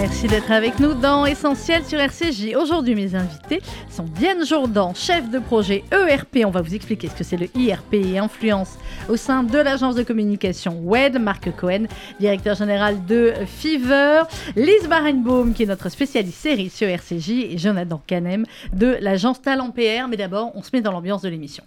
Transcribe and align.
Merci 0.00 0.28
d'être 0.28 0.52
avec 0.52 0.78
nous 0.78 0.94
dans 0.94 1.26
Essentiel 1.26 1.84
sur 1.84 1.98
RCJ. 1.98 2.54
Aujourd'hui, 2.54 2.94
mes 2.94 3.16
invités 3.16 3.60
sont 3.90 4.04
Diane 4.04 4.46
Jourdan, 4.46 4.94
chef 4.94 5.28
de 5.28 5.40
projet 5.40 5.82
ERP. 5.90 6.44
On 6.46 6.50
va 6.50 6.62
vous 6.62 6.72
expliquer 6.72 7.08
ce 7.08 7.14
que 7.16 7.24
c'est 7.24 7.36
le 7.36 7.48
IRP 7.56 7.94
et 7.94 8.16
influence 8.16 8.78
au 9.08 9.16
sein 9.16 9.42
de 9.42 9.58
l'agence 9.58 9.96
de 9.96 10.04
communication 10.04 10.78
WED. 10.84 11.18
Marc 11.18 11.50
Cohen, 11.56 11.86
directeur 12.20 12.54
général 12.54 13.04
de 13.06 13.32
Fever. 13.44 14.22
Lise 14.54 14.86
Barenbaum, 14.88 15.52
qui 15.52 15.64
est 15.64 15.66
notre 15.66 15.88
spécialiste 15.88 16.38
série 16.38 16.70
sur 16.70 16.86
RCJ. 16.86 17.30
Et 17.30 17.58
Jonathan 17.58 18.00
Canem 18.06 18.46
de 18.72 18.98
l'agence 19.00 19.42
Talent 19.42 19.72
PR. 19.72 20.06
Mais 20.08 20.16
d'abord, 20.16 20.52
on 20.54 20.62
se 20.62 20.70
met 20.72 20.80
dans 20.80 20.92
l'ambiance 20.92 21.22
de 21.22 21.28
l'émission. 21.28 21.64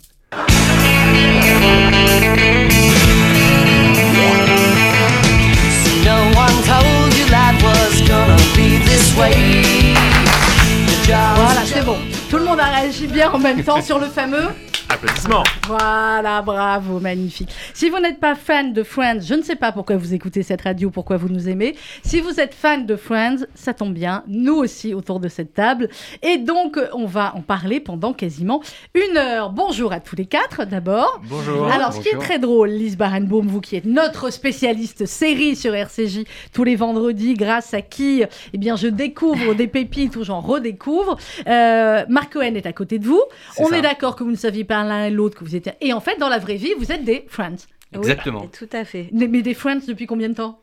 Voilà, 11.36 11.62
c'est 11.66 11.84
bon. 11.84 11.98
Tout 12.30 12.38
le 12.38 12.46
monde 12.46 12.60
a 12.60 12.66
réagi 12.66 13.08
bien 13.08 13.32
en 13.32 13.40
même 13.40 13.64
temps 13.64 13.82
sur 13.82 14.00
le 14.00 14.08
fameux. 14.08 14.48
Applaudissements. 14.92 15.44
Voilà, 15.68 16.42
bravo, 16.42 17.00
magnifique. 17.00 17.50
Si 17.74 17.90
vous 17.90 18.00
n'êtes 18.00 18.20
pas 18.20 18.36
fan 18.36 18.74
de 18.74 18.84
Friends, 18.84 19.22
je 19.22 19.36
ne 19.36 19.42
sais 19.42 19.56
pas 19.56 19.72
pourquoi 19.72 19.96
vous 19.96 20.14
écoutez 20.14 20.44
cette 20.44 20.64
radio, 20.64 20.90
pourquoi 20.90 21.16
vous 21.16 21.30
nous 21.30 21.48
aimez. 21.48 21.78
Si 22.04 22.20
vous 22.20 22.42
êtes 22.42 22.54
fan 22.54 22.86
de 22.86 22.98
Friends, 22.98 23.46
ça 23.56 23.74
tombe 23.74 23.94
bien, 23.94 24.26
nous 24.28 24.56
aussi 24.56 24.94
autour 24.94 25.22
de 25.22 25.30
cette 25.30 25.54
table. 25.54 25.88
Et 26.22 26.38
donc, 26.38 26.78
on 26.92 27.06
va 27.06 27.34
en 27.38 27.42
parler 27.42 27.80
pendant 27.80 28.12
quasiment 28.12 28.62
une 28.94 29.16
heure. 29.16 29.52
Bonjour 29.52 29.94
à 29.94 30.02
tous 30.02 30.18
les 30.18 30.26
quatre, 30.26 30.66
d'abord. 30.66 31.22
Bonjour. 31.24 31.72
Alors, 31.72 31.94
ce 31.94 32.02
qui 32.02 32.10
est 32.10 32.20
très 32.20 32.38
drôle, 32.38 32.72
Lise 32.72 32.98
Barenbaum, 32.98 33.48
vous 33.48 33.62
qui 33.62 33.78
êtes 33.78 33.86
notre 33.86 34.30
spécialiste 34.30 35.06
série 35.06 35.56
sur 35.56 35.74
RCJ 35.74 36.26
tous 36.52 36.66
les 36.66 36.76
vendredis, 36.76 37.36
grâce 37.36 37.74
à 37.74 37.82
qui 37.82 38.24
eh 38.52 38.58
bien, 38.58 38.76
je 38.76 38.88
découvre 38.88 39.54
des 39.54 39.68
pépites 39.68 40.18
ou 40.18 40.26
j'en 40.26 40.42
redécouvre. 40.42 41.16
Euh, 41.48 42.04
Marc 42.10 42.34
Cohen 42.34 42.56
est 42.56 42.66
à 42.66 42.74
côté 42.74 43.00
de 43.00 43.06
vous. 43.06 43.24
On 43.58 43.68
ça. 43.68 43.78
est 43.78 43.82
d'accord 43.82 44.18
que 44.18 44.26
vous 44.26 44.32
ne 44.32 44.36
saviez 44.36 44.66
pas 44.66 44.81
l'un 44.84 45.06
et 45.06 45.12
l'autre 45.12 45.38
que 45.38 45.44
vous 45.44 45.56
étiez. 45.56 45.74
Et 45.82 45.94
en 45.94 46.00
fait, 46.00 46.18
dans 46.20 46.30
la 46.30 46.40
vraie 46.40 46.56
vie, 46.56 46.74
vous 46.78 46.92
êtes 46.92 47.04
des 47.04 47.26
Friends. 47.28 47.66
Exactement. 47.94 48.48
Tout 48.48 48.70
à 48.72 48.86
fait. 48.86 49.10
Mais 49.12 49.28
mais 49.28 49.42
des 49.42 49.54
Friends 49.54 49.82
depuis 49.88 50.06
combien 50.08 50.30
de 50.30 50.36
temps? 50.36 50.60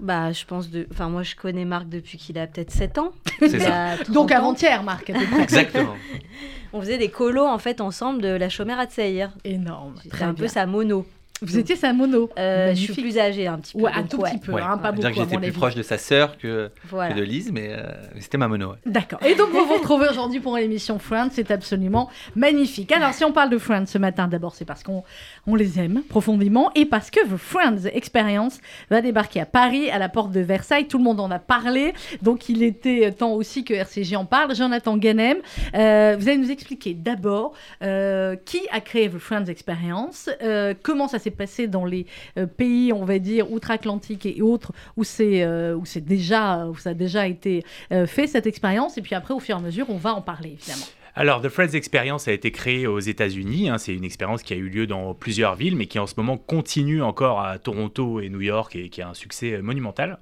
Bah, 0.00 0.30
je 0.32 0.44
pense 0.44 0.70
de. 0.70 0.86
Enfin, 0.92 1.08
moi, 1.08 1.22
je 1.24 1.34
connais 1.34 1.64
Marc 1.64 1.88
depuis 1.88 2.18
qu'il 2.18 2.38
a 2.38 2.46
peut-être 2.46 2.70
7 2.70 2.98
ans. 2.98 3.12
C'est 3.40 3.58
ça. 3.58 3.90
a 3.92 3.96
30 3.96 4.10
Donc 4.12 4.30
avant-hier, 4.32 4.82
Marc. 4.82 5.10
Exactement. 5.40 5.94
On 6.72 6.80
faisait 6.80 6.98
des 6.98 7.08
colos 7.08 7.46
en 7.46 7.58
fait 7.58 7.80
ensemble 7.80 8.20
de 8.22 8.28
la 8.28 8.48
chômère 8.48 8.78
à 8.78 8.86
Tseir. 8.86 9.32
Énorme. 9.44 9.94
C'était 10.02 10.10
Très 10.16 10.24
un 10.26 10.32
bien. 10.32 10.44
peu 10.44 10.48
sa 10.48 10.66
mono. 10.66 11.06
Vous 11.42 11.58
étiez 11.58 11.76
sa 11.76 11.92
mono. 11.92 12.30
Euh, 12.38 12.70
je 12.74 12.92
suis 12.92 13.02
plus 13.02 13.18
âgée 13.18 13.46
un 13.46 13.58
petit 13.58 13.76
peu. 13.76 13.84
Ouais, 13.84 13.92
un 13.94 14.02
tout 14.04 14.18
ouais. 14.18 14.30
petit 14.30 14.38
peu, 14.38 14.52
Ouais. 14.52 14.62
hein, 14.62 14.78
pas 14.78 14.92
beaucoup. 14.92 15.06
dire 15.08 15.10
que 15.24 15.30
j'étais 15.30 15.38
plus 15.38 15.52
proche 15.52 15.74
de 15.74 15.82
sa 15.82 15.98
sœur 15.98 16.36
que, 16.38 16.70
Voilà. 16.88 17.14
que 17.14 17.18
de 17.18 17.24
Lise, 17.24 17.50
mais 17.52 17.68
euh, 17.70 17.82
c'était 18.18 18.38
ma 18.38 18.48
mono. 18.48 18.70
ouais. 18.70 18.76
D'accord. 18.86 19.20
Et 19.24 19.34
donc, 19.34 19.50
vous 19.50 19.64
vous 19.64 19.74
retrouvez 19.74 20.08
aujourd'hui 20.08 20.40
pour 20.40 20.56
l'émission 20.56 20.98
Friends. 20.98 21.28
C'est 21.32 21.50
absolument 21.50 22.08
magnifique. 22.34 22.90
Alors, 22.92 23.12
si 23.14 23.24
on 23.24 23.32
parle 23.32 23.50
de 23.50 23.58
Friends 23.58 23.86
ce 23.86 23.98
matin, 23.98 24.28
d'abord, 24.28 24.54
c'est 24.54 24.64
parce 24.64 24.82
qu'on 24.82 25.04
on 25.46 25.54
les 25.54 25.78
aime 25.78 26.02
profondément 26.08 26.70
et 26.74 26.84
parce 26.86 27.10
que 27.10 27.20
The 27.26 27.36
Friends 27.36 27.86
Experience 27.92 28.60
va 28.90 29.00
débarquer 29.00 29.40
à 29.40 29.46
Paris, 29.46 29.90
à 29.90 29.98
la 29.98 30.08
porte 30.08 30.32
de 30.32 30.40
Versailles. 30.40 30.86
Tout 30.88 30.98
le 30.98 31.04
monde 31.04 31.20
en 31.20 31.30
a 31.30 31.38
parlé. 31.38 31.92
Donc, 32.22 32.48
il 32.48 32.62
était 32.62 33.12
temps 33.12 33.32
aussi 33.32 33.64
que 33.64 33.74
RCJ 33.74 34.14
en 34.16 34.24
parle. 34.24 34.54
Jonathan 34.54 34.96
Guenem, 34.96 35.38
euh, 35.74 36.16
vous 36.18 36.28
allez 36.28 36.38
nous 36.38 36.50
expliquer 36.50 36.94
d'abord 36.94 37.52
euh, 37.82 38.36
qui 38.44 38.60
a 38.72 38.80
créé 38.80 39.08
The 39.08 39.18
Friends 39.18 39.46
Experience, 39.46 40.30
euh, 40.42 40.74
comment 40.82 41.08
ça 41.08 41.18
s'est 41.18 41.27
passé 41.30 41.66
dans 41.66 41.84
les 41.84 42.06
euh, 42.36 42.46
pays, 42.46 42.92
on 42.92 43.04
va 43.04 43.18
dire, 43.18 43.50
outre-Atlantique 43.50 44.26
et 44.26 44.42
autres, 44.42 44.72
où 44.96 45.04
c'est 45.04 45.42
euh, 45.42 45.74
où 45.74 45.84
c'est 45.84 46.04
déjà, 46.04 46.66
où 46.66 46.76
ça 46.76 46.90
a 46.90 46.94
déjà 46.94 47.26
été 47.26 47.64
euh, 47.92 48.06
fait 48.06 48.26
cette 48.26 48.46
expérience. 48.46 48.98
Et 48.98 49.02
puis 49.02 49.14
après, 49.14 49.34
au 49.34 49.40
fur 49.40 49.56
et 49.56 49.58
à 49.58 49.62
mesure, 49.62 49.86
on 49.90 49.96
va 49.96 50.14
en 50.14 50.22
parler 50.22 50.56
évidemment. 50.60 50.86
Alors, 51.20 51.42
The 51.42 51.48
Friends 51.48 51.72
Experience 51.74 52.28
a 52.28 52.32
été 52.32 52.52
créée 52.52 52.86
aux 52.86 53.00
États-Unis. 53.00 53.68
hein. 53.70 53.78
C'est 53.78 53.92
une 53.92 54.04
expérience 54.04 54.44
qui 54.44 54.54
a 54.54 54.56
eu 54.56 54.68
lieu 54.68 54.86
dans 54.86 55.14
plusieurs 55.14 55.56
villes, 55.56 55.74
mais 55.74 55.86
qui 55.86 55.98
en 55.98 56.06
ce 56.06 56.14
moment 56.16 56.36
continue 56.36 57.02
encore 57.02 57.40
à 57.40 57.58
Toronto 57.58 58.20
et 58.20 58.28
New 58.28 58.40
York 58.40 58.76
et 58.76 58.88
qui 58.88 59.02
a 59.02 59.08
un 59.08 59.14
succès 59.14 59.60
monumental. 59.60 60.20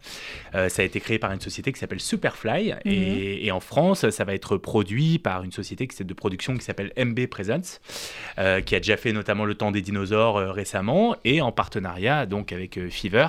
Euh, 0.55 0.71
ça 0.71 0.81
a 0.81 0.85
été 0.87 0.99
créé 1.01 1.19
par 1.19 1.33
une 1.33 1.41
société 1.43 1.71
qui 1.71 1.79
s'appelle 1.79 2.01
Superfly. 2.01 2.73
et, 2.87 3.45
et 3.47 3.53
en 3.53 3.61
France, 3.61 4.09
ça 4.09 4.25
va 4.25 4.33
être 4.35 4.57
produit 4.57 5.19
par 5.19 5.43
une 5.43 5.53
société 5.53 5.87
qui- 5.87 6.03
de 6.03 6.15
production 6.15 6.55
qui 6.57 6.65
s'appelle 6.65 6.91
MB 6.97 7.27
Presents, 7.27 7.79
euh, 8.39 8.63
qui 8.63 8.75
a 8.75 8.79
déjà 8.81 8.97
fait 8.97 9.13
notamment 9.13 9.45
Le 9.45 9.55
Temps 9.55 9.73
des 9.73 9.83
dinosaures 9.83 10.39
euh, 10.39 10.51
récemment, 10.51 11.15
et 11.27 11.43
en 11.43 11.53
partenariat 11.53 12.25
donc 12.25 12.53
avec 12.53 12.89
Fever, 12.89 13.27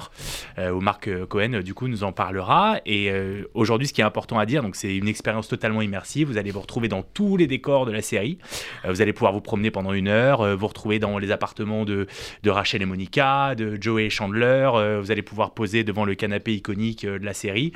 où 0.58 0.80
Marc 0.80 1.10
Cohen 1.26 1.60
du 1.62 1.74
coup 1.74 1.90
nous 1.90 2.06
en 2.06 2.14
parlera. 2.14 2.80
Et 2.86 3.12
aujourd'hui, 3.54 3.88
ce 3.90 3.94
qui 3.94 4.00
est 4.00 4.06
important 4.06 4.40
à 4.40 4.46
dire, 4.46 4.64
donc 4.64 4.78
c'est 4.78 4.96
une 4.96 5.10
expérience 5.10 5.50
totalement 5.50 5.82
immersive. 5.82 6.30
Vous 6.30 6.38
allez 6.38 6.52
vous 6.52 6.62
retrouver 6.62 6.88
dans 6.88 7.02
tous 7.04 7.36
les 7.36 7.57
décors 7.58 7.86
de 7.86 7.92
la 7.92 8.02
série. 8.02 8.38
Euh, 8.86 8.90
vous 8.92 9.02
allez 9.02 9.14
pouvoir 9.14 9.34
vous 9.34 9.42
promener 9.42 9.72
pendant 9.72 9.94
une 9.94 10.08
heure, 10.08 10.42
euh, 10.42 10.56
vous 10.56 10.68
retrouver 10.68 11.00
dans 11.00 11.18
les 11.18 11.32
appartements 11.32 11.86
de, 11.86 12.06
de 12.44 12.50
Rachel 12.50 12.82
et 12.82 12.86
Monica, 12.86 13.56
de 13.56 13.78
Joey 13.82 14.06
et 14.06 14.10
Chandler. 14.10 14.70
euh, 14.76 15.00
vous 15.02 15.12
allez 15.12 15.22
pouvoir 15.24 15.52
poser 15.54 15.84
devant 15.84 16.06
le 16.06 16.14
canapé 16.16 16.54
iconique 16.54 17.06
de 17.06 17.26
la 17.26 17.34
série. 17.34 17.72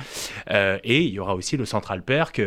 Et 0.84 1.02
il 1.02 1.10
y 1.14 1.20
aura 1.20 1.36
aussi 1.36 1.58
le 1.58 1.66
Central 1.66 2.04
Perk 2.04 2.40
où 2.40 2.42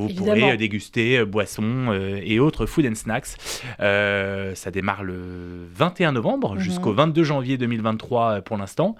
vous 0.00 0.04
Évidemment. 0.08 0.40
pourrez 0.40 0.56
déguster 0.56 1.24
boissons 1.24 1.92
et 2.22 2.38
autres 2.40 2.66
food 2.66 2.86
and 2.86 2.94
snacks. 2.94 3.34
Ça 3.78 4.70
démarre 4.70 5.02
le 5.04 5.66
21 5.74 6.12
novembre 6.12 6.54
Mhm. 6.54 6.60
jusqu'au 6.60 6.92
22 6.92 7.24
janvier 7.24 7.56
2023 7.58 8.30
euh, 8.36 8.40
pour 8.40 8.56
l'instant. 8.56 8.94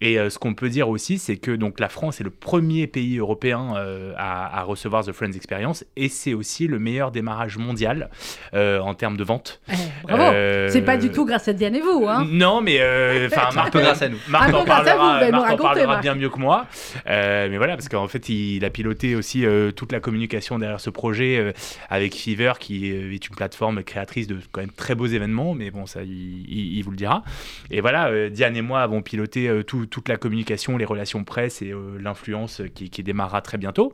Et 0.00 0.16
ce 0.28 0.38
qu'on 0.38 0.54
peut 0.54 0.68
dire 0.68 0.88
aussi, 0.90 1.18
c'est 1.18 1.38
que 1.38 1.50
donc 1.52 1.80
la 1.80 1.88
France 1.88 2.20
est 2.20 2.24
le 2.24 2.30
premier 2.30 2.86
pays 2.86 3.16
européen 3.18 3.72
à, 4.18 4.58
à 4.60 4.62
recevoir 4.62 5.02
The 5.04 5.12
Friends 5.12 5.32
Experience 5.32 5.84
et 5.96 6.10
c'est 6.10 6.34
aussi 6.34 6.66
le 6.66 6.78
meilleur 6.78 7.10
démarrage 7.10 7.23
mondial 7.58 8.10
euh, 8.54 8.78
en 8.80 8.94
termes 8.94 9.16
de 9.16 9.24
vente. 9.24 9.60
Eh, 9.70 9.74
bravo. 10.06 10.22
Euh, 10.22 10.68
C'est 10.70 10.82
pas 10.82 10.96
du 10.96 11.10
tout 11.10 11.24
grâce 11.24 11.48
à 11.48 11.52
Diane 11.52 11.74
et 11.74 11.80
vous, 11.80 12.06
hein. 12.08 12.26
Non, 12.30 12.60
mais 12.60 12.76
euh, 12.80 13.28
enfin, 13.32 13.68
peu 13.72 13.80
grâce 13.80 14.02
à 14.02 14.08
nous. 14.08 14.18
Marc 14.28 14.50
peu 14.50 14.56
en 14.56 14.64
grâce 14.64 14.86
à 14.86 14.92
vous, 14.94 14.98
parlera, 14.98 15.20
ben, 15.20 15.26
nous 15.26 15.32
Marc 15.32 15.42
en 15.44 15.48
racontez, 15.48 15.62
parlera 15.64 15.86
Marc. 15.86 16.02
bien 16.02 16.14
mieux 16.14 16.28
que 16.30 16.38
moi. 16.38 16.66
Euh, 17.08 17.48
mais 17.50 17.56
voilà, 17.56 17.74
parce 17.76 17.88
qu'en 17.88 18.08
fait, 18.08 18.28
il 18.28 18.64
a 18.64 18.70
piloté 18.70 19.14
aussi 19.16 19.44
euh, 19.46 19.70
toute 19.70 19.92
la 19.92 20.00
communication 20.00 20.58
derrière 20.58 20.80
ce 20.80 20.90
projet 20.90 21.38
euh, 21.38 21.52
avec 21.90 22.14
Fever, 22.14 22.52
qui 22.60 22.90
euh, 22.92 23.12
est 23.12 23.28
une 23.28 23.34
plateforme 23.36 23.82
créatrice 23.82 24.26
de 24.26 24.38
quand 24.52 24.60
même 24.60 24.70
très 24.70 24.94
beaux 24.94 25.06
événements. 25.06 25.54
Mais 25.54 25.70
bon, 25.70 25.86
ça, 25.86 26.02
il, 26.02 26.10
il- 26.48 26.76
il 26.78 26.82
vous 26.82 26.90
le 26.90 26.96
dira. 26.96 27.22
Et 27.70 27.80
voilà, 27.80 28.08
euh, 28.08 28.28
Diane 28.30 28.56
et 28.56 28.62
moi 28.62 28.82
avons 28.82 29.02
piloté 29.02 29.48
euh, 29.48 29.62
tout- 29.62 29.86
toute 29.86 30.08
la 30.08 30.16
communication, 30.16 30.76
les 30.76 30.84
relations 30.84 31.24
presse 31.24 31.62
et 31.62 31.70
euh, 31.72 31.98
l'influence 32.00 32.62
qui, 32.74 32.90
qui 32.90 33.02
démarrera 33.02 33.40
très 33.40 33.58
bientôt. 33.58 33.92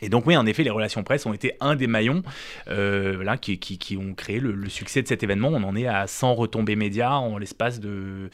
Et 0.00 0.08
donc 0.08 0.26
oui, 0.26 0.36
en 0.36 0.46
effet, 0.46 0.62
les 0.62 0.70
relations 0.70 1.02
presse 1.02 1.24
ont 1.26 1.32
été 1.32 1.54
un 1.60 1.76
des 1.76 1.86
maillons 1.86 2.22
euh, 2.68 3.36
qui 3.36 3.96
ont 3.96 4.14
créé 4.14 4.40
le, 4.40 4.52
le 4.52 4.68
succès 4.68 5.02
de 5.02 5.08
cet 5.08 5.22
événement. 5.22 5.48
On 5.48 5.62
en 5.62 5.76
est 5.76 5.86
à 5.86 6.06
100 6.06 6.34
retombées 6.34 6.76
médias 6.76 7.12
en 7.12 7.38
l'espace 7.38 7.80
de 7.80 8.30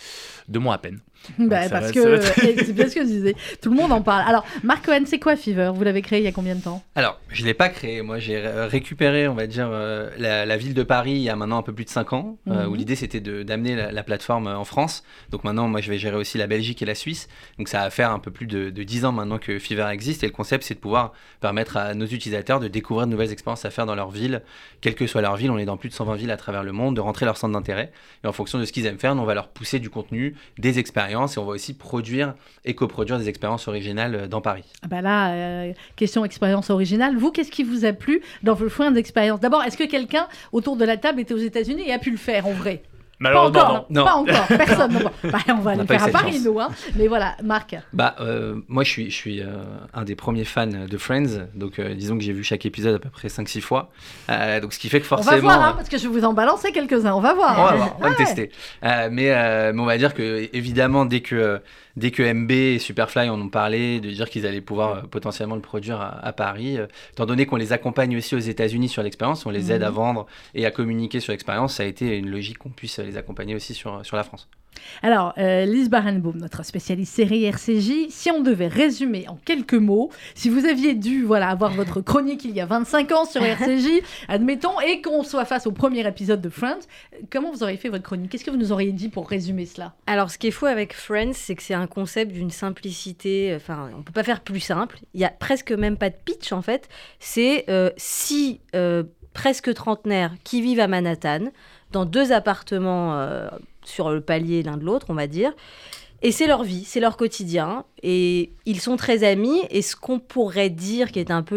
deux 0.49 0.61
mois 0.61 0.75
à 0.75 0.79
peine. 0.79 1.01
Bah, 1.39 1.69
parce 1.71 1.87
va- 1.87 1.93
que 1.93 2.21
ça 2.21 2.29
va 2.29 2.35
c'est 2.65 2.73
bien 2.73 2.89
ce 2.89 2.95
que 2.95 3.01
je 3.03 3.07
disais. 3.07 3.35
Tout 3.63 3.71
le 3.71 3.77
monde 3.77 3.93
en 3.93 4.01
parle. 4.03 4.25
Alors, 4.29 4.45
Marc 4.63 4.87
Cohen, 4.87 5.03
c'est 5.07 5.19
quoi 5.19 5.37
Fever? 5.37 5.71
Vous 5.75 5.85
l'avez 5.85 6.03
créé 6.03 6.19
il 6.21 6.25
y 6.25 6.29
a 6.29 6.33
combien 6.33 6.55
de 6.55 6.63
temps? 6.63 6.83
Alors, 6.95 7.21
je 7.29 7.43
ne 7.43 7.47
l'ai 7.47 7.55
pas 7.55 7.69
créé. 7.69 8.03
Moi, 8.03 8.19
j'ai 8.19 8.37
euh, 8.37 8.67
récupéré, 8.67 9.29
on 9.29 9.35
va 9.35 9.47
dire, 9.47 9.69
euh, 9.71 10.11
la, 10.19 10.47
la 10.47 10.57
ville 10.57 10.75
de 10.75 10.83
Paris 10.83 11.13
il 11.13 11.19
y 11.23 11.29
a 11.29 11.37
maintenant 11.37 11.59
un 11.59 11.63
peu 11.63 11.73
plus 11.73 11.85
de 11.85 11.91
5 11.91 12.13
ans, 12.13 12.39
euh, 12.49 12.65
Mhm. 12.65 12.73
où 12.73 12.75
l'idée 12.75 12.97
c'était 12.97 13.21
d'amener 13.21 13.77
la, 13.77 13.93
la 13.93 14.03
plateforme 14.03 14.47
en 14.47 14.65
France. 14.65 15.05
Donc 15.31 15.45
maintenant, 15.45 15.69
moi, 15.69 15.81
je 15.81 15.91
vais 15.91 15.99
gérer 15.99 16.17
aussi 16.17 16.39
la 16.39 16.47
Belgique 16.47 16.81
et 16.83 16.87
la 16.87 16.95
Suisse. 16.95 17.29
Donc 17.59 17.69
ça 17.69 17.81
va 17.81 17.91
faire 17.91 18.11
un 18.11 18.19
peu 18.19 18.31
plus 18.31 18.47
de, 18.47 18.71
de 18.71 18.83
10 18.83 19.05
ans 19.05 19.13
maintenant 19.13 19.39
que 19.39 19.59
Fever 19.59 19.89
existe. 19.93 20.23
Et 20.25 20.27
le 20.27 20.33
concept, 20.33 20.65
c'est 20.65 20.75
de 20.75 20.81
pouvoir 20.81 21.13
permettre 21.41 21.77
à 21.77 21.95
nos 21.95 22.07
utilisateurs 22.07 22.61
de 22.61 22.69
découvrir 22.69 23.07
de 23.07 23.13
nouvelles 23.13 23.33
expériences 23.33 23.65
à 23.65 23.71
faire 23.71 23.87
dans 23.87 23.95
leur 23.95 24.11
ville, 24.11 24.43
quelle 24.81 24.95
que 24.95 25.07
soit 25.07 25.21
leur 25.23 25.37
ville. 25.37 25.51
On 25.51 25.59
est 25.59 25.65
dans 25.67 25.77
plus 25.77 25.89
de 25.91 25.95
120 25.95 26.17
villes 26.17 26.31
à 26.31 26.37
travers 26.37 26.63
le 26.63 26.73
monde, 26.73 26.97
de 26.97 27.01
rentrer 27.01 27.27
leur 27.27 27.37
centre 27.37 27.53
d'intérêt. 27.53 27.93
Et 28.25 28.27
en 28.27 28.33
fonction 28.33 28.59
de 28.59 28.65
ce 28.65 28.73
qu'ils 28.73 28.87
aiment 28.87 28.99
faire, 28.99 29.15
nous, 29.15 29.23
on 29.23 29.27
va 29.27 29.35
leur 29.35 29.49
pousser 29.49 29.79
du 29.81 29.91
contenu, 29.91 30.35
des 30.59 30.79
expériences, 30.79 31.10
et 31.11 31.41
on 31.41 31.45
va 31.45 31.53
aussi 31.53 31.75
produire 31.75 32.35
et 32.65 32.75
coproduire 32.75 33.19
des 33.19 33.29
expériences 33.29 33.69
originales 33.69 34.15
euh, 34.15 34.27
dans 34.27 34.41
Paris. 34.41 34.65
Ah 34.83 34.89
bah 34.89 35.01
là, 35.01 35.33
euh, 35.33 35.73
question 35.97 36.25
expérience 36.25 36.71
originale. 36.71 37.17
Vous, 37.17 37.31
qu'est-ce 37.31 37.51
qui 37.51 37.65
vous 37.65 37.85
a 37.85 37.93
plu 37.93 38.23
dans 38.43 38.55
vos 38.55 38.69
Friends 38.69 38.93
d'expérience? 38.93 39.41
D'abord, 39.41 39.63
est-ce 39.63 39.77
que 39.77 39.85
quelqu'un 39.85 40.29
autour 40.53 40.77
de 40.77 40.85
la 40.85 40.97
table 40.97 41.21
était 41.21 41.35
aux 41.35 41.39
États-Unis 41.39 41.83
et 41.87 41.93
a 41.93 41.99
pu 41.99 42.11
le 42.11 42.17
faire 42.17 42.47
en 42.47 42.53
vrai? 42.53 42.83
Pas 43.23 43.39
encore, 43.49 43.87
non. 43.91 44.01
non. 44.01 44.05
pas 44.05 44.15
encore, 44.15 44.47
personne. 44.49 44.93
non. 44.95 45.11
Bah, 45.31 45.39
on 45.49 45.55
va 45.61 45.73
On 45.77 45.85
eu 45.85 45.87
faire 45.87 46.05
à 46.05 46.09
Paris, 46.09 46.33
chance. 46.35 46.45
nous. 46.45 46.59
Hein. 46.61 46.69
Mais 46.97 47.07
voilà, 47.07 47.37
Marc. 47.45 47.77
Bah, 47.93 48.17
euh, 48.21 48.57
moi, 48.69 48.83
je 48.83 48.89
suis, 48.91 49.11
je 49.11 49.15
suis 49.15 49.41
euh, 49.43 49.47
un 49.93 50.05
des 50.05 50.15
premiers 50.15 50.45
fans 50.45 50.67
de 50.67 50.97
Friends. 50.99 51.47
Donc, 51.55 51.79
euh, 51.79 51.95
disons 51.95 52.17
que 52.17 52.25
j'ai 52.25 52.33
vu 52.33 52.43
chaque 52.45 52.65
épisode 52.65 52.95
à 52.95 52.99
peu 52.99 53.11
près 53.11 53.29
5-6 53.29 53.61
fois. 53.61 53.91
Euh, 54.31 54.61
donc, 54.61 54.73
ce 54.73 54.79
qui 54.79 54.89
fait 54.89 55.01
que 55.01 55.07
On 55.07 55.09
forcément. 55.17 55.37
va 55.37 55.41
voir, 55.41 55.63
hein, 55.69 55.73
parce 55.77 55.89
que 55.91 55.99
je 55.99 56.09
vais 56.09 56.19
vous 56.21 56.25
en 56.25 56.33
balancer 56.33 56.73
quelques-uns. 56.73 57.13
On 57.13 57.21
va 57.21 57.35
voir. 57.35 57.59
On 57.59 57.65
va 57.65 57.77
voir, 57.77 57.97
on 57.99 58.01
va 58.01 58.07
Ouais. 58.07 58.11
le 58.13 58.17
tester. 58.17 58.51
Euh, 58.85 59.09
mais, 59.13 59.31
euh, 59.33 59.73
mais 59.75 59.81
on 59.83 59.87
va 59.87 59.99
dire 59.99 60.15
que, 60.15 60.49
évidemment, 60.55 61.05
dès 61.05 61.21
que, 61.21 61.61
dès 61.97 62.11
que 62.11 62.23
MB 62.23 62.51
et 62.51 62.79
Superfly 62.79 63.29
en 63.29 63.41
ont 63.41 63.49
parlé, 63.49 64.01
de 64.01 64.11
dire 64.11 64.29
qu'ils 64.29 64.47
allaient 64.47 64.61
pouvoir 64.61 64.97
euh, 64.97 65.03
potentiellement 65.03 65.55
le 65.55 65.61
produire 65.61 66.01
à, 66.01 66.25
à 66.25 66.33
Paris, 66.33 66.79
euh, 66.79 66.87
étant 67.13 67.27
donné 67.27 67.47
qu'on 67.47 67.57
les 67.57 67.73
accompagne 67.73 68.17
aussi 68.17 68.35
aux 68.35 68.39
États-Unis 68.39 68.89
sur 68.89 69.03
l'expérience, 69.03 69.47
on 69.47 69.51
les 69.51 69.73
aide 69.73 69.83
à 69.83 69.91
vendre 69.91 70.27
et 70.55 70.67
à 70.67 70.71
communiquer 70.71 71.21
sur 71.21 71.33
l'expérience, 71.33 71.75
ça 71.75 71.83
a 71.83 71.87
été 71.87 72.17
une 72.17 72.31
logique 72.31 72.59
qu'on 72.59 72.71
puisse 72.71 72.99
les 72.99 73.17
accompagner 73.17 73.55
aussi 73.55 73.75
sur, 73.75 74.05
sur 74.05 74.17
la 74.17 74.25
France. 74.25 74.49
Alors, 75.03 75.33
euh, 75.39 75.65
Lise 75.65 75.89
Barenboom, 75.89 76.39
notre 76.39 76.65
spécialiste 76.65 77.15
série 77.15 77.45
RCJ, 77.45 78.09
si 78.11 78.31
on 78.31 78.41
devait 78.41 78.69
résumer 78.69 79.27
en 79.29 79.37
quelques 79.45 79.75
mots, 79.75 80.11
si 80.35 80.49
vous 80.49 80.67
aviez 80.67 80.95
dû 80.95 81.25
voilà, 81.25 81.49
avoir 81.49 81.73
votre 81.73 82.01
chronique 82.03 82.45
il 82.45 82.53
y 82.53 82.61
a 82.61 82.67
25 82.67 83.13
ans 83.13 83.25
sur 83.25 83.43
RCJ, 83.43 84.03
admettons, 84.29 84.79
et 84.81 85.01
qu'on 85.01 85.23
soit 85.23 85.45
face 85.45 85.67
au 85.67 85.73
premier 85.73 86.07
épisode 86.07 86.41
de 86.41 86.49
Friends, 86.49 86.81
comment 87.31 87.51
vous 87.51 87.63
auriez 87.63 87.77
fait 87.77 87.89
votre 87.89 88.05
chronique? 88.05 88.31
Qu'est-ce 88.31 88.45
que 88.45 88.51
vous 88.51 88.57
nous 88.57 88.73
auriez 88.73 88.93
dit 88.93 89.09
pour 89.09 89.29
résumer 89.29 89.67
cela? 89.67 89.95
Alors, 90.07 90.31
ce 90.31 90.39
qui 90.39 90.49
est 90.49 90.53
fou 90.53 90.67
avec 90.67 90.95
Friends, 90.95 91.33
c'est 91.35 91.55
que 91.55 91.63
c'est 91.63 91.75
un 91.75 91.87
concept 91.87 92.33
d'une 92.33 92.51
simplicité. 92.51 93.55
Enfin, 93.57 93.91
on 93.97 94.03
peut 94.03 94.13
pas 94.13 94.25
faire 94.25 94.41
plus 94.41 94.61
simple. 94.61 94.99
Il 95.15 95.21
y 95.21 95.25
a 95.25 95.31
presque 95.31 95.73
même 95.73 95.97
pas 95.97 96.11
de 96.11 96.17
pitch 96.25 96.53
en 96.53 96.63
fait. 96.63 96.89
C'est 97.19 97.65
euh, 97.69 97.91
six 97.97 98.61
euh, 98.75 99.05
presque 99.33 99.73
trentenaires 99.75 100.35
qui 100.45 100.61
vivent 100.61 100.81
à 100.81 100.89
Manhattan 100.89 101.51
dans 101.93 102.05
deux 102.05 102.33
appartements 102.33 103.19
euh, 103.19 103.49
sur 103.85 104.11
le 104.11 104.21
palier 104.21 104.63
l'un 104.63 104.77
de 104.77 104.85
l'autre, 104.85 105.07
on 105.09 105.15
va 105.15 105.27
dire. 105.27 105.53
Et 106.23 106.33
c'est 106.33 106.47
leur 106.47 106.65
vie, 106.65 106.85
c'est 106.85 107.01
leur 107.01 107.17
quotidien. 107.17 107.85
Et 108.03 108.53
ils 108.67 108.81
sont 108.81 108.97
très 108.97 109.25
amis. 109.25 109.61
Et 109.71 109.83
ce 109.83 109.97
qu'on 109.97 110.19
pourrait 110.19 110.71
dire, 110.71 111.13
qui 111.13 111.19
est 111.19 111.31
un 111.31 111.43
peu 111.43 111.57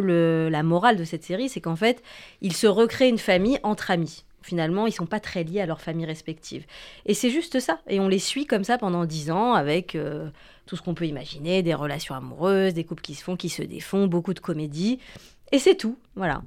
la 0.50 0.64
morale 0.64 0.96
de 0.98 1.04
cette 1.04 1.24
série, 1.24 1.50
c'est 1.50 1.62
qu'en 1.62 1.76
fait, 1.76 2.02
ils 2.42 2.54
se 2.54 2.68
recréent 2.68 3.10
une 3.10 3.18
famille 3.18 3.60
entre 3.64 3.92
amis. 3.92 4.24
Finalement, 4.42 4.88
ils 4.88 4.92
sont 4.92 5.06
pas 5.06 5.20
très 5.20 5.44
liés 5.44 5.62
à 5.62 5.66
leur 5.66 5.82
famille 5.82 6.06
respective. 6.06 6.66
Et 7.06 7.14
c'est 7.14 7.30
juste 7.30 7.60
ça. 7.60 7.80
Et 7.88 8.00
on 8.00 8.08
les 8.08 8.20
suit 8.20 8.46
comme 8.46 8.64
ça 8.64 8.78
pendant 8.78 9.06
dix 9.06 9.32
ans 9.32 9.54
avec 9.54 9.96
euh, 9.96 10.30
tout 10.66 10.76
ce 10.76 10.82
qu'on 10.82 10.94
peut 10.94 11.08
imaginer, 11.08 11.64
des 11.64 11.74
relations 11.74 12.16
amoureuses, 12.16 12.74
des 12.74 12.84
couples 12.84 13.02
qui 13.02 13.16
se 13.16 13.24
font, 13.24 13.36
qui 13.38 13.50
se 13.50 13.64
défont, 13.64 14.08
beaucoup 14.08 14.34
de 14.34 14.40
comédie. 14.40 15.00
Et 15.52 15.60
c'est 15.60 15.76
tout. 15.76 15.98
Voilà. 16.16 16.42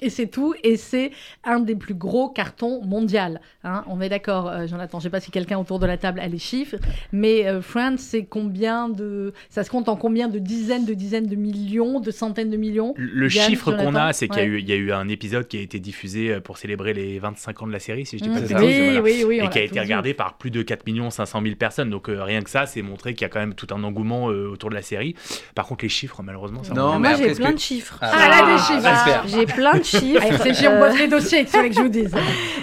Et 0.00 0.10
c'est 0.10 0.26
tout, 0.28 0.54
et 0.62 0.76
c'est 0.76 1.10
un 1.44 1.60
des 1.60 1.74
plus 1.74 1.94
gros 1.94 2.28
cartons 2.28 2.82
mondial. 2.84 3.40
hein. 3.64 3.84
on 3.88 4.00
est 4.00 4.08
d'accord, 4.08 4.48
euh, 4.48 4.66
Jonathan. 4.66 4.98
Je 5.00 5.04
sais 5.04 5.10
pas 5.10 5.20
si 5.20 5.30
quelqu'un 5.30 5.58
autour 5.58 5.78
de 5.78 5.86
la 5.86 5.96
table 5.96 6.20
a 6.20 6.28
les 6.28 6.38
chiffres, 6.38 6.76
mais 7.12 7.46
euh, 7.46 7.60
Friends, 7.60 7.96
c'est 7.98 8.24
combien 8.24 8.88
de, 8.88 9.32
ça 9.50 9.64
se 9.64 9.70
compte 9.70 9.88
en 9.88 9.96
combien 9.96 10.28
de 10.28 10.38
dizaines, 10.38 10.84
de 10.84 10.94
dizaines 10.94 11.26
de 11.26 11.36
millions, 11.36 12.00
de 12.00 12.10
centaines 12.10 12.50
de 12.50 12.56
millions? 12.56 12.94
Le 12.96 13.32
Yann, 13.32 13.48
chiffre 13.48 13.72
qu'on 13.72 13.94
a, 13.94 14.12
c'est 14.12 14.28
qu'il 14.28 14.38
y, 14.38 14.40
a 14.40 14.44
Ouais. 14.44 14.50
eu- 14.50 14.60
il 14.60 14.68
y 14.68 14.72
a 14.72 14.76
eu 14.76 14.92
un 14.92 15.08
épisode 15.08 15.48
qui 15.48 15.58
a 15.58 15.60
été 15.60 15.80
diffusé 15.80 16.32
euh, 16.34 16.40
pour 16.40 16.58
célébrer 16.58 16.94
les 16.94 17.18
25 17.18 17.62
ans 17.62 17.66
de 17.66 17.72
la 17.72 17.80
série, 17.80 18.06
si 18.06 18.18
je 18.18 18.22
dis 18.22 18.28
pas 18.28 18.40
Mmh. 18.40 18.46
de 18.46 18.54
Oui, 18.54 18.92
voilà. 19.00 19.26
oui, 19.26 19.40
et 19.42 19.48
qui 19.48 19.58
a 19.58 19.62
été 19.62 19.80
regardé 19.80 20.14
par 20.14 20.34
plus 20.38 20.50
de 20.50 20.62
4 20.62 20.84
500 21.10 21.42
000 21.42 21.54
personnes. 21.56 21.90
Donc 21.90 22.08
euh, 22.08 22.22
rien 22.22 22.42
que 22.42 22.50
ça, 22.50 22.66
c'est 22.66 22.82
montrer 22.82 23.14
qu'il 23.14 23.22
y 23.22 23.26
a 23.26 23.28
quand 23.28 23.40
même 23.40 23.54
tout 23.54 23.66
un 23.74 23.82
engouement 23.82 24.30
euh, 24.30 24.48
autour 24.48 24.70
de 24.70 24.74
la 24.74 24.82
série. 24.82 25.14
Par 25.54 25.66
contre, 25.66 25.84
les 25.84 25.88
chiffres, 25.88 26.22
malheureusement, 26.22 26.62
ça 26.62 26.72
Non, 26.74 26.98
mais 26.98 27.08
Moi, 27.10 27.18
j'ai 27.18 27.34
plein 27.34 27.48
que- 27.50 27.54
de 27.54 27.58
chiffres. 27.60 27.98
Ah, 28.00 28.10
Ah, 28.12 28.24
elle 28.26 28.32
a 28.32 28.52
des 28.52 28.58
chiffres. 28.62 28.88
j'espère. 28.88 29.28
J'ai 29.28 29.46
plein 29.46 29.78
de 29.78 29.82
chiffres. 29.88 30.22
RCJ, 30.22 30.66
on 30.68 30.78
bosse 30.78 30.98
les 30.98 31.08
dossiers, 31.08 31.44
c'est 31.46 31.58
vrai 31.58 31.68
que 31.68 31.74
je 31.74 31.80
vous 31.80 31.88
dise. 31.88 32.14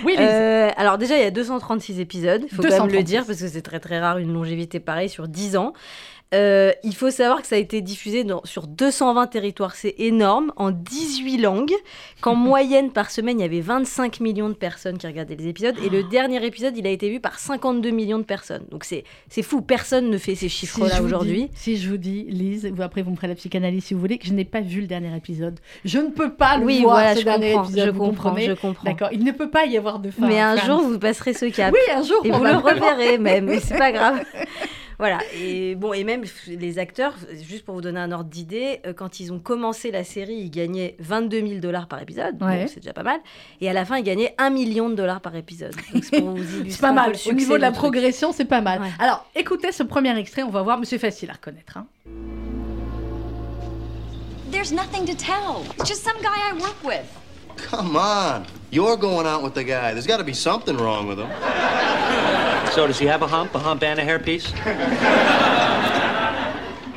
Oui. 0.03 0.15
Euh, 0.19 0.69
alors 0.77 0.97
déjà, 0.97 1.17
il 1.17 1.23
y 1.23 1.25
a 1.25 1.31
236 1.31 1.99
épisodes, 1.99 2.41
il 2.43 2.49
faut 2.49 2.61
quand 2.61 2.69
même 2.69 2.71
236. 2.71 2.97
le 2.97 3.03
dire, 3.03 3.25
parce 3.25 3.39
que 3.39 3.47
c'est 3.47 3.61
très 3.61 3.79
très 3.79 3.99
rare 3.99 4.17
une 4.17 4.33
longévité 4.33 4.79
pareille 4.79 5.09
sur 5.09 5.27
10 5.27 5.57
ans. 5.57 5.73
Euh, 6.33 6.71
il 6.83 6.95
faut 6.95 7.11
savoir 7.11 7.41
que 7.41 7.47
ça 7.47 7.55
a 7.55 7.59
été 7.59 7.81
diffusé 7.81 8.23
dans- 8.23 8.41
sur 8.45 8.67
220 8.67 9.27
territoires, 9.27 9.75
c'est 9.75 9.93
énorme, 9.99 10.51
en 10.57 10.71
18 10.71 11.37
langues, 11.37 11.73
qu'en 12.19 12.35
moyenne 12.35 12.91
par 12.91 13.11
semaine, 13.11 13.39
il 13.39 13.43
y 13.43 13.45
avait 13.45 13.61
25 13.61 14.19
millions 14.19 14.49
de 14.49 14.53
personnes 14.55 14.97
qui 14.97 15.05
regardaient 15.07 15.35
les 15.35 15.47
épisodes, 15.47 15.75
et 15.85 15.89
le 15.89 16.03
dernier 16.03 16.43
épisode, 16.45 16.75
il 16.77 16.87
a 16.87 16.89
été 16.89 17.09
vu 17.09 17.19
par 17.19 17.37
52 17.39 17.91
millions 17.91 18.17
de 18.17 18.23
personnes. 18.23 18.63
Donc 18.71 18.83
c'est 18.85 19.03
fou, 19.43 19.61
personne 19.61 20.09
ne 20.09 20.17
fait 20.17 20.35
ces 20.35 20.49
chiffres-là 20.49 21.01
aujourd'hui. 21.03 21.49
Si 21.53 21.77
je 21.77 21.89
vous 21.89 21.97
dis, 21.97 22.23
Lise, 22.27 22.69
vous 22.73 22.81
après 22.81 23.01
vous 23.03 23.11
me 23.11 23.15
ferez 23.15 23.27
la 23.27 23.35
psychanalyse 23.35 23.85
si 23.85 23.93
vous 23.93 23.99
voulez, 23.99 24.17
que 24.17 24.25
je 24.27 24.33
n'ai 24.33 24.45
pas 24.45 24.61
vu 24.61 24.81
le 24.81 24.87
dernier 24.87 25.15
épisode. 25.15 25.59
Je 25.85 25.99
ne 25.99 26.09
peux 26.09 26.33
pas 26.33 26.57
le 26.57 26.65
Oui, 26.65 26.81
voir, 26.81 26.95
voilà, 26.95 27.13
ce 27.13 27.19
je 27.19 27.25
dernier 27.25 27.51
comprends, 27.53 27.63
épisode, 27.69 27.85
je 27.85 27.91
vous 27.91 27.99
comprends, 27.99 28.29
comprenez 28.31 28.47
je 28.47 28.53
comprends. 28.53 28.83
D'accord, 28.83 29.09
il 29.13 29.23
ne 29.23 29.31
peut 29.31 29.49
pas 29.51 29.65
y 29.67 29.77
avoir 29.77 29.99
de 29.99 30.09
fin. 30.09 30.27
Mais 30.27 30.39
un 30.41 30.57
jour, 30.57 30.81
vous 30.81 30.97
passerez 30.99 31.33
ce 31.33 31.45
cap. 31.45 31.71
Oui, 31.73 31.93
un 31.95 32.01
jour, 32.03 32.19
Et 32.25 32.31
vous 32.31 32.43
le 32.43 32.55
reverrez 32.57 33.19
même, 33.19 33.45
mais 33.45 33.59
c'est 33.59 33.77
pas 33.77 33.91
grave. 33.91 34.21
Voilà, 34.97 35.19
et 35.33 35.75
bon, 35.75 35.91
et 35.93 36.03
même 36.05 36.23
les 36.47 36.79
acteurs, 36.79 37.13
juste 37.41 37.65
pour 37.65 37.75
vous 37.75 37.81
donner 37.81 37.99
un 37.99 38.11
ordre 38.13 38.29
d'idée, 38.29 38.79
euh, 38.85 38.93
quand 38.93 39.19
ils 39.19 39.33
ont 39.33 39.39
commencé 39.39 39.91
la 39.91 40.03
série, 40.05 40.35
ils 40.35 40.49
gagnaient 40.49 40.95
22 40.99 41.47
000 41.47 41.59
dollars 41.59 41.87
par 41.87 42.01
épisode, 42.01 42.37
donc 42.37 42.49
c'est 42.67 42.79
déjà 42.79 42.93
pas 42.93 43.03
mal. 43.03 43.19
Et 43.59 43.69
à 43.69 43.73
la 43.73 43.83
fin, 43.83 43.97
ils 43.97 44.03
gagnaient 44.03 44.33
1 44.37 44.49
million 44.51 44.89
de 44.89 44.95
dollars 44.95 45.19
par 45.19 45.35
épisode. 45.35 45.75
Donc 45.93 46.03
c'est 46.03 46.19
pour 46.19 46.29
vous 46.31 46.37
illustrer 46.59 46.69
C'est 46.71 46.81
pas 46.81 46.93
mal. 46.93 47.13
Au 47.27 47.33
niveau 47.33 47.55
de 47.57 47.61
la 47.61 47.71
progression, 47.71 48.31
c'est 48.31 48.45
pas 48.45 48.61
mal. 48.61 48.79
Ouais. 48.81 48.89
Alors, 48.99 49.25
écoutez 49.35 49.71
ce 49.71 49.83
premier 49.83 50.17
extrait, 50.17 50.43
on 50.43 50.49
va 50.49 50.61
voir, 50.61 50.77
mais 50.79 50.85
c'est 50.85 50.97
facile 50.99 51.29
à 51.29 51.33
reconnaître. 51.33 51.77
hein. 51.77 51.87
There's 54.51 54.71
nothing 54.71 55.05
to 55.07 55.13
tell. 55.15 55.63
It's 55.77 55.89
just 55.89 56.03
some 56.03 56.15
guy 56.21 56.37
I 56.49 56.53
work 56.53 56.77
with. 56.85 57.05
Come 57.69 57.97
on. 57.97 58.43
You're 58.75 58.97
going 58.97 59.25
out 59.25 59.41
with 59.41 59.53
the 59.53 59.63
guy. 59.63 59.93
There's 59.93 60.05
got 60.05 60.17
to 60.17 60.25
be 60.25 60.33
something 60.33 60.75
wrong 60.75 61.07
with 61.07 61.17
him. 61.17 61.29
So 62.73 62.85
does 62.85 62.99
he 62.99 63.07
have 63.07 63.21
a 63.21 63.25
hump, 63.25 63.55
a 63.55 63.59
hump 63.59 63.81
and 63.83 63.97
a 63.99 64.03
hairpiece? 64.03 64.51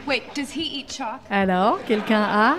Wait, 0.04 0.24
does 0.34 0.50
he 0.50 0.80
eat 0.80 0.90
chalk? 0.90 1.20
Alors, 1.30 1.78
quelqu'un 1.86 2.20
a? 2.20 2.56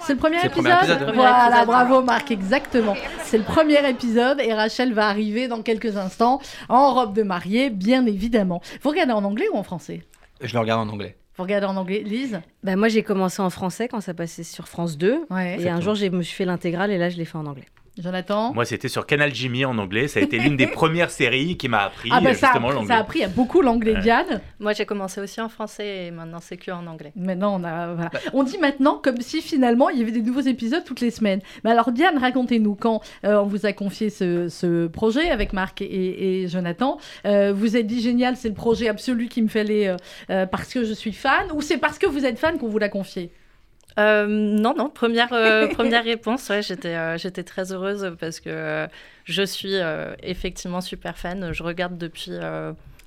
C'est 0.00 0.14
le 0.14 0.18
premier 0.18 0.38
le 0.38 0.46
épisode, 0.46 0.64
premier 0.64 0.82
épisode, 0.82 1.08
ouais. 1.10 1.14
Voilà, 1.14 1.46
épisode. 1.46 1.66
bravo 1.66 2.02
Marc, 2.02 2.32
exactement. 2.32 2.96
C'est 3.22 3.38
le 3.38 3.44
premier 3.44 3.88
épisode 3.88 4.40
et 4.40 4.52
Rachel 4.52 4.94
va 4.94 5.06
arriver 5.06 5.46
dans 5.46 5.62
quelques 5.62 5.96
instants 5.96 6.40
en 6.68 6.92
robe 6.92 7.14
de 7.14 7.22
mariée, 7.22 7.70
bien 7.70 8.04
évidemment. 8.04 8.60
Vous 8.82 8.90
regardez 8.90 9.12
en 9.12 9.22
anglais 9.22 9.46
ou 9.52 9.58
en 9.58 9.62
français? 9.62 10.02
Je 10.40 10.52
le 10.54 10.58
regarde 10.58 10.88
en 10.88 10.92
anglais. 10.92 11.16
Vous 11.36 11.44
regardez 11.44 11.66
en 11.66 11.76
anglais, 11.76 12.02
Lise? 12.04 12.40
Bah, 12.64 12.74
moi, 12.74 12.88
j'ai 12.88 13.04
commencé 13.04 13.40
en 13.42 13.50
français 13.50 13.86
quand 13.86 14.00
ça 14.00 14.12
passait 14.12 14.42
sur 14.42 14.66
France 14.66 14.98
2. 14.98 15.26
Ouais. 15.30 15.60
Et 15.60 15.68
un 15.68 15.80
jour, 15.80 15.94
je 15.94 16.06
me 16.06 16.22
suis 16.22 16.34
fait 16.34 16.44
l'intégrale 16.46 16.90
et 16.90 16.98
là, 16.98 17.10
je 17.10 17.16
l'ai 17.16 17.24
fait 17.24 17.38
en 17.38 17.46
anglais. 17.46 17.66
Jonathan 18.00 18.52
Moi, 18.54 18.64
c'était 18.64 18.88
sur 18.88 19.06
Canal 19.06 19.34
Jimmy 19.34 19.64
en 19.64 19.76
anglais. 19.78 20.08
Ça 20.08 20.20
a 20.20 20.22
été 20.22 20.38
l'une 20.38 20.56
des 20.56 20.66
premières 20.80 21.10
séries 21.10 21.56
qui 21.56 21.68
m'a 21.68 21.82
appris 21.84 22.08
Ah 22.12 22.20
bah 22.20 22.34
ça, 22.34 22.48
a- 22.48 22.50
justement 22.52 22.68
ça 22.68 22.74
l'anglais. 22.74 22.94
a 22.94 22.98
appris 22.98 23.24
à 23.24 23.28
beaucoup 23.28 23.60
l'anglais, 23.62 23.94
Ouais. 23.94 24.00
Diane. 24.00 24.40
Moi, 24.58 24.72
j'ai 24.72 24.86
commencé 24.86 25.20
aussi 25.20 25.40
en 25.40 25.48
français 25.48 26.06
et 26.06 26.10
maintenant 26.10 26.40
c'est 26.40 26.56
que 26.56 26.70
en 26.70 26.86
anglais. 26.86 27.12
Maintenant, 27.16 27.60
on 27.60 27.64
a, 27.64 27.94
voilà. 27.94 28.10
on 28.32 28.42
dit 28.42 28.58
maintenant 28.58 29.00
comme 29.02 29.20
si 29.20 29.42
finalement 29.42 29.88
il 29.90 29.98
y 29.98 30.02
avait 30.02 30.12
des 30.12 30.22
nouveaux 30.22 30.40
épisodes 30.40 30.84
toutes 30.84 31.00
les 31.00 31.10
semaines. 31.10 31.40
Mais 31.64 31.70
alors 31.70 31.92
Diane, 31.92 32.18
racontez-nous 32.18 32.74
quand 32.74 33.00
euh, 33.24 33.40
on 33.40 33.46
vous 33.46 33.66
a 33.66 33.72
confié 33.72 34.10
ce, 34.10 34.48
ce 34.48 34.86
projet 34.86 35.30
avec 35.30 35.52
Marc 35.52 35.82
et, 35.82 36.42
et 36.42 36.48
Jonathan, 36.48 36.98
euh, 37.26 37.52
vous 37.54 37.76
êtes 37.76 37.86
dit 37.86 38.00
génial, 38.00 38.36
c'est 38.36 38.48
le 38.48 38.54
projet 38.54 38.88
absolu 38.88 39.28
qu'il 39.28 39.44
me 39.44 39.48
fallait 39.48 39.88
euh, 39.88 39.96
euh, 40.30 40.46
parce 40.46 40.72
que 40.72 40.84
je 40.84 40.92
suis 40.92 41.12
fan 41.12 41.46
ou 41.54 41.60
c'est 41.62 41.78
parce 41.78 41.98
que 41.98 42.06
vous 42.06 42.24
êtes 42.24 42.38
fan 42.38 42.58
qu'on 42.58 42.68
vous 42.68 42.78
l'a 42.78 42.88
confié? 42.88 43.30
Euh, 43.98 44.26
non, 44.26 44.74
non, 44.76 44.88
première, 44.88 45.32
euh, 45.32 45.66
première 45.74 46.04
réponse, 46.04 46.48
ouais, 46.48 46.62
j'étais, 46.62 46.94
euh, 46.94 47.18
j'étais 47.18 47.42
très 47.42 47.72
heureuse 47.72 48.14
parce 48.18 48.40
que 48.40 48.86
je 49.24 49.42
suis 49.42 49.74
effectivement 50.22 50.80
super 50.80 51.18
fan. 51.18 51.52
Je 51.52 51.62
regarde 51.62 51.98
depuis 51.98 52.32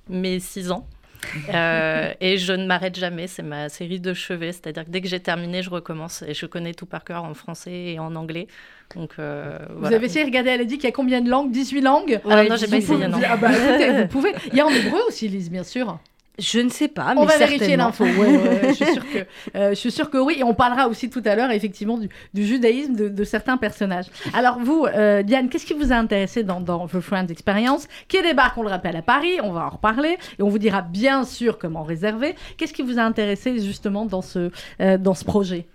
mes 0.10 0.40
6 0.40 0.72
ans. 0.72 0.88
Et 1.48 2.38
je 2.38 2.52
ne 2.52 2.66
m'arrête 2.66 3.00
jamais, 3.00 3.28
c'est 3.28 3.44
ma 3.44 3.70
série 3.70 4.02
de 4.02 4.14
chevet, 4.14 4.52
c'est-à-dire 4.52 4.84
que 4.84 4.90
dès 4.90 5.00
que 5.00 5.08
j'ai 5.08 5.22
terminé, 5.22 5.64
je 5.64 5.70
recommence 5.70 6.22
et 6.28 6.34
je 6.34 6.46
connais 6.46 6.74
tout 6.74 6.86
par 6.86 7.06
cœur 7.06 7.24
en 7.24 7.34
français 7.34 7.72
et 7.94 8.00
en 8.00 8.16
anglais. 8.16 8.48
Donc, 8.94 9.12
euh, 9.20 9.58
Vous 9.70 9.80
voilà. 9.80 9.96
avez 9.96 10.06
essayé 10.08 10.26
de 10.26 10.30
regarder, 10.30 10.50
elle 10.52 10.62
a 10.62 10.66
dit 10.66 10.76
qu'il 10.76 10.84
y 10.84 10.88
a 10.88 10.92
combien 10.92 11.22
de 11.22 11.30
langues? 11.30 11.50
18 11.52 11.82
langues? 11.82 12.20
Ouais, 12.26 12.50
non, 12.50 12.58
j'ai 12.58 12.68
pas 12.68 12.76
essayé, 12.76 13.08
non. 13.08 13.20
Ah 13.26 13.38
bah, 13.38 13.50
écoutez, 13.52 14.02
vous 14.02 14.08
pouvez. 14.10 14.34
Il 14.52 14.58
y 14.58 14.60
a 14.60 14.66
en 14.66 14.70
hébreu 14.70 15.00
aussi, 15.08 15.30
Lise, 15.30 15.50
bien 15.50 15.64
sûr. 15.64 15.98
Je 16.40 16.60
ne 16.60 16.70
sais 16.70 16.88
pas, 16.88 17.14
mais 17.14 17.22
On 17.22 17.26
va 17.26 17.38
vérifier 17.38 17.76
l'info. 17.78 18.04
Ouais, 18.04 18.70
je, 18.70 18.74
suis 18.74 18.86
sûre 18.94 19.04
que, 19.12 19.20
euh, 19.56 19.70
je 19.70 19.76
suis 19.76 19.92
sûre 19.92 20.10
que 20.10 20.18
oui. 20.18 20.38
Et 20.40 20.44
on 20.44 20.56
parlera 20.56 20.88
aussi 20.88 21.10
tout 21.10 21.22
à 21.26 21.36
l'heure, 21.36 21.52
effectivement, 21.52 21.98
du, 21.98 22.10
du 22.34 22.44
judaïsme 22.46 22.96
de, 22.96 23.08
de 23.08 23.24
certains 23.24 23.58
personnages. 23.58 24.08
Alors, 24.34 24.58
vous, 24.60 24.86
euh, 24.86 25.22
Diane, 25.22 25.50
qu'est-ce 25.50 25.66
qui 25.66 25.74
vous 25.74 25.92
a 25.92 25.96
intéressé 25.96 26.44
dans, 26.44 26.60
dans 26.60 26.88
The 26.88 27.00
Friends 27.02 27.28
Experience? 27.28 27.88
Qui 28.08 28.22
débarque, 28.24 28.58
on 28.58 28.64
le 28.64 28.70
rappelle, 28.70 28.96
à 28.96 29.04
Paris. 29.04 29.38
On 29.44 29.52
va 29.52 29.68
en 29.68 29.70
reparler. 29.70 30.18
Et 30.40 30.44
on 30.44 30.50
vous 30.50 30.60
dira 30.60 30.82
bien 30.82 31.24
sûr 31.24 31.60
comment 31.60 31.84
réserver. 31.84 32.36
Qu'est-ce 32.58 32.74
qui 32.74 32.82
vous 32.82 32.98
a 32.98 33.04
intéressé, 33.04 33.60
justement, 33.60 34.06
dans 34.06 34.24
ce, 34.24 34.50
euh, 34.82 34.98
dans 34.98 35.14
ce 35.14 35.26
projet? 35.26 35.68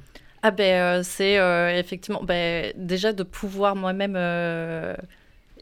Ah 0.43 0.51
ben 0.53 0.99
euh, 0.99 1.03
c'est 1.03 1.39
euh, 1.39 1.77
effectivement 1.77 2.23
ben, 2.23 2.73
déjà 2.77 3.13
de 3.13 3.25
pouvoir 3.25 3.75
moi-même 3.75 4.15
euh, 4.17 4.95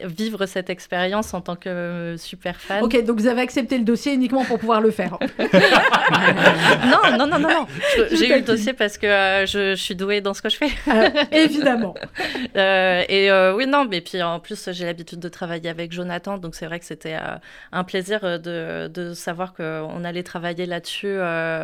vivre 0.04 0.46
cette 0.46 0.70
expérience 0.70 1.34
en 1.34 1.40
tant 1.40 1.56
que 1.56 2.16
super 2.18 2.60
fan. 2.60 2.82
Ok, 2.82 3.04
donc 3.04 3.18
vous 3.18 3.26
avez 3.26 3.40
accepté 3.40 3.78
le 3.78 3.84
dossier 3.84 4.12
uniquement 4.12 4.44
pour 4.44 4.58
pouvoir 4.58 4.80
le 4.80 4.90
faire. 4.90 5.18
non, 5.38 7.18
non, 7.18 7.26
non, 7.26 7.38
non, 7.38 7.48
non. 7.48 7.66
Je 8.10 8.16
J'ai 8.16 8.28
eu 8.30 8.36
le 8.36 8.42
dossier 8.42 8.72
parce 8.72 8.98
que 8.98 9.06
euh, 9.06 9.46
je, 9.46 9.74
je 9.74 9.82
suis 9.82 9.94
douée 9.94 10.20
dans 10.20 10.34
ce 10.34 10.42
que 10.42 10.48
je 10.48 10.56
fais. 10.56 10.70
Euh, 10.88 11.10
évidemment. 11.32 11.94
Euh, 12.56 13.02
et 13.08 13.30
euh, 13.30 13.54
oui, 13.54 13.66
non, 13.66 13.84
mais 13.84 14.00
puis 14.00 14.22
en 14.22 14.40
plus, 14.40 14.70
j'ai 14.72 14.86
l'habitude 14.86 15.20
de 15.20 15.28
travailler 15.28 15.68
avec 15.68 15.92
Jonathan, 15.92 16.38
donc 16.38 16.54
c'est 16.54 16.66
vrai 16.66 16.78
que 16.78 16.86
c'était 16.86 17.16
un 17.72 17.84
plaisir 17.84 18.40
de, 18.40 18.88
de 18.88 19.12
savoir 19.14 19.52
qu'on 19.52 20.04
allait 20.04 20.22
travailler 20.22 20.64
là-dessus 20.64 21.18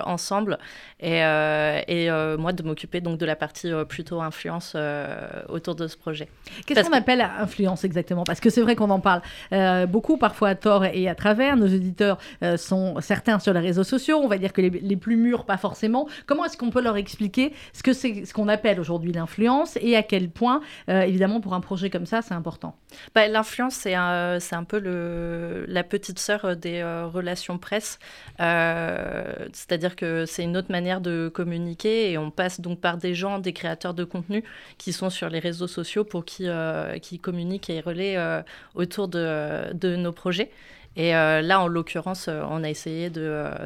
ensemble 0.05 0.59
et, 1.02 1.23
euh, 1.25 1.80
et 1.88 2.11
euh, 2.11 2.38
moi 2.38 2.52
de 2.52 2.62
m'occuper 2.62 3.00
donc 3.00 3.18
de 3.18 3.26
la 3.26 3.37
partie 3.37 3.71
euh, 3.71 3.85
plutôt 3.85 4.23
influence 4.23 4.73
euh, 4.75 5.28
autour 5.49 5.75
de 5.75 5.87
ce 5.88 5.97
projet. 5.97 6.28
Qu'est-ce 6.64 6.88
qu'on 6.88 6.97
appelle 6.97 7.21
influence 7.21 7.85
exactement? 7.85 8.25
Parce 8.25 8.40
que 8.40 8.49
c'est 8.49 8.62
vrai 8.62 8.76
qu'on 8.76 8.90
en 8.90 9.00
parle 9.00 9.21
euh, 9.52 9.87
beaucoup, 9.87 10.16
parfois 10.16 10.50
à 10.50 10.54
tort 10.54 10.85
et 10.85 11.09
à 11.09 11.14
travers. 11.14 11.56
Nos 11.56 11.66
auditeurs 11.66 12.18
euh, 12.42 12.56
sont 12.56 13.00
certains 13.00 13.38
sur 13.38 13.52
les 13.52 13.61
réseaux 13.61 13.85
sociaux, 13.85 14.18
on 14.23 14.28
va 14.28 14.38
dire 14.38 14.52
que 14.52 14.61
les, 14.61 14.71
les 14.71 14.97
plus 14.97 15.16
mûrs, 15.16 15.44
pas 15.44 15.59
forcément. 15.59 16.09
Comment 16.26 16.44
est-ce 16.44 16.56
qu'on 16.56 16.71
peut 16.71 16.82
leur 16.82 16.97
expliquer 16.97 17.52
ce 17.73 17.82
que 17.82 17.92
c'est 17.92 18.25
ce 18.25 18.32
qu'on 18.32 18.49
appelle 18.49 18.78
aujourd'hui 18.78 19.12
l'influence 19.12 19.76
et 19.80 19.97
à 19.97 20.02
quel 20.02 20.30
point, 20.30 20.61
euh, 20.88 21.02
évidemment, 21.02 21.40
pour 21.40 21.54
un 21.54 21.61
projet 21.61 21.90
comme 21.90 22.06
ça, 22.06 22.23
c'est 22.23 22.35
important? 22.35 22.76
Bah, 23.14 23.26
L'influence, 23.26 23.75
c'est 23.75 23.94
un, 23.94 24.38
c'est 24.40 24.54
un 24.54 24.64
peu 24.64 24.78
le, 24.78 25.64
la 25.66 25.82
petite 25.82 26.18
sœur 26.18 26.56
des 26.56 26.80
euh, 26.80 27.06
relations 27.06 27.59
presse. 27.59 27.99
Euh, 28.40 29.35
C'est-à-dire 29.52 29.97
que 29.97 30.26
c'est 30.26 30.44
une 30.44 30.56
autre 30.56 30.71
manière 30.71 30.92
de 31.01 31.31
communiquer 31.33 32.13
et 32.13 32.19
on 32.19 32.31
passe 32.31 32.61
donc 32.61 32.81
par 32.81 32.99
des 32.99 33.15
gens, 33.15 33.39
des 33.39 33.53
créateurs 33.53 33.95
de 33.95 34.05
contenu 34.05 34.45
qui 34.79 34.93
sont 34.93 35.11
sur 35.11 35.29
les 35.29 35.39
réseaux 35.39 35.67
sociaux 35.67 36.05
pour 36.05 36.25
qui, 36.25 36.49
euh, 36.49 36.97
communiquent 37.21 37.71
et 37.71 37.81
relaient 37.81 38.17
euh, 38.17 38.43
autour 38.75 39.09
de, 39.09 39.97
nos 39.97 40.13
projets. 40.13 40.51
Et 40.97 41.17
euh, 41.17 41.41
là, 41.41 41.61
en 41.61 41.69
l'occurrence, 41.69 42.29
on 42.29 42.65
a 42.65 42.71
essayé 42.71 43.11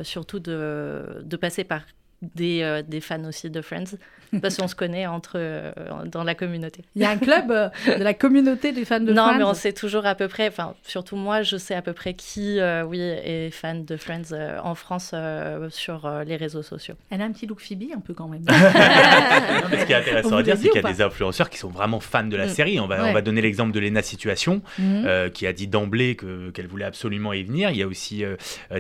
surtout 0.03 0.39
de 0.39 1.37
passer 1.41 1.65
par 1.65 1.83
des, 2.23 2.63
euh, 2.63 2.83
des 2.83 3.01
fans 3.01 3.25
aussi 3.25 3.51
de 3.51 3.61
Friends, 3.61 3.97
parce 4.43 4.57
qu'on 4.57 4.69
se 4.69 4.75
connaît 4.75 5.07
entre, 5.07 5.33
euh, 5.37 5.71
dans 6.07 6.25
la 6.25 6.35
communauté. 6.35 6.83
Il 6.97 7.03
y 7.03 7.05
a 7.05 7.11
un 7.11 7.19
club 7.19 7.51
euh, 7.51 7.69
de 7.87 8.03
la 8.03 8.15
communauté 8.15 8.73
des 8.73 8.85
fans 8.85 9.01
de 9.01 9.13
non, 9.13 9.25
Friends 9.27 9.39
mais 9.39 9.45
on 9.45 9.55
sait 9.55 9.73
toujours 9.73 10.07
à 10.07 10.15
peu 10.15 10.27
près, 10.29 10.49
enfin, 10.49 10.75
surtout 10.83 11.17
moi, 11.17 11.43
je 11.43 11.57
sais 11.57 11.75
à 11.75 11.83
peu 11.83 11.93
près 11.93 12.15
qui, 12.15 12.59
euh, 12.59 12.85
oui, 12.85 12.99
est 13.01 13.51
fan 13.51 13.85
de 13.85 13.97
Friends 13.97 14.33
euh, 14.33 14.59
en 14.63 14.75
France 14.75 15.11
euh, 15.15 15.69
sur 15.71 16.07
euh, 16.07 16.25
les 16.25 16.37
réseaux 16.37 16.63
sociaux. 16.63 16.95
Elle 17.11 17.21
a 17.23 17.25
un 17.25 17.33
petit 17.33 17.47
look 17.47 17.61
Phoebe, 17.61 17.85
un 17.95 18.01
peu 18.01 18.15
quand 18.15 18.29
même. 18.29 18.43
Non, 18.51 19.79
ce 19.79 19.85
qui 19.85 19.93
est 19.93 19.97
intéressant 19.97 20.37
à 20.37 20.43
dire, 20.43 20.57
c'est 20.57 20.69
qu'il 20.69 20.83
y 20.83 20.85
a 20.87 20.93
des 20.93 21.03
influenceurs 21.03 21.51
qui 21.51 21.59
sont 21.59 21.69
vraiment 21.71 22.01
fans 22.01 22.25
de 22.25 22.37
la 22.37 22.47
Mm. 22.47 22.51
série. 22.51 22.81
On 22.81 22.87
va, 22.87 23.03
Ouais. 23.03 23.11
on 23.11 23.13
va 23.13 23.23
donner 23.23 23.41
l'exemple 23.43 23.73
de 23.73 23.81
Lena 23.81 24.03
Situation, 24.03 24.63
euh, 24.81 25.29
qui 25.31 25.47
a 25.47 25.53
dit 25.53 25.67
d'emblée 25.69 26.15
que- 26.17 26.51
qu'elle 26.51 26.67
voulait 26.67 26.85
absolument 26.85 27.33
y 27.33 27.43
venir. 27.43 27.71
Il 27.71 27.77
y 27.77 27.83
a 27.83 27.87
aussi 27.87 28.25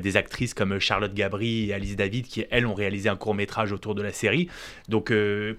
des 0.00 0.16
actrices 0.16 0.54
comme 0.54 0.78
Charlotte 0.78 1.14
Gabri 1.14 1.70
et 1.70 1.74
Alice 1.74 1.96
David 1.96 2.26
qui, 2.26 2.44
elles, 2.50 2.66
ont 2.66 2.74
réalisé 2.74 3.08
un 3.08 3.16
court 3.26 3.34
métrage 3.34 3.72
autour 3.72 3.96
de 3.96 4.02
la 4.02 4.12
série. 4.12 4.48
Donc, 4.88 5.10
euh, 5.10 5.54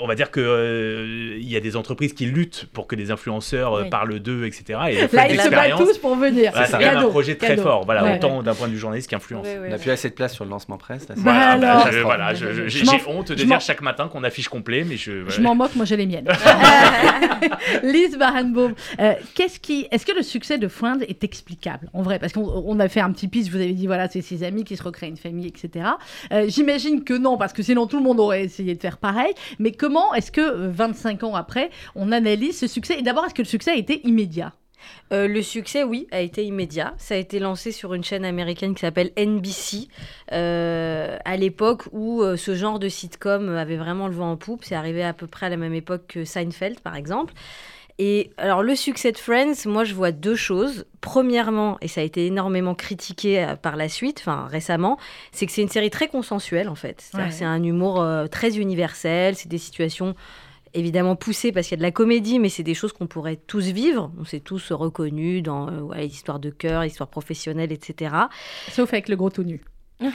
on 0.00 0.06
va 0.06 0.14
dire 0.14 0.30
que 0.30 0.40
euh, 0.40 1.36
il 1.40 1.48
y 1.48 1.56
a 1.56 1.60
des 1.60 1.76
entreprises 1.76 2.12
qui 2.12 2.26
luttent 2.26 2.66
pour 2.72 2.86
que 2.86 2.94
des 2.96 3.10
influenceurs 3.10 3.74
euh, 3.74 3.82
Oui. 3.82 3.90
parlent 3.90 4.18
d'eux, 4.20 4.44
etc. 4.46 4.78
Et 4.90 4.94
Là, 5.00 5.08
fait 5.08 5.34
ils 5.34 5.40
se 5.40 5.48
battent 5.48 5.76
tous 5.76 5.98
pour 5.98 6.16
venir. 6.16 6.50
Voilà, 6.52 6.66
c'est 6.66 6.84
un 6.84 7.02
projet 7.08 7.34
très 7.36 7.48
cadeau. 7.48 7.62
fort, 7.62 7.84
voilà, 7.84 8.04
Ouais. 8.04 8.16
autant 8.16 8.42
d'un 8.42 8.54
point 8.54 8.68
de 8.68 8.72
vue 8.72 8.78
journaliste 8.78 9.10
qu'influence. 9.10 9.46
On 9.64 9.68
n'a 9.68 9.78
plus 9.78 9.90
assez 9.90 10.08
de 10.08 10.14
place 10.14 10.34
sur 10.34 10.44
le 10.44 10.50
lancement 10.50 10.78
presse. 10.78 11.08
là, 11.08 11.14
Bah 11.16 11.22
Voilà, 11.22 11.56
bah, 11.56 11.72
alors. 11.72 11.92
je- 11.92 11.98
voilà, 12.00 12.34
je- 12.34 12.52
je- 12.52 12.68
j'ai 12.68 12.84
honte 13.06 13.32
de 13.32 13.34
dire 13.44 13.60
chaque 13.60 13.82
matin 13.82 14.08
qu'on 14.08 14.24
affiche 14.24 14.48
complet, 14.48 14.84
mais 14.88 14.96
je. 14.96 15.28
Je 15.28 15.40
m'en 15.40 15.54
moque, 15.54 15.74
moi 15.76 15.84
j'ai 15.84 15.96
les 15.96 16.06
miennes. 16.06 16.28
Lise 17.82 18.16
Barenbaum, 18.18 18.74
euh, 19.00 19.14
qu'est-ce 19.34 19.58
qui, 19.60 19.86
est-ce 19.90 20.06
que 20.06 20.12
le 20.12 20.22
succès 20.22 20.58
de 20.58 20.68
Friends 20.68 21.00
est 21.06 21.24
explicable 21.24 21.88
en 21.92 22.02
vrai? 22.02 22.18
Parce 22.18 22.32
qu'on 22.32 22.42
on 22.66 22.78
a 22.80 22.88
fait 22.88 23.00
un 23.00 23.10
petit 23.12 23.28
pitch, 23.28 23.48
vous 23.50 23.56
avez 23.56 23.72
dit 23.72 23.86
voilà, 23.86 24.08
c'est 24.08 24.20
six 24.22 24.44
amis 24.44 24.64
qui 24.64 24.76
se 24.76 24.82
recréent 24.82 25.08
une 25.10 25.16
famille, 25.16 25.46
etc. 25.48 25.86
Euh, 26.32 26.44
J'imagine 26.48 27.02
que 27.04 27.14
non, 27.14 27.36
parce 27.38 27.52
que 27.52 27.62
sinon 27.62 27.86
tout 27.86 27.96
le 27.96 28.02
monde 28.04 28.20
aurait 28.20 28.44
essayé 28.44 28.74
de 28.74 28.80
faire 28.80 28.98
pareil. 28.98 29.32
Mais 29.58 29.71
comment 29.72 30.14
est-ce 30.14 30.32
que 30.32 30.40
euh, 30.40 30.70
25 30.70 31.24
ans 31.24 31.34
après, 31.34 31.70
on 31.94 32.12
analyse 32.12 32.58
ce 32.58 32.66
succès? 32.66 32.98
Et 32.98 33.02
d'abord, 33.02 33.24
est-ce 33.24 33.34
que 33.34 33.42
le 33.42 33.48
succès 33.48 33.72
a 33.72 33.76
été 33.76 34.06
immédiat? 34.06 34.52
Euh, 35.12 35.28
le 35.28 35.42
succès, 35.42 35.84
oui, 35.84 36.06
a 36.10 36.20
été 36.20 36.44
immédiat. 36.44 36.94
Ça 36.98 37.14
a 37.14 37.18
été 37.18 37.38
lancé 37.38 37.72
sur 37.72 37.94
une 37.94 38.04
chaîne 38.04 38.24
américaine 38.24 38.74
qui 38.74 38.80
s'appelle 38.80 39.10
NBC, 39.16 39.88
euh, 40.32 41.18
à 41.24 41.36
l'époque 41.36 41.84
où 41.92 42.22
euh, 42.22 42.36
ce 42.36 42.54
genre 42.54 42.78
de 42.78 42.88
sitcom 42.88 43.48
avait 43.50 43.76
vraiment 43.76 44.08
le 44.08 44.14
vent 44.14 44.32
en 44.32 44.36
poupe. 44.36 44.64
C'est 44.64 44.74
arrivé 44.74 45.02
à 45.02 45.12
peu 45.12 45.26
près 45.26 45.46
à 45.46 45.48
la 45.48 45.56
même 45.56 45.74
époque 45.74 46.06
que 46.08 46.24
Seinfeld, 46.24 46.80
par 46.80 46.96
exemple. 46.96 47.34
Et 47.98 48.30
alors, 48.36 48.62
le 48.62 48.74
succès 48.74 49.12
de 49.12 49.18
Friends, 49.18 49.66
moi, 49.66 49.84
je 49.84 49.94
vois 49.94 50.12
deux 50.12 50.34
choses. 50.34 50.86
Premièrement, 51.00 51.78
et 51.80 51.88
ça 51.88 52.00
a 52.00 52.04
été 52.04 52.26
énormément 52.26 52.74
critiqué 52.74 53.44
euh, 53.44 53.56
par 53.56 53.76
la 53.76 53.88
suite, 53.88 54.18
enfin 54.20 54.46
récemment, 54.48 54.98
c'est 55.32 55.46
que 55.46 55.52
c'est 55.52 55.62
une 55.62 55.68
série 55.68 55.90
très 55.90 56.08
consensuelle, 56.08 56.68
en 56.68 56.74
fait. 56.74 57.10
Ouais. 57.14 57.30
C'est 57.30 57.44
un 57.44 57.62
humour 57.62 58.00
euh, 58.00 58.26
très 58.26 58.58
universel, 58.58 59.34
c'est 59.36 59.48
des 59.48 59.58
situations 59.58 60.14
évidemment 60.74 61.16
poussées 61.16 61.52
parce 61.52 61.66
qu'il 61.66 61.76
y 61.76 61.78
a 61.78 61.82
de 61.82 61.82
la 61.82 61.90
comédie, 61.90 62.38
mais 62.38 62.48
c'est 62.48 62.62
des 62.62 62.74
choses 62.74 62.92
qu'on 62.92 63.06
pourrait 63.06 63.36
tous 63.36 63.66
vivre. 63.66 64.10
On 64.18 64.24
s'est 64.24 64.40
tous 64.40 64.72
reconnus 64.72 65.42
dans 65.42 65.68
euh, 65.68 65.80
voilà, 65.80 66.02
les 66.02 66.08
histoires 66.08 66.38
de 66.38 66.50
cœur, 66.50 66.82
les 66.82 66.88
histoires 66.88 67.10
professionnelles, 67.10 67.72
etc. 67.72 68.14
Sauf 68.70 68.92
avec 68.92 69.08
le 69.08 69.16
gros 69.16 69.30
tout 69.30 69.44
nu. 69.44 69.62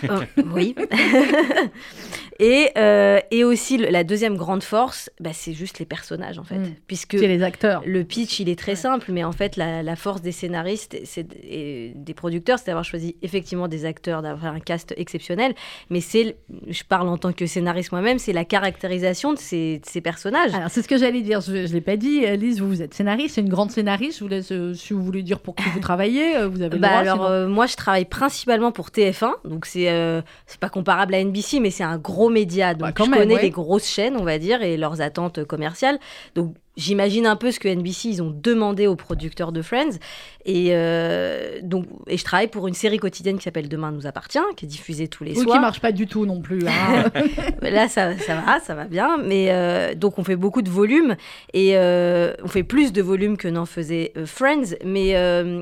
Euh, 0.09 0.25
oui. 0.53 0.75
et, 2.39 2.69
euh, 2.77 3.19
et 3.31 3.43
aussi, 3.43 3.77
la 3.77 4.03
deuxième 4.03 4.37
grande 4.37 4.63
force, 4.63 5.09
bah, 5.19 5.31
c'est 5.33 5.53
juste 5.53 5.79
les 5.79 5.85
personnages, 5.85 6.37
en 6.39 6.43
fait. 6.43 6.57
Mm. 6.59 6.73
Puisque 6.87 7.17
C'est 7.17 7.27
les 7.27 7.41
acteurs. 7.43 7.81
le 7.85 8.03
pitch, 8.03 8.39
il 8.39 8.49
est 8.49 8.57
très 8.59 8.75
simple, 8.75 9.11
mais 9.11 9.23
en 9.23 9.31
fait, 9.31 9.55
la, 9.55 9.81
la 9.83 9.95
force 9.95 10.21
des 10.21 10.31
scénaristes 10.31 10.95
et 11.43 11.93
des 11.95 12.13
producteurs, 12.13 12.59
c'est 12.59 12.67
d'avoir 12.67 12.85
choisi 12.85 13.15
effectivement 13.21 13.67
des 13.67 13.85
acteurs, 13.85 14.21
d'avoir 14.21 14.53
un 14.53 14.59
cast 14.59 14.93
exceptionnel. 14.97 15.53
Mais 15.89 16.01
c'est, 16.01 16.35
je 16.67 16.83
parle 16.83 17.07
en 17.09 17.17
tant 17.17 17.31
que 17.33 17.45
scénariste 17.45 17.91
moi-même, 17.91 18.19
c'est 18.19 18.33
la 18.33 18.45
caractérisation 18.45 19.33
de 19.33 19.39
ces, 19.39 19.79
de 19.79 19.85
ces 19.85 20.01
personnages. 20.01 20.53
Alors, 20.53 20.69
c'est 20.69 20.81
ce 20.81 20.87
que 20.87 20.97
j'allais 20.97 21.21
dire, 21.21 21.41
je 21.41 21.51
ne 21.53 21.67
l'ai 21.67 21.81
pas 21.81 21.97
dit. 21.97 22.25
Lise, 22.37 22.59
vous, 22.61 22.67
vous 22.67 22.81
êtes 22.81 22.93
scénariste, 22.93 23.35
c'est 23.35 23.41
une 23.41 23.49
grande 23.49 23.71
scénariste. 23.71 24.19
Je 24.19 24.23
vous 24.23 24.29
laisse, 24.29 24.51
euh, 24.51 24.73
si 24.73 24.93
vous 24.93 25.03
voulez 25.03 25.23
dire 25.23 25.39
pour 25.39 25.55
qui 25.55 25.67
vous 25.69 25.79
travaillez, 25.79 26.45
vous 26.47 26.61
avez 26.61 26.75
le 26.75 26.81
Bah 26.81 26.89
droit. 26.89 26.99
alors, 26.99 27.15
sinon- 27.17 27.29
euh, 27.29 27.47
moi, 27.47 27.65
je 27.65 27.75
travaille 27.75 28.05
principalement 28.05 28.71
pour 28.71 28.89
TF1, 28.89 29.31
donc 29.45 29.65
c'est 29.65 29.76
euh, 29.85 30.21
c'est 30.45 30.59
pas 30.59 30.69
comparable 30.69 31.13
à 31.15 31.19
NBC, 31.23 31.59
mais 31.59 31.71
c'est 31.71 31.83
un 31.83 31.97
gros 31.97 32.29
média, 32.29 32.73
donc 32.73 32.81
Bah, 32.81 32.91
quand 32.91 33.05
je 33.05 33.11
même, 33.11 33.19
connais 33.19 33.35
ouais. 33.35 33.41
les 33.43 33.49
grosses 33.49 33.87
chaînes, 33.87 34.17
on 34.17 34.23
va 34.23 34.39
dire, 34.39 34.61
et 34.63 34.77
leurs 34.77 35.01
attentes 35.01 35.43
commerciales. 35.45 35.99
Donc 36.35 36.55
j'imagine 36.77 37.25
un 37.25 37.35
peu 37.35 37.51
ce 37.51 37.59
que 37.59 37.67
NBC 37.67 38.07
ils 38.09 38.21
ont 38.21 38.31
demandé 38.33 38.87
aux 38.87 38.95
producteurs 38.95 39.51
de 39.51 39.61
Friends, 39.61 39.97
et 40.45 40.67
euh, 40.71 41.59
donc 41.61 41.85
et 42.07 42.17
je 42.17 42.23
travaille 42.23 42.47
pour 42.47 42.67
une 42.67 42.73
série 42.73 42.99
quotidienne 42.99 43.37
qui 43.37 43.43
s'appelle 43.43 43.67
Demain 43.67 43.91
nous 43.91 44.07
appartient, 44.07 44.39
qui 44.55 44.65
est 44.65 44.67
diffusée 44.69 45.07
tous 45.09 45.23
les 45.25 45.31
Oui, 45.31 45.37
qui 45.37 45.43
soirs. 45.43 45.59
marche 45.59 45.81
pas 45.81 45.91
du 45.91 46.07
tout 46.07 46.25
non 46.25 46.39
plus. 46.41 46.59
hein. 46.67 47.11
Là, 47.61 47.89
ça, 47.89 48.17
ça 48.17 48.35
va, 48.35 48.59
ça 48.61 48.75
va 48.75 48.85
bien. 48.85 49.17
Mais 49.17 49.47
euh, 49.49 49.93
donc, 49.95 50.19
on 50.19 50.23
fait 50.23 50.35
beaucoup 50.37 50.61
de 50.61 50.69
volume 50.69 51.15
et 51.53 51.71
euh, 51.75 52.33
on 52.43 52.47
fait 52.47 52.63
plus 52.63 52.93
de 52.93 53.01
volume 53.01 53.35
que 53.35 53.47
n'en 53.49 53.65
faisait 53.65 54.13
Friends. 54.25 54.75
Mais 54.85 55.13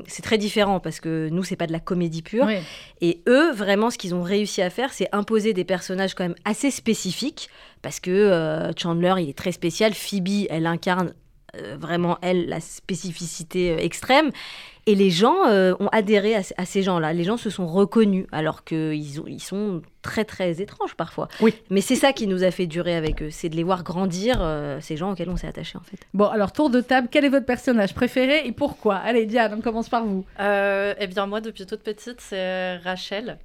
c'est 0.06 0.22
très 0.22 0.38
différent 0.38 0.78
parce 0.80 1.00
que 1.00 1.28
nous, 1.30 1.42
c'est 1.42 1.56
pas 1.56 1.66
de 1.66 1.72
la 1.72 1.80
comédie 1.80 2.22
pure. 2.22 2.44
Oui. 2.46 2.56
Et 3.00 3.22
eux, 3.28 3.52
vraiment, 3.52 3.90
ce 3.90 3.98
qu'ils 3.98 4.14
ont 4.14 4.22
réussi 4.22 4.62
à 4.62 4.70
faire, 4.70 4.92
c'est 4.92 5.08
imposer 5.12 5.52
des 5.52 5.64
personnages 5.64 6.14
quand 6.14 6.24
même 6.24 6.36
assez 6.44 6.70
spécifiques. 6.70 7.48
Parce 7.82 8.00
que 8.00 8.10
euh, 8.10 8.72
Chandler, 8.76 9.14
il 9.18 9.28
est 9.28 9.38
très 9.38 9.52
spécial. 9.52 9.94
Phoebe, 9.94 10.46
elle 10.50 10.66
incarne 10.66 11.14
euh, 11.56 11.76
vraiment, 11.78 12.18
elle, 12.22 12.48
la 12.48 12.60
spécificité 12.60 13.72
euh, 13.72 13.78
extrême. 13.78 14.30
Et 14.88 14.94
les 14.94 15.10
gens 15.10 15.46
euh, 15.48 15.74
ont 15.80 15.88
adhéré 15.90 16.36
à, 16.36 16.42
à 16.58 16.64
ces 16.64 16.82
gens-là. 16.82 17.12
Les 17.12 17.24
gens 17.24 17.36
se 17.36 17.50
sont 17.50 17.66
reconnus, 17.66 18.26
alors 18.30 18.62
qu'ils 18.64 19.20
ont- 19.20 19.26
ils 19.26 19.40
sont 19.42 19.82
très, 20.02 20.24
très 20.24 20.60
étranges 20.62 20.94
parfois. 20.94 21.26
Oui. 21.40 21.54
Mais 21.70 21.80
c'est 21.80 21.96
ça 21.96 22.12
qui 22.12 22.28
nous 22.28 22.44
a 22.44 22.52
fait 22.52 22.66
durer 22.68 22.94
avec 22.94 23.20
eux. 23.20 23.30
C'est 23.30 23.48
de 23.48 23.56
les 23.56 23.64
voir 23.64 23.82
grandir, 23.82 24.36
euh, 24.40 24.78
ces 24.80 24.96
gens 24.96 25.10
auxquels 25.12 25.28
on 25.30 25.36
s'est 25.36 25.48
attaché, 25.48 25.76
en 25.76 25.80
fait. 25.82 25.98
Bon, 26.14 26.26
alors 26.26 26.52
tour 26.52 26.70
de 26.70 26.80
table, 26.80 27.08
quel 27.10 27.24
est 27.24 27.28
votre 27.28 27.46
personnage 27.46 27.94
préféré 27.94 28.46
et 28.46 28.52
pourquoi? 28.52 28.94
Allez, 28.96 29.26
Diane, 29.26 29.54
on 29.58 29.60
commence 29.60 29.88
par 29.88 30.04
vous. 30.04 30.24
Euh, 30.38 30.94
eh 31.00 31.08
bien, 31.08 31.26
moi, 31.26 31.40
depuis 31.40 31.66
toute 31.66 31.80
petite, 31.82 32.20
c'est 32.20 32.76
Rachel. 32.76 33.38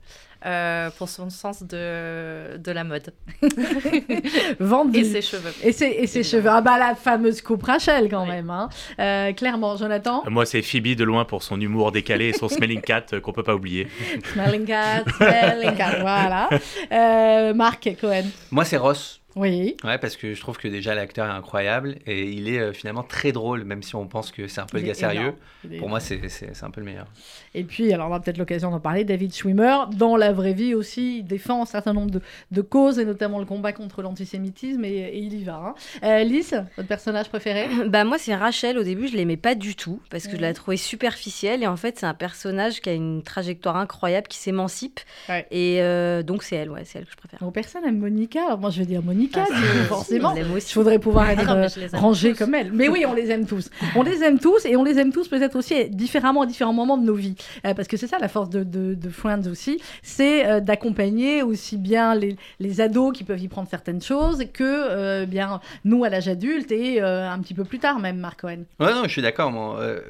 euh, 0.43 0.89
pour 0.97 1.07
son 1.07 1.29
sens 1.29 1.61
de, 1.61 2.57
de 2.57 2.71
la 2.71 2.83
mode. 2.83 3.13
Vendu. 4.59 4.99
Et 4.99 5.03
ses 5.03 5.21
cheveux. 5.21 5.53
Et 5.63 5.71
ses, 5.71 5.85
et 5.85 6.07
ses 6.07 6.23
cheveux. 6.23 6.49
Ah 6.49 6.61
bah 6.61 6.77
la 6.79 6.95
fameuse 6.95 7.41
coupe 7.43 7.63
Rachel 7.63 8.09
quand 8.09 8.25
même. 8.25 8.49
hein. 8.49 8.69
Euh, 8.99 9.33
clairement, 9.33 9.75
Jonathan? 9.77 10.23
Moi, 10.29 10.45
c'est 10.47 10.61
Phoebe 10.63 10.95
de 10.95 11.03
loin 11.03 11.25
pour 11.31 11.43
son 11.43 11.61
humour 11.61 11.93
décalé 11.93 12.27
et 12.27 12.33
son 12.33 12.49
smelling 12.49 12.81
cat 12.81 13.05
euh, 13.13 13.21
qu'on 13.21 13.31
peut 13.31 13.41
pas 13.41 13.55
oublier. 13.55 13.87
Smelling 14.33 14.65
cat, 14.65 15.05
smelling 15.15 15.77
cat, 15.77 15.99
voilà. 16.01 16.49
Euh, 16.91 17.53
Marc 17.53 17.87
Cohen. 18.01 18.25
Moi, 18.51 18.65
c'est 18.65 18.75
Ross. 18.75 19.21
Oui. 19.37 19.77
Ouais, 19.85 19.97
parce 19.97 20.17
que 20.17 20.33
je 20.33 20.41
trouve 20.41 20.57
que 20.57 20.67
déjà 20.67 20.93
l'acteur 20.93 21.25
est 21.25 21.31
incroyable 21.31 21.99
et 22.05 22.23
il 22.23 22.49
est 22.49 22.59
euh, 22.59 22.73
finalement 22.73 23.03
très 23.03 23.31
drôle, 23.31 23.63
même 23.63 23.81
si 23.81 23.95
on 23.95 24.07
pense 24.07 24.29
que 24.29 24.49
c'est 24.49 24.59
un 24.59 24.65
peu 24.65 24.79
Il 24.79 24.81
le 24.81 24.87
gars 24.87 24.93
sérieux. 24.93 25.33
Pour 25.79 25.87
moi, 25.87 26.01
c'est 26.01 26.19
un 26.63 26.69
peu 26.69 26.81
le 26.81 26.85
meilleur. 26.85 27.07
Et 27.53 27.63
puis, 27.63 27.91
alors 27.93 28.09
on 28.09 28.13
a 28.13 28.19
peut-être 28.19 28.37
l'occasion 28.37 28.71
d'en 28.71 28.79
parler, 28.79 29.03
David 29.03 29.33
Schwimmer, 29.33 29.75
dans 29.97 30.15
la 30.15 30.31
vraie 30.31 30.53
vie 30.53 30.73
aussi, 30.73 31.17
il 31.19 31.23
défend 31.23 31.61
un 31.63 31.65
certain 31.65 31.93
nombre 31.93 32.11
de, 32.11 32.21
de 32.51 32.61
causes, 32.61 32.97
et 32.99 33.05
notamment 33.05 33.39
le 33.39 33.45
combat 33.45 33.73
contre 33.73 34.01
l'antisémitisme, 34.01 34.85
et, 34.85 34.89
et 34.89 35.17
il 35.17 35.33
y 35.33 35.43
va. 35.43 35.55
hein. 35.55 35.75
Euh, 36.03 36.23
Lise, 36.23 36.63
votre 36.77 36.87
personnage 36.87 37.29
préféré? 37.29 37.67
Bah 37.87 38.03
moi 38.05 38.17
c'est 38.17 38.35
Rachel 38.35 38.77
au 38.77 38.83
début 38.83 39.07
je 39.07 39.15
l'aimais 39.17 39.37
pas 39.37 39.55
du 39.55 39.75
tout 39.75 39.99
parce 40.09 40.27
que 40.27 40.37
je 40.37 40.41
la 40.41 40.53
trouvais 40.53 40.77
superficielle 40.77 41.61
et 41.63 41.67
en 41.67 41.75
fait 41.75 41.99
c'est 41.99 42.05
un 42.05 42.13
personnage 42.13 42.79
qui 42.79 42.89
a 42.89 42.93
une 42.93 43.21
trajectoire 43.23 43.75
incroyable 43.77 44.27
qui 44.27 44.37
s'émancipe 44.37 44.99
Ouais. 45.29 45.45
et 45.51 45.81
euh, 45.81 46.23
donc 46.23 46.43
c'est 46.43 46.55
elle 46.55 46.69
ouais 46.71 46.83
c'est 46.85 46.99
elle 46.99 47.05
que 47.05 47.11
je 47.11 47.17
préfère. 47.17 47.39
Bon, 47.41 47.51
personne 47.51 47.83
aime 47.85 47.97
Monica, 47.97 48.45
alors 48.45 48.59
moi 48.59 48.69
je 48.69 48.79
vais 48.79 48.85
dire 48.85 49.01
Monica. 49.01 49.45
Ah, 49.49 49.55
forcément. 49.87 50.33
Je 50.35 50.73
voudrais 50.75 50.99
pouvoir 50.99 51.29
être 51.31 51.45
Non, 51.45 51.55
mais 51.55 51.67
euh, 51.83 51.87
rangée 51.97 52.31
tous. 52.31 52.37
comme 52.39 52.55
elle. 52.55 52.71
Mais 52.71 52.87
oui, 52.87 53.03
on 53.07 53.13
les 53.13 53.29
aime 53.31 53.45
tous. 53.45 53.69
On 53.95 54.03
les 54.03 54.23
aime 54.23 54.39
tous 54.39 54.65
et 54.65 54.75
on 54.75 54.83
les 54.83 54.97
aime 54.99 55.11
tous 55.11 55.27
peut-être 55.27 55.55
aussi 55.55 55.89
différemment 55.89 56.41
à 56.43 56.45
différents 56.45 56.73
moments 56.73 56.97
de 56.97 57.05
nos 57.05 57.15
vies. 57.15 57.35
Euh, 57.65 57.73
parce 57.73 57.87
que 57.87 57.97
c'est 57.97 58.07
ça 58.07 58.17
la 58.19 58.27
force 58.27 58.49
de, 58.49 58.63
de, 58.63 58.93
de 58.95 59.09
Friends 59.09 59.47
aussi, 59.49 59.81
c'est 60.03 60.45
euh, 60.47 60.59
d'accompagner 60.59 61.43
aussi 61.43 61.77
bien 61.77 62.15
les, 62.15 62.35
les 62.59 62.81
ados 62.81 63.15
qui 63.15 63.23
peuvent 63.23 63.39
y 63.41 63.47
prendre 63.47 63.67
certaines 63.69 64.01
choses 64.01 64.45
que 64.53 64.63
euh, 64.63 65.25
bien 65.25 65.59
nous 65.85 66.03
à 66.03 66.09
l'âge 66.09 66.27
adulte 66.27 66.71
et 66.71 67.01
un 67.01 67.39
petit 67.39 67.53
peu 67.53 67.63
plus 67.63 67.79
tard 67.79 67.99
même, 67.99 68.17
Marc 68.17 68.41
Cohen. 68.41 68.63
Ouais, 68.79 68.93
non, 68.93 69.03
je 69.03 69.09
suis 69.09 69.21
d'accord. 69.21 69.51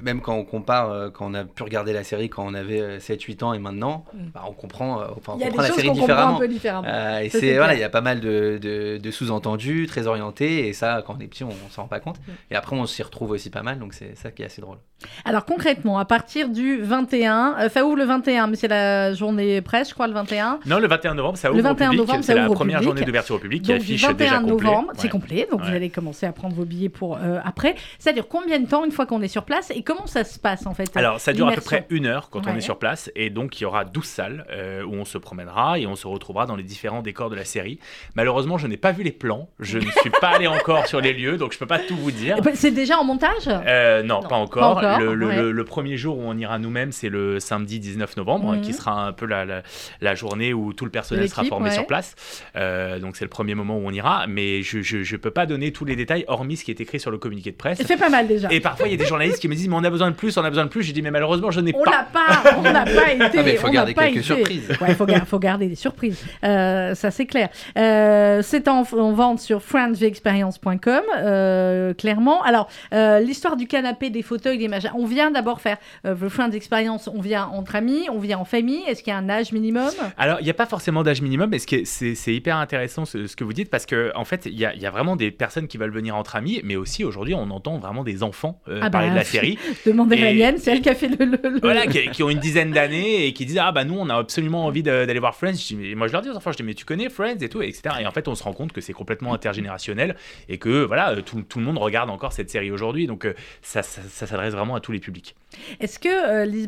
même 0.01 0.21
quand 0.21 0.35
on 0.35 0.43
compare, 0.43 1.11
quand 1.13 1.29
on 1.29 1.33
a 1.33 1.43
pu 1.43 1.63
regarder 1.63 1.93
la 1.93 2.03
série 2.03 2.29
quand 2.29 2.45
on 2.45 2.53
avait 2.53 2.97
7-8 2.99 3.43
ans 3.43 3.53
et 3.53 3.59
maintenant, 3.59 4.05
bah, 4.33 4.43
on 4.47 4.53
comprend, 4.53 5.01
enfin, 5.17 5.33
on 5.33 5.37
Mm. 5.37 5.41
Y 5.41 5.43
a 5.45 5.49
des 5.51 5.57
la 5.57 5.67
choses 5.67 5.75
série 5.75 5.87
qu'on 5.87 5.93
comprend 5.95 6.03
un 6.03 6.07
différemment. 6.15 6.39
peu 6.39 6.47
différemment. 6.47 6.87
Et 7.21 7.29
Ça, 7.29 7.39
c'est 7.39 7.55
voilà, 7.57 7.73
il 7.73 7.79
y 7.79 7.83
a 7.83 7.89
pas 7.89 8.01
mal 8.01 8.19
de, 8.19 8.59
de- 8.61 8.97
de 8.97 9.11
sous-entendus 9.11 9.87
très 9.87 10.07
orientés 10.07 10.67
et 10.67 10.73
ça, 10.73 11.03
quand 11.05 11.15
on 11.17 11.19
est 11.21 11.27
petit, 11.27 11.43
on, 11.43 11.49
on 11.49 11.69
s'en 11.69 11.83
rend 11.83 11.87
pas 11.87 11.99
compte. 11.99 12.17
Mm. 12.19 12.31
Et 12.51 12.55
après, 12.55 12.75
on 12.75 12.85
s'y 12.85 13.01
retrouve 13.03 13.31
aussi 13.31 13.49
pas 13.49 13.63
mal, 13.63 13.79
donc 13.79 13.93
c'est 13.93 14.15
ça 14.17 14.31
qui 14.31 14.41
est 14.41 14.45
assez 14.45 14.61
drôle. 14.61 14.77
Alors 15.25 15.45
concrètement, 15.45 15.97
à 15.97 16.05
partir 16.05 16.49
du 16.49 16.81
21, 16.81 17.20
euh, 17.29 17.69
ça 17.69 17.85
ouvre 17.85 17.95
le 17.97 18.05
21, 18.05 18.47
mais 18.47 18.55
c'est 18.55 18.67
la 18.67 19.13
journée 19.13 19.61
presse, 19.61 19.89
je 19.89 19.93
crois, 19.93 20.07
le 20.07 20.13
21. 20.13 20.59
Non, 20.65 20.79
le 20.79 20.87
21 20.87 21.13
novembre, 21.15 21.37
ça 21.37 21.49
Le 21.49 21.55
ouvre 21.55 21.63
21 21.63 21.87
au 21.87 21.91
public. 21.91 22.07
novembre, 22.07 22.23
C'est 22.23 22.35
la 22.35 22.45
première 22.45 22.77
public. 22.79 22.83
journée 22.83 23.05
d'ouverture 23.05 23.35
au 23.35 23.39
public 23.39 23.61
qui 23.63 23.71
Donc 23.71 23.81
affiche 23.81 24.01
21 24.01 24.13
déjà 24.15 24.39
complet. 24.39 24.67
novembre, 24.69 24.91
c'est 24.97 25.09
complet, 25.09 25.47
donc 25.51 25.61
vous 25.61 25.73
allez 25.73 25.89
commencer 25.89 26.25
à 26.25 26.31
prendre 26.31 26.55
vos 26.55 26.65
billets 26.65 26.89
pour 26.89 27.17
euh, 27.17 27.39
après. 27.43 27.75
Ça 27.99 28.13
dure 28.13 28.27
combien 28.27 28.59
de 28.59 28.67
temps 28.67 28.85
une 28.85 28.91
fois 28.91 29.05
qu'on 29.05 29.21
est 29.21 29.27
sur 29.27 29.43
place 29.43 29.71
et 29.75 29.83
comment 29.83 30.07
ça 30.07 30.23
se 30.23 30.39
passe 30.39 30.65
en 30.65 30.73
fait 30.73 30.89
Alors, 30.95 31.19
ça 31.19 31.33
dure 31.33 31.47
à 31.47 31.51
peu 31.53 31.61
près 31.61 31.85
une 31.89 32.05
heure 32.05 32.29
quand 32.29 32.47
on 32.47 32.55
est 32.55 32.61
sur 32.61 32.77
place, 32.79 33.11
et 33.15 33.29
donc 33.29 33.59
il 33.59 33.63
y 33.63 33.65
aura 33.65 33.85
12 33.85 34.03
salles 34.05 34.45
euh, 34.51 34.83
où 34.83 34.93
on 34.93 35.05
se 35.05 35.17
promènera 35.17 35.79
et 35.79 35.87
on 35.87 35.95
se 35.95 36.07
retrouvera 36.07 36.45
dans 36.45 36.55
les 36.55 36.63
différents 36.63 37.01
décors 37.01 37.29
de 37.29 37.35
la 37.35 37.45
série. 37.45 37.79
Malheureusement, 38.15 38.57
je 38.57 38.67
n'ai 38.67 38.77
pas 38.77 38.91
vu 38.91 39.03
les 39.03 39.11
plans, 39.11 39.49
je 39.59 39.77
ne 39.77 39.89
suis 40.01 40.09
pas 40.21 40.29
allé 40.29 40.47
encore 40.47 40.87
sur 40.87 41.01
les 41.01 41.13
lieux, 41.13 41.37
donc 41.37 41.53
je 41.53 41.59
peux 41.59 41.65
pas 41.65 41.79
tout 41.79 41.95
vous 41.95 42.11
dire. 42.11 42.37
C'est 42.53 42.71
déjà 42.71 42.97
en 42.97 43.03
montage? 43.03 43.47
Euh, 43.47 44.03
non, 44.03 44.21
pas 44.21 44.35
encore. 44.35 44.75
Pas 44.81 44.87
encore, 44.95 44.99
le, 44.99 45.13
le- 45.15 45.27
ouais. 45.27 45.35
le- 45.37 45.51
le 45.51 45.63
premier 45.65 45.97
jour 45.97 46.17
où 46.17 46.23
on 46.25 46.37
ira 46.37 46.59
nous-mêmes, 46.59 46.91
c'est 46.91 47.09
le 47.11 47.39
samedi 47.39 47.79
19 47.79 48.17
novembre, 48.17 48.53
Mhm. 48.55 48.61
qui 48.61 48.73
sera 48.73 49.05
un 49.07 49.13
peu 49.13 49.25
la, 49.27 49.45
la- 49.45 49.61
la 50.01 50.15
journée 50.15 50.53
où 50.53 50.73
tout 50.73 50.85
le 50.85 50.91
personnel 50.91 51.29
sera 51.29 51.43
formé 51.43 51.69
ouais. 51.69 51.75
sur 51.75 51.85
place. 51.85 52.15
Euh, 52.55 52.97
donc 52.99 53.15
c'est 53.17 53.25
le 53.25 53.29
premier 53.29 53.53
moment 53.53 53.77
où 53.77 53.81
on 53.85 53.91
ira, 53.91 54.25
mais 54.27 54.63
je, 54.63 54.81
je, 54.81 55.03
je 55.03 55.15
peux 55.17 55.29
pas 55.31 55.45
donner 55.45 55.71
tous 55.71 55.85
les 55.85 55.95
détails, 55.95 56.25
hormis 56.27 56.57
ce 56.57 56.63
qui 56.65 56.71
est 56.71 56.81
écrit 56.81 56.99
sur 56.99 57.11
le 57.11 57.17
communiqué 57.19 57.51
de 57.51 57.55
presse. 57.57 57.79
C'est 57.85 57.97
pas 57.97 58.09
mal 58.09 58.27
déjà. 58.27 58.47
Et 58.51 58.59
parfois, 58.59 58.87
il 58.87 58.91
y 58.91 58.95
a 58.95 58.97
des 58.97 59.05
journalistes 59.05 59.39
qui 59.39 59.47
me 59.47 59.55
disent, 59.55 59.67
mais 59.67 59.75
on 59.75 59.83
a 59.83 59.89
besoin 59.89 60.09
de 60.09 60.15
plus, 60.15 60.35
on 60.37 60.43
a 60.43 60.49
besoin 60.49 60.63
de 60.65 60.69
plus. 60.69 60.81
J'ai 60.83 60.93
dit, 60.93 61.01
mais 61.01 61.11
malheureusement, 61.11 61.51
je 61.51 61.59
n'ai 61.59 61.75
On 61.75 61.83
pas. 61.83 61.91
n'a 61.91 62.03
pas, 62.03 62.55
on 62.57 62.61
n'a 62.61 62.85
pas 62.85 63.11
été. 63.13 63.37
Ah, 63.39 63.43
mais 63.43 63.51
il 63.53 63.57
faut 63.57 63.65
on 63.65 63.69
n'a 63.69 63.73
garder 63.73 63.93
pas 63.93 64.03
quelques 64.05 64.17
été. 64.17 64.23
surprises. 64.23 64.69
Ouais, 64.81 64.87
il 64.89 64.95
faut, 64.95 65.05
gar- 65.05 65.27
faut 65.27 65.39
garder 65.39 65.67
des 65.67 65.75
surprises. 65.75 66.23
Euh, 66.43 66.95
ça, 66.95 67.11
c'est 67.11 67.25
clair. 67.25 67.49
Euh, 67.77 68.41
c'est 68.41 68.67
en, 68.67 68.81
en 68.93 69.11
vente 69.13 69.39
sur 69.39 69.61
friendsvexperience.com, 69.61 71.01
euh, 71.17 71.93
clairement. 71.93 72.41
Alors, 72.43 72.67
euh, 72.93 73.19
l'histoire 73.19 73.55
du 73.57 73.67
canapé, 73.67 74.09
des 74.09 74.21
fauteuils, 74.21 74.57
des 74.57 74.67
machins. 74.67 74.91
On 74.95 75.05
vient 75.05 75.31
d'abord 75.31 75.61
faire 75.61 75.77
euh, 76.05 76.15
The 76.15 76.29
Friends 76.29 76.51
Experience. 76.51 77.00
On 77.07 77.21
vient 77.21 77.45
entre 77.47 77.75
amis, 77.75 78.07
on 78.11 78.19
vient 78.19 78.37
en 78.39 78.45
famille. 78.45 78.81
Est-ce 78.87 79.03
qu'il 79.03 79.11
y 79.11 79.15
a 79.15 79.17
un 79.17 79.29
âge 79.29 79.51
minimum? 79.51 79.89
Alors, 80.17 80.37
il 80.39 80.43
n'y 80.43 80.49
a 80.49 80.53
pas 80.53 80.65
forcément 80.65 81.03
d'âge 81.03 81.21
minimum, 81.21 81.49
mais 81.49 81.59
c'est 81.59 82.33
hyper 82.33 82.57
intéressant 82.57 83.05
ce, 83.05 83.27
ce 83.27 83.35
que 83.35 83.43
vous 83.43 83.53
dites 83.53 83.69
parce 83.69 83.85
que 83.85 84.11
en 84.15 84.25
fait, 84.25 84.45
il 84.45 84.57
y 84.59 84.65
a, 84.65 84.73
il 84.73 84.81
y 84.81 84.85
a 84.85 84.91
vraiment 84.91 85.15
des 85.15 85.31
personnes 85.31 85.67
qui 85.67 85.77
veulent 85.77 85.91
venir 85.93 86.15
entre 86.15 86.35
amis, 86.35 86.61
mais 86.63 86.75
aussi 86.75 87.03
aujourd'hui, 87.03 87.33
on 87.33 87.49
entend 87.51 87.77
vraiment 87.77 88.03
des 88.03 88.23
enfants 88.23 88.61
euh, 88.67 88.79
Ah 88.83 88.89
parler 88.89 89.07
bah, 89.07 89.13
de 89.13 89.17
la 89.19 89.23
série. 89.25 89.57
Demandez 89.85 90.17
à 90.21 90.25
la 90.25 90.33
mienne, 90.33 90.55
c'est 90.57 90.71
elle 90.71 90.81
qui 90.81 90.89
a 90.89 90.95
fait 90.95 91.07
le. 91.07 91.25
le- 91.25 91.39
le- 91.49 91.59
Voilà, 91.61 91.87
qui, 91.87 92.09
qui 92.09 92.23
ont 92.23 92.29
une 92.29 92.39
dizaine 92.39 92.71
d'années 92.71 93.25
et 93.27 93.33
qui 93.33 93.45
disent 93.45 93.59
Ah 93.61 93.71
bah 93.71 93.83
nous 93.83 93.95
on 93.97 94.09
a 94.09 94.15
absolument 94.15 94.65
envie 94.65 94.83
d'aller 94.83 95.19
voir 95.19 95.35
Friends. 95.35 95.53
Je 95.53 95.67
dis, 95.67 95.75
mais 95.75 95.95
moi 95.95 96.07
je 96.07 96.13
leur 96.13 96.21
dis 96.21 96.29
aux 96.29 96.35
enfants, 96.35 96.51
je 96.51 96.57
dis 96.57 96.63
mais 96.63 96.73
tu 96.73 96.85
connais 96.85 97.09
Friends 97.09 97.37
et 97.41 97.49
tout, 97.49 97.61
etc. 97.61 97.95
Et 98.01 98.05
en 98.07 98.11
fait 98.11 98.27
on 98.27 98.35
se 98.35 98.43
rend 98.43 98.53
compte 98.53 98.71
que 98.71 98.81
c'est 98.81 98.93
complètement 98.93 99.33
intergénérationnel 99.33 100.15
et 100.49 100.57
que 100.57 100.83
voilà, 100.83 101.11
euh, 101.11 101.21
tout, 101.21 101.41
tout 101.41 101.59
le 101.59 101.65
monde 101.65 101.77
regarde 101.77 102.09
encore 102.09 102.33
cette 102.33 102.49
série 102.49 102.71
aujourd'hui. 102.71 103.07
Donc 103.07 103.25
euh, 103.25 103.33
ça, 103.61 103.83
ça, 103.83 104.01
ça 104.09 104.27
s'adresse 104.27 104.53
vraiment 104.53 104.75
à 104.75 104.79
tous 104.79 104.91
les 104.91 104.99
publics. 104.99 105.35
Est-ce 105.79 105.99
que 105.99 106.07
euh, 106.09 106.45
Lise 106.45 106.67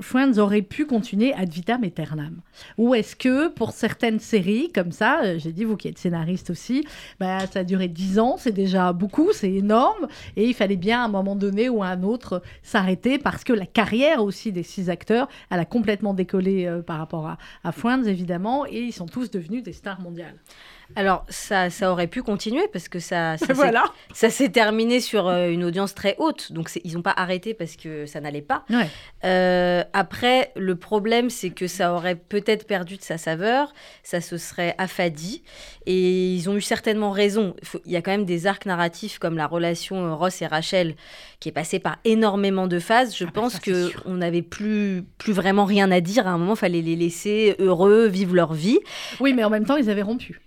Friends 0.00 0.38
aurait 0.38 0.62
pu 0.62 0.86
continuer 0.86 1.32
ad 1.34 1.50
vitam 1.52 1.84
aeternam 1.84 2.40
Ou 2.78 2.94
est-ce 2.94 3.16
que 3.16 3.48
pour 3.48 3.72
certaines 3.72 4.18
séries 4.18 4.70
comme 4.72 4.92
ça, 4.92 5.20
euh, 5.24 5.38
j'ai 5.38 5.52
dit 5.52 5.64
vous 5.64 5.76
qui 5.76 5.88
êtes 5.88 5.98
scénariste 5.98 6.50
aussi, 6.50 6.84
bah, 7.20 7.46
ça 7.46 7.60
a 7.60 7.64
duré 7.64 7.88
10 7.88 8.18
ans, 8.18 8.36
c'est 8.38 8.52
déjà 8.52 8.92
beaucoup, 8.92 9.32
c'est 9.32 9.52
énorme, 9.52 10.08
et 10.36 10.46
il 10.46 10.54
fallait 10.54 10.76
bien 10.76 11.02
à 11.02 11.04
un 11.06 11.08
moment 11.08 11.36
donné 11.36 11.68
ou 11.68 11.82
à 11.82 11.88
un 11.88 12.02
autre 12.02 12.42
s'arrêter 12.62 13.18
parce 13.18 13.44
que 13.44 13.52
la 13.52 13.66
carrière 13.66 14.22
aussi 14.22 14.52
des 14.52 14.62
six 14.62 14.90
acteurs, 14.90 15.28
elle 15.50 15.60
a 15.60 15.64
complètement 15.64 16.14
décollé 16.14 16.66
euh, 16.66 16.82
par 16.82 16.98
rapport 16.98 17.26
à, 17.26 17.38
à 17.64 17.72
évidemment, 18.06 18.66
et 18.66 18.80
ils 18.80 18.92
sont 18.92 19.06
tous 19.06 19.30
devenus 19.30 19.62
des 19.62 19.72
stars 19.72 20.00
mondiales. 20.00 20.36
Alors, 20.94 21.24
ça, 21.28 21.68
ça 21.70 21.90
aurait 21.90 22.06
pu 22.06 22.22
continuer 22.22 22.68
parce 22.72 22.88
que 22.88 22.98
ça, 23.00 23.36
ça 23.38 23.46
s'est- 23.46 23.52
Voilà. 23.54 23.84
ça 24.14 24.30
s'est 24.30 24.48
terminé 24.50 25.00
sur 25.00 25.26
euh, 25.28 25.48
une 25.50 25.64
audience 25.64 25.94
très 25.94 26.14
haute. 26.18 26.52
Donc, 26.52 26.70
ils 26.84 26.94
n'ont 26.94 27.02
pas 27.02 27.14
arrêté 27.16 27.54
parce 27.54 27.76
que 27.76 28.06
ça 28.06 28.20
n'allait 28.20 28.40
pas. 28.42 28.64
Ouais. 28.70 28.86
Euh, 29.24 29.82
après, 29.92 30.52
le 30.56 30.76
problème, 30.76 31.28
c'est 31.30 31.50
que 31.50 31.66
ça 31.66 31.92
aurait 31.92 32.14
peut-être 32.14 32.66
perdu 32.66 32.96
de 32.96 33.02
sa 33.02 33.18
saveur, 33.18 33.72
ça 34.02 34.20
se 34.20 34.38
serait 34.38 34.74
affadi, 34.78 35.42
et 35.86 36.34
ils 36.34 36.48
ont 36.48 36.56
eu 36.56 36.60
certainement 36.60 37.10
raison. 37.10 37.54
Il 37.84 37.92
y 37.92 37.96
a 37.96 38.02
quand 38.02 38.12
même 38.12 38.24
des 38.24 38.46
arcs 38.46 38.66
narratifs 38.66 39.18
comme 39.18 39.36
la 39.36 39.46
relation 39.46 40.06
euh, 40.06 40.14
Ross 40.14 40.40
et 40.42 40.46
Rachel, 40.46 40.94
qui 41.40 41.48
est 41.48 41.52
passée 41.52 41.78
par 41.78 41.96
énormément 42.04 42.66
de 42.68 42.78
phases. 42.78 43.16
Je 43.16 43.24
bah 43.24 43.30
pense 43.34 43.58
que 43.58 43.88
sûr. 43.90 44.02
on 44.06 44.14
n'avait 44.14 44.42
plus, 44.42 45.04
plus 45.18 45.32
vraiment 45.32 45.64
rien 45.64 45.90
à 45.90 46.00
dire. 46.00 46.26
À 46.26 46.30
un 46.30 46.38
moment, 46.38 46.54
il 46.54 46.58
fallait 46.58 46.82
les 46.82 46.96
laisser 46.96 47.56
heureux, 47.58 48.06
vivre 48.06 48.34
leur 48.34 48.54
vie. 48.54 48.78
Oui, 49.20 49.32
mais 49.34 49.44
en 49.44 49.50
même 49.50 49.66
temps, 49.66 49.76
ils 49.76 49.90
avaient 49.90 50.02
rompu. 50.02 50.40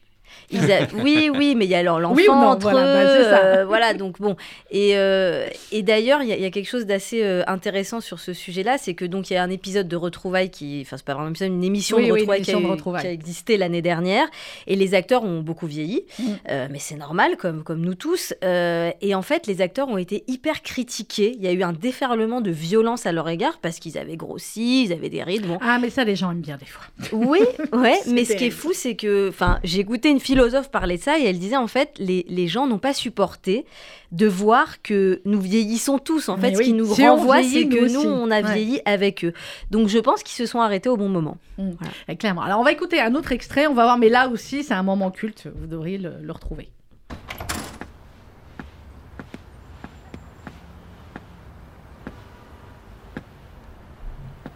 Ils 0.52 0.72
a- 0.72 0.88
Oui, 1.04 1.30
oui, 1.36 1.56
mais 1.56 1.66
il 1.66 1.72
y 1.72 1.76
a 1.76 1.84
l'enfant 1.84 2.14
Oui 2.16 2.28
entre 2.30 2.72
voilà, 2.72 2.82
bah, 2.94 3.04
eux. 3.20 3.24
ça. 3.24 3.44
euh, 3.46 3.66
voilà, 3.66 3.94
donc 3.94 4.20
bon. 4.20 4.36
Et, 4.72 4.98
euh, 4.98 5.48
et 5.72 5.82
d'ailleurs, 5.84 6.22
il 6.24 6.30
y, 6.30 6.34
a- 6.34 6.36
il 6.36 6.42
y 6.42 6.46
a 6.46 6.50
quelque 6.50 6.68
chose 6.70 6.86
d'assez 6.86 7.22
euh, 7.24 7.44
intéressant 7.48 8.00
sur 8.02 8.20
ce 8.20 8.34
sujet-là, 8.34 8.78
c'est 8.78 8.94
que 8.94 9.06
donc 9.06 9.30
il 9.30 9.34
y 9.34 9.38
a 9.38 9.44
un 9.44 9.50
épisode 9.50 9.88
de 9.88 9.96
retrouvailles 9.96 10.50
qui, 10.50 10.80
enfin 10.86 10.98
c'est 10.98 11.06
pas 11.06 11.14
vraiment 11.14 11.28
un 11.28 11.32
épisode, 11.32 11.50
une 11.52 11.64
émission 11.64 11.98
Oui, 11.98 12.08
de 12.08 12.12
oui, 12.12 12.20
une 12.20 12.22
retrouvailles 12.22 12.42
qui, 12.42 12.52
a 12.52 12.54
émission 12.54 12.68
de 12.68 12.72
eu- 12.74 12.76
retrouvailles. 12.76 13.02
qui 13.02 13.08
a 13.08 13.12
existé 13.12 13.58
l'année 13.58 13.82
dernière, 13.82 14.28
et 14.68 14.76
les 14.76 14.94
acteurs 14.96 15.24
ont 15.24 15.42
beaucoup 15.42 15.68
vieilli, 15.68 16.04
Mm. 16.20 16.24
mais 16.72 16.80
c'est 16.80 16.96
normal, 16.98 17.38
comme 17.38 17.64
comme 17.64 17.82
nous 17.82 17.96
tous. 17.96 18.34
et 18.44 19.16
en 19.16 19.22
fait, 19.22 19.48
les 19.48 19.62
acteurs 19.62 19.88
ont 19.90 19.98
été 19.98 20.24
hyper 20.28 20.62
critiqués. 20.64 21.36
Il 21.38 21.44
y 21.44 21.48
a 21.48 21.52
eu 21.52 21.64
un 21.64 21.74
déferlement 21.74 22.42
de 22.42 22.52
violence 22.52 23.06
à 23.06 23.12
leur 23.12 23.30
égard 23.30 23.60
parce 23.62 23.80
qu'ils 23.80 23.98
avaient 23.98 24.16
grossi, 24.18 24.84
ils 24.86 24.94
avaient 24.94 25.10
des 25.10 25.24
rides. 25.24 25.46
Bon, 25.48 25.58
Ah, 25.62 25.78
mais 25.82 25.90
ça, 25.90 26.04
les 26.04 26.16
gens 26.16 26.32
aiment 26.32 26.42
bien 26.42 26.58
des 26.58 26.66
fois. 26.66 26.84
oui, 27.12 27.40
ouais, 27.74 28.00
mais 28.08 28.26
ce 28.26 28.34
qui 28.34 28.46
est 28.46 28.50
fou, 28.50 28.72
c'est 28.74 28.96
que, 28.96 29.30
enfin, 29.30 29.60
j'ai 29.64 29.80
écouté 29.80 30.10
une 30.10 30.20
philosophe 30.40 30.72
parler 30.72 30.98
de 30.98 31.02
ça 31.02 31.20
et 31.20 31.24
elle 31.24 31.40
disait 31.40 31.56
en 31.58 31.68
fait, 31.68 31.92
les, 32.00 32.26
les 32.30 32.48
gens 32.48 32.66
n'ont 32.68 32.80
pas 32.80 32.94
supporté 32.94 33.66
de 34.12 34.28
voir 34.28 34.82
que 34.82 35.22
nous 35.26 35.40
vieillissons 35.40 36.00
tous. 36.00 36.30
En 36.30 36.38
Mais 36.38 36.50
fait, 36.50 36.54
ce 36.56 36.60
oui, 36.60 36.66
qui 36.66 36.74
nous 36.74 36.94
si 36.94 37.08
renvoie, 37.08 37.44
c'est 37.44 37.66
nous 37.66 37.70
que 37.76 37.86
aussi. 37.86 37.94
nous, 37.96 38.02
on 38.10 38.32
a 38.32 38.42
Ouais. 38.42 38.54
vieilli 38.54 38.82
avec 38.86 39.26
eux. 39.26 39.34
Donc, 39.70 39.88
je 39.90 40.00
pense 40.00 40.24
qu'ils 40.24 40.36
se 40.38 40.46
sont 40.46 40.62
arrêtés 40.62 40.90
au 40.90 40.98
bon 40.98 41.10
moment. 41.10 41.38
Mm. 41.58 41.72
Euh, 42.10 42.16
Clairement. 42.16 42.42
Alors, 42.42 42.60
on 42.60 42.64
va 42.64 42.72
écouter 42.72 43.00
un 43.02 43.14
autre 43.16 43.32
extrait, 43.34 43.68
on 43.68 43.74
va 43.74 43.84
voir, 43.84 43.98
mais 43.98 44.10
là 44.10 44.30
aussi, 44.30 44.64
c'est 44.64 44.74
un 44.74 44.84
moment 44.84 45.12
culte, 45.12 45.48
vous 45.56 45.68
devriez 45.68 45.98
le, 45.98 46.14
le 46.22 46.32
retrouver. 46.32 46.70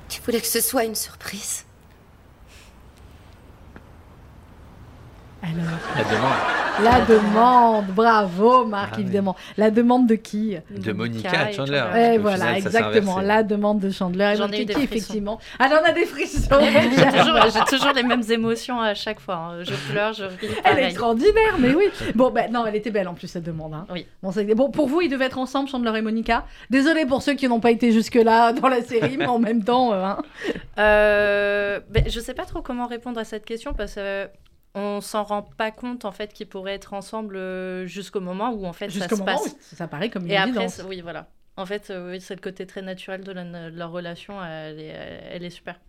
Tu 0.10 0.22
voulais 0.22 0.42
que 0.42 0.48
ce 0.48 0.62
soit 0.62 0.86
une 0.86 0.96
surprise? 0.96 1.66
Alors, 5.44 5.80
La 5.98 6.04
demande 6.16 6.32
la 6.82 7.02
demande, 7.02 7.86
bravo 7.94 8.66
Marc, 8.66 8.94
Ah, 8.98 9.00
évidemment. 9.00 9.36
La 9.58 9.70
demande 9.70 10.08
de 10.08 10.16
qui? 10.16 10.58
De 10.72 10.92
Monica 10.92 11.52
et 11.52 11.54
Chandler. 11.54 11.84
Et 11.96 12.18
voilà, 12.18 12.38
final, 12.46 12.58
exactement, 12.58 13.20
la 13.20 13.44
demande 13.44 13.80
de 13.80 13.92
Chandler. 13.92 14.32
Et 14.34 14.38
J'en 14.38 14.50
ai 14.50 14.62
eu 14.64 14.66
des 14.66 14.74
qui, 14.74 14.82
effectivement? 14.82 15.40
Ah, 15.60 15.70
on 15.72 15.88
a 15.88 15.92
des 15.92 16.06
frissons. 16.08 16.50
J'ai 16.60 17.20
toujours, 17.20 17.40
j'ai 17.54 17.78
toujours 17.78 17.94
les 17.94 18.02
mêmes 18.02 18.24
émotions 18.28 18.82
à 18.82 18.96
chaque 18.96 19.20
fois. 19.20 19.36
hein. 19.36 19.64
Je 19.64 19.74
pleure, 19.92 20.14
je 20.14 20.24
ris. 20.24 20.48
Elle 20.64 20.80
est 20.80 20.86
extraordinaire, 20.86 21.58
mais 21.60 21.76
oui. 21.76 21.86
Bon, 22.16 22.32
ben 22.32 22.52
non, 22.52 22.66
elle 22.66 22.76
était 22.76 22.90
belle 22.90 23.08
en 23.08 23.14
plus 23.14 23.28
cette 23.28 23.44
demande. 23.44 23.76
hein. 23.76 23.86
Oui. 23.92 24.08
Bon, 24.24 24.32
c'est- 24.32 24.46
bon, 24.56 24.72
pour 24.72 24.88
vous, 24.88 25.02
ils 25.02 25.10
devaient 25.10 25.26
être 25.26 25.38
ensemble, 25.38 25.70
Chandler 25.70 25.96
et 25.96 26.02
Monica. 26.02 26.46
Désolé 26.72 27.06
pour 27.06 27.22
ceux 27.22 27.34
qui 27.36 27.48
n'ont 27.48 27.60
pas 27.60 27.70
été 27.72 27.92
jusque-là 27.92 28.52
dans 28.54 28.68
la 28.68 28.82
série, 28.82 29.18
mais 29.18 29.28
en 29.28 29.38
même 29.48 29.64
temps, 29.64 29.94
hein. 29.94 30.18
Euh, 30.80 31.80
ben, 31.90 32.04
je 32.08 32.20
sais 32.20 32.34
pas 32.34 32.46
trop 32.46 32.62
comment 32.64 32.88
répondre 32.88 33.20
à 33.20 33.24
cette 33.26 33.46
question 33.46 33.74
parce 33.74 33.94
que 33.96 34.28
on 34.76 35.02
s'en 35.02 35.24
rend 35.24 35.44
pas 35.44 35.72
compte 35.72 36.06
en 36.06 36.12
fait 36.12 36.34
qu'ils 36.34 36.48
pourraient 36.48 36.74
être 36.74 36.94
ensemble 36.94 37.36
euh, 37.36 37.86
jusqu'au 37.86 38.22
moment 38.22 38.52
où 38.52 38.66
en 38.66 38.74
fait 38.74 38.90
ça 38.90 39.08
se 39.08 39.14
moment 39.16 39.26
passe. 39.26 39.46
où 39.48 39.58
ça, 39.76 39.88
paraît 39.88 40.10
comme 40.10 40.26
une 40.26 40.32
Et 40.32 40.38
après, 40.38 40.50
évidence. 40.50 40.82
oui, 40.88 41.02
voilà. 41.02 41.28
En 41.58 41.66
fait, 41.68 41.90
euh, 41.92 42.12
oui, 42.12 42.20
c'est 42.22 42.34
le 42.36 42.42
côté 42.42 42.66
très 42.66 42.82
naturel 42.82 43.24
de, 43.24 43.32
la- 43.32 43.70
de 43.70 43.78
leur 43.78 43.92
relation. 43.92 44.44
Elle 44.44 44.80
est, 44.80 44.96
elle 45.32 45.44
est 45.44 45.52
super. 45.52 45.80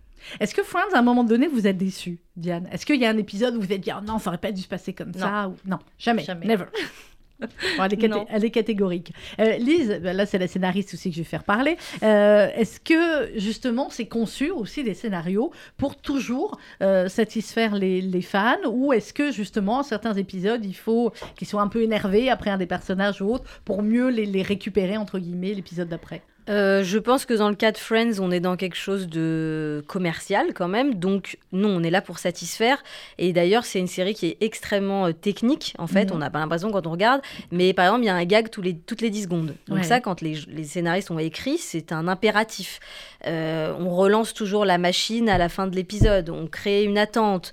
Est-ce 0.40 0.55
que 0.55 0.62
Friends, 0.62 0.92
à 0.94 0.99
un 0.99 1.03
moment 1.03 1.25
donné, 1.25 1.49
vous 1.49 1.66
êtes 1.66 1.77
déçu, 1.79 2.18
Diane? 2.37 2.68
Est-ce 2.73 2.85
qu'il 2.87 3.01
y 3.01 3.07
a 3.07 3.11
un 3.11 3.16
épisode 3.18 3.55
où 3.57 3.61
vous 3.61 3.66
vous 3.66 3.73
êtes 3.73 3.81
dit, 3.81 3.90
oh 3.97 4.01
non, 4.03 4.18
ça 4.18 4.29
aurait 4.31 4.38
pas 4.38 4.53
dû 4.53 4.61
se 4.62 4.68
passer 4.68 4.92
comme 4.92 5.11
Non. 5.12 5.18
ça 5.18 5.49
ou... 5.49 5.57
Non, 5.66 5.79
jamais. 5.99 6.23
Jamais. 6.25 6.47
Never. 6.47 6.66
Bon, 7.40 7.47
elle, 7.83 7.94
est 7.94 8.27
elle 8.31 8.51
catégorique. 8.51 9.12
Euh, 9.40 9.57
Lise, 9.57 10.01
ben 10.03 10.16
là 10.16 10.27
c'est 10.27 10.38
la 10.38 10.47
scénariste 10.47 10.94
aussi 10.94 11.11
que 11.11 11.16
je 11.16 11.20
vais 11.20 11.29
faire 11.29 11.44
parler. 11.44 11.77
Euh, 12.03 12.49
Est-ce 12.55 12.81
que 12.81 13.38
justement 13.38 13.90
c'est 13.90 14.07
conçu 14.07 14.51
aussi 14.51 14.85
des 14.85 14.94
scénarios 14.94 15.51
pour 15.77 15.97
toujours 15.97 16.59
euh, 16.83 17.09
satisfaire 17.09 17.75
les, 17.75 18.01
les 18.01 18.23
fans 18.23 18.57
ou 18.70 18.92
est-ce 18.92 19.12
que 19.12 19.33
justement 19.33 19.83
certains 19.83 20.14
épisodes 20.14 20.64
il 20.64 20.75
faut 20.77 21.12
qu'ils 21.37 21.49
soient 21.49 21.62
un 21.62 21.68
peu 21.68 21.83
énervés 21.83 22.31
après 22.31 22.51
un 22.51 22.59
des 22.59 22.66
personnages 22.66 23.20
ou 23.20 23.33
autre 23.33 23.44
pour 23.64 23.83
mieux 23.83 24.09
les, 24.11 24.27
les 24.27 24.42
récupérer 24.42 24.97
entre 24.97 25.18
guillemets 25.18 25.55
l'épisode 25.55 25.88
d'après? 25.88 26.23
Euh, 26.50 26.83
je 26.85 26.98
pense 26.98 27.24
que 27.24 27.33
dans 27.35 27.48
le 27.48 27.54
cas 27.54 27.72
de 27.72 27.78
Friends, 27.78 28.20
on 28.20 28.30
est 28.30 28.40
dans 28.40 28.57
quelque 28.57 28.76
chose 28.76 29.09
de 29.09 29.83
commercial 29.87 30.48
quand 30.54 30.68
même. 30.68 30.94
Donc, 30.94 31.38
non, 31.52 31.70
on 31.70 31.83
est 31.83 31.90
là 31.90 32.02
pour 32.02 32.18
satisfaire. 32.18 32.83
Et 33.18 33.33
d'ailleurs, 33.33 33.64
c'est 33.64 33.78
une 33.78 33.87
série 33.87 34.12
qui 34.14 34.26
est 34.26 34.37
extrêmement 34.42 35.07
euh, 35.07 35.12
technique. 35.12 35.74
En 35.78 35.87
fait, 35.87 36.07
Mhm. 36.11 36.16
on 36.16 36.18
n'a 36.18 36.28
pas 36.30 36.40
l'impression 36.40 36.70
quand 36.70 36.87
on 36.87 36.90
regarde. 36.90 37.22
Mais 37.50 37.72
par 37.72 37.87
exemple, 37.87 38.02
il 38.02 38.07
y 38.07 38.11
a 38.11 38.14
un 38.14 38.24
gag 38.24 38.50
tous 38.50 38.61
les, 38.61 38.76
toutes 38.76 39.00
les 39.00 39.09
10 39.11 39.22
secondes. 39.22 39.54
Donc, 39.68 39.78
Ouais. 39.78 39.83
ça, 39.85 40.00
quand 40.00 40.20
les, 40.20 40.38
les 40.48 40.64
scénaristes 40.64 41.11
ont 41.11 41.18
écrit, 41.18 41.57
c'est 41.57 41.92
un 41.92 42.09
impératif. 42.09 42.78
Euh, 43.26 43.72
on 43.78 43.88
relance 43.88 44.35
toujours 44.35 44.66
la 44.66 44.76
machine 44.76 45.30
à 45.30 45.38
la 45.38 45.48
fin 45.48 45.66
de 45.66 45.74
l'épisode. 45.74 46.28
On 46.28 46.46
crée 46.46 46.85
une 46.85 46.98
attente. 46.98 47.52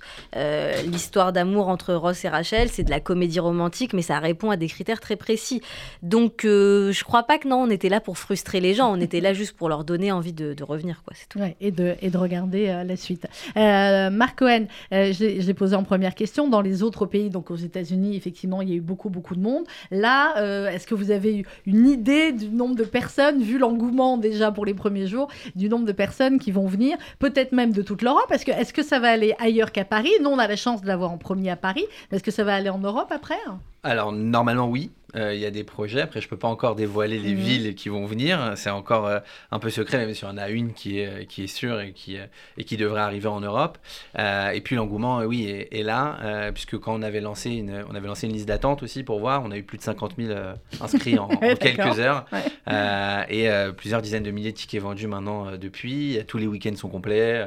L'histoire 0.86 1.32
d'amour 1.32 1.68
entre 1.68 1.94
Ross 1.94 2.24
et 2.24 2.28
Rachel, 2.28 2.68
c'est 2.68 2.82
de 2.84 2.90
la 2.90 3.00
comédie 3.00 3.40
romantique, 3.40 3.92
mais 3.94 4.02
ça 4.02 4.18
répond 4.18 4.50
à 4.50 4.56
des 4.56 4.66
critères 4.68 5.00
très 5.00 5.16
précis. 5.16 5.62
Donc, 6.02 6.40
je 6.42 7.04
crois 7.04 7.22
pas 7.22 7.38
que 7.38 7.48
non, 7.48 7.62
on 7.62 7.70
était 7.70 7.88
là 7.88 8.00
pour 8.00 8.18
frustrer 8.18 8.60
les 8.60 8.74
gens. 8.74 8.81
On 8.90 9.00
était 9.00 9.20
là 9.20 9.32
juste 9.32 9.56
pour 9.56 9.68
leur 9.68 9.84
donner 9.84 10.12
envie 10.12 10.32
de, 10.32 10.54
de 10.54 10.64
revenir, 10.64 11.02
quoi. 11.04 11.12
C'est 11.16 11.28
tout. 11.28 11.38
Ouais, 11.38 11.56
et, 11.60 11.70
de, 11.70 11.94
et 12.02 12.10
de 12.10 12.18
regarder 12.18 12.68
euh, 12.68 12.84
la 12.84 12.96
suite. 12.96 13.26
Euh, 13.56 14.10
Marc 14.10 14.38
Cohen, 14.38 14.66
euh, 14.92 15.12
je 15.12 15.24
l'ai- 15.24 15.54
posé 15.54 15.76
en 15.76 15.84
première 15.84 16.14
question. 16.14 16.48
Dans 16.48 16.60
les 16.62 16.82
autres 16.82 17.04
pays, 17.06 17.28
donc 17.30 17.50
aux 17.50 17.56
États-Unis, 17.56 18.16
effectivement, 18.16 18.62
il 18.62 18.70
y 18.70 18.72
a 18.72 18.76
eu 18.76 18.80
beaucoup, 18.80 19.10
beaucoup 19.10 19.34
de 19.36 19.40
monde. 19.40 19.64
Là, 19.90 20.34
euh, 20.38 20.68
est-ce 20.70 20.86
que 20.86 20.94
vous 20.94 21.10
avez 21.10 21.38
eu 21.38 21.46
une 21.66 21.86
idée 21.86 22.32
du 22.32 22.48
nombre 22.48 22.74
de 22.74 22.84
personnes, 22.84 23.42
vu 23.42 23.58
l'engouement 23.58 24.16
déjà 24.16 24.50
pour 24.50 24.64
les 24.64 24.74
premiers 24.74 25.06
jours, 25.06 25.28
du 25.54 25.68
nombre 25.68 25.84
de 25.84 25.92
personnes 25.92 26.38
qui 26.38 26.50
vont 26.50 26.66
venir, 26.66 26.96
peut-être 27.18 27.52
même 27.52 27.72
de 27.72 27.82
toute 27.82 28.02
l'Europe? 28.02 28.30
Est-ce 28.30 28.44
que, 28.46 28.50
est 28.50 28.72
que 28.72 28.82
ça 28.82 28.98
va 28.98 29.10
aller 29.10 29.34
ailleurs 29.38 29.72
qu'à 29.72 29.84
Paris? 29.84 30.10
Nous, 30.22 30.30
on 30.30 30.38
a 30.38 30.48
la 30.48 30.56
chance 30.56 30.80
de 30.82 30.86
l'avoir 30.86 31.10
en 31.12 31.18
premier 31.18 31.50
à 31.50 31.56
Paris, 31.56 31.84
mais 32.10 32.16
est-ce 32.16 32.24
que 32.24 32.30
ça 32.30 32.44
va 32.44 32.54
aller 32.54 32.70
en 32.70 32.78
Europe 32.78 33.10
après? 33.10 33.34
Alors, 33.82 34.12
normalement, 34.12 34.68
oui. 34.68 34.90
Euh, 35.16 35.34
Il 35.34 35.40
y 35.40 35.46
a 35.46 35.50
des 35.50 35.64
projets. 35.64 36.00
Après, 36.00 36.20
je 36.20 36.28
peux 36.28 36.36
pas 36.36 36.48
encore 36.48 36.74
dévoiler 36.74 37.18
les 37.18 37.34
Mhm. 37.34 37.40
villes 37.40 37.74
qui 37.74 37.88
vont 37.88 38.06
venir. 38.06 38.52
C'est 38.56 38.70
encore 38.70 39.06
euh, 39.06 39.18
un 39.50 39.58
peu 39.58 39.70
secret, 39.70 39.98
même 39.98 40.14
s'il 40.14 40.26
y 40.26 40.30
en 40.30 40.38
a 40.38 40.48
une 40.48 40.72
qui 40.72 40.98
est, 41.00 41.26
qui 41.26 41.44
est 41.44 41.46
sûre 41.46 41.80
et 41.80 41.92
qui, 41.92 42.18
euh, 42.18 42.24
et 42.56 42.64
qui 42.64 42.76
devrait 42.76 43.00
arriver 43.02 43.28
en 43.28 43.40
Europe. 43.40 43.78
Euh, 44.18 44.50
et 44.50 44.60
puis, 44.60 44.76
l'engouement, 44.76 45.18
oui, 45.20 45.44
est, 45.46 45.68
est 45.78 45.82
là. 45.82 46.50
puisque 46.52 46.78
quand 46.78 46.94
on 46.94 47.02
avait, 47.02 47.20
lancé 47.20 47.50
une, 47.50 47.84
on 47.90 47.94
avait 47.94 48.06
lancé 48.08 48.26
une 48.26 48.32
liste 48.32 48.48
d'attente 48.48 48.82
aussi 48.82 49.02
pour 49.02 49.20
voir, 49.20 49.42
on 49.44 49.50
a 49.50 49.56
eu 49.56 49.62
plus 49.62 49.78
de 49.78 49.82
50 49.82 50.14
000 50.18 50.30
euh, 50.30 50.54
inscrits 50.80 51.18
en, 51.18 51.28
quelques 51.60 51.98
heures. 51.98 52.24
Ouais. 52.32 53.26
Et 53.28 53.48
plusieurs 53.76 54.02
dizaines 54.02 54.22
de 54.22 54.30
milliers 54.30 54.52
de 54.52 54.56
tickets 54.56 54.82
vendus 54.82 55.06
maintenant 55.06 55.56
depuis. 55.56 56.18
Tous 56.26 56.38
les 56.38 56.46
week-ends 56.46 56.76
sont 56.76 56.88
complets. 56.88 57.46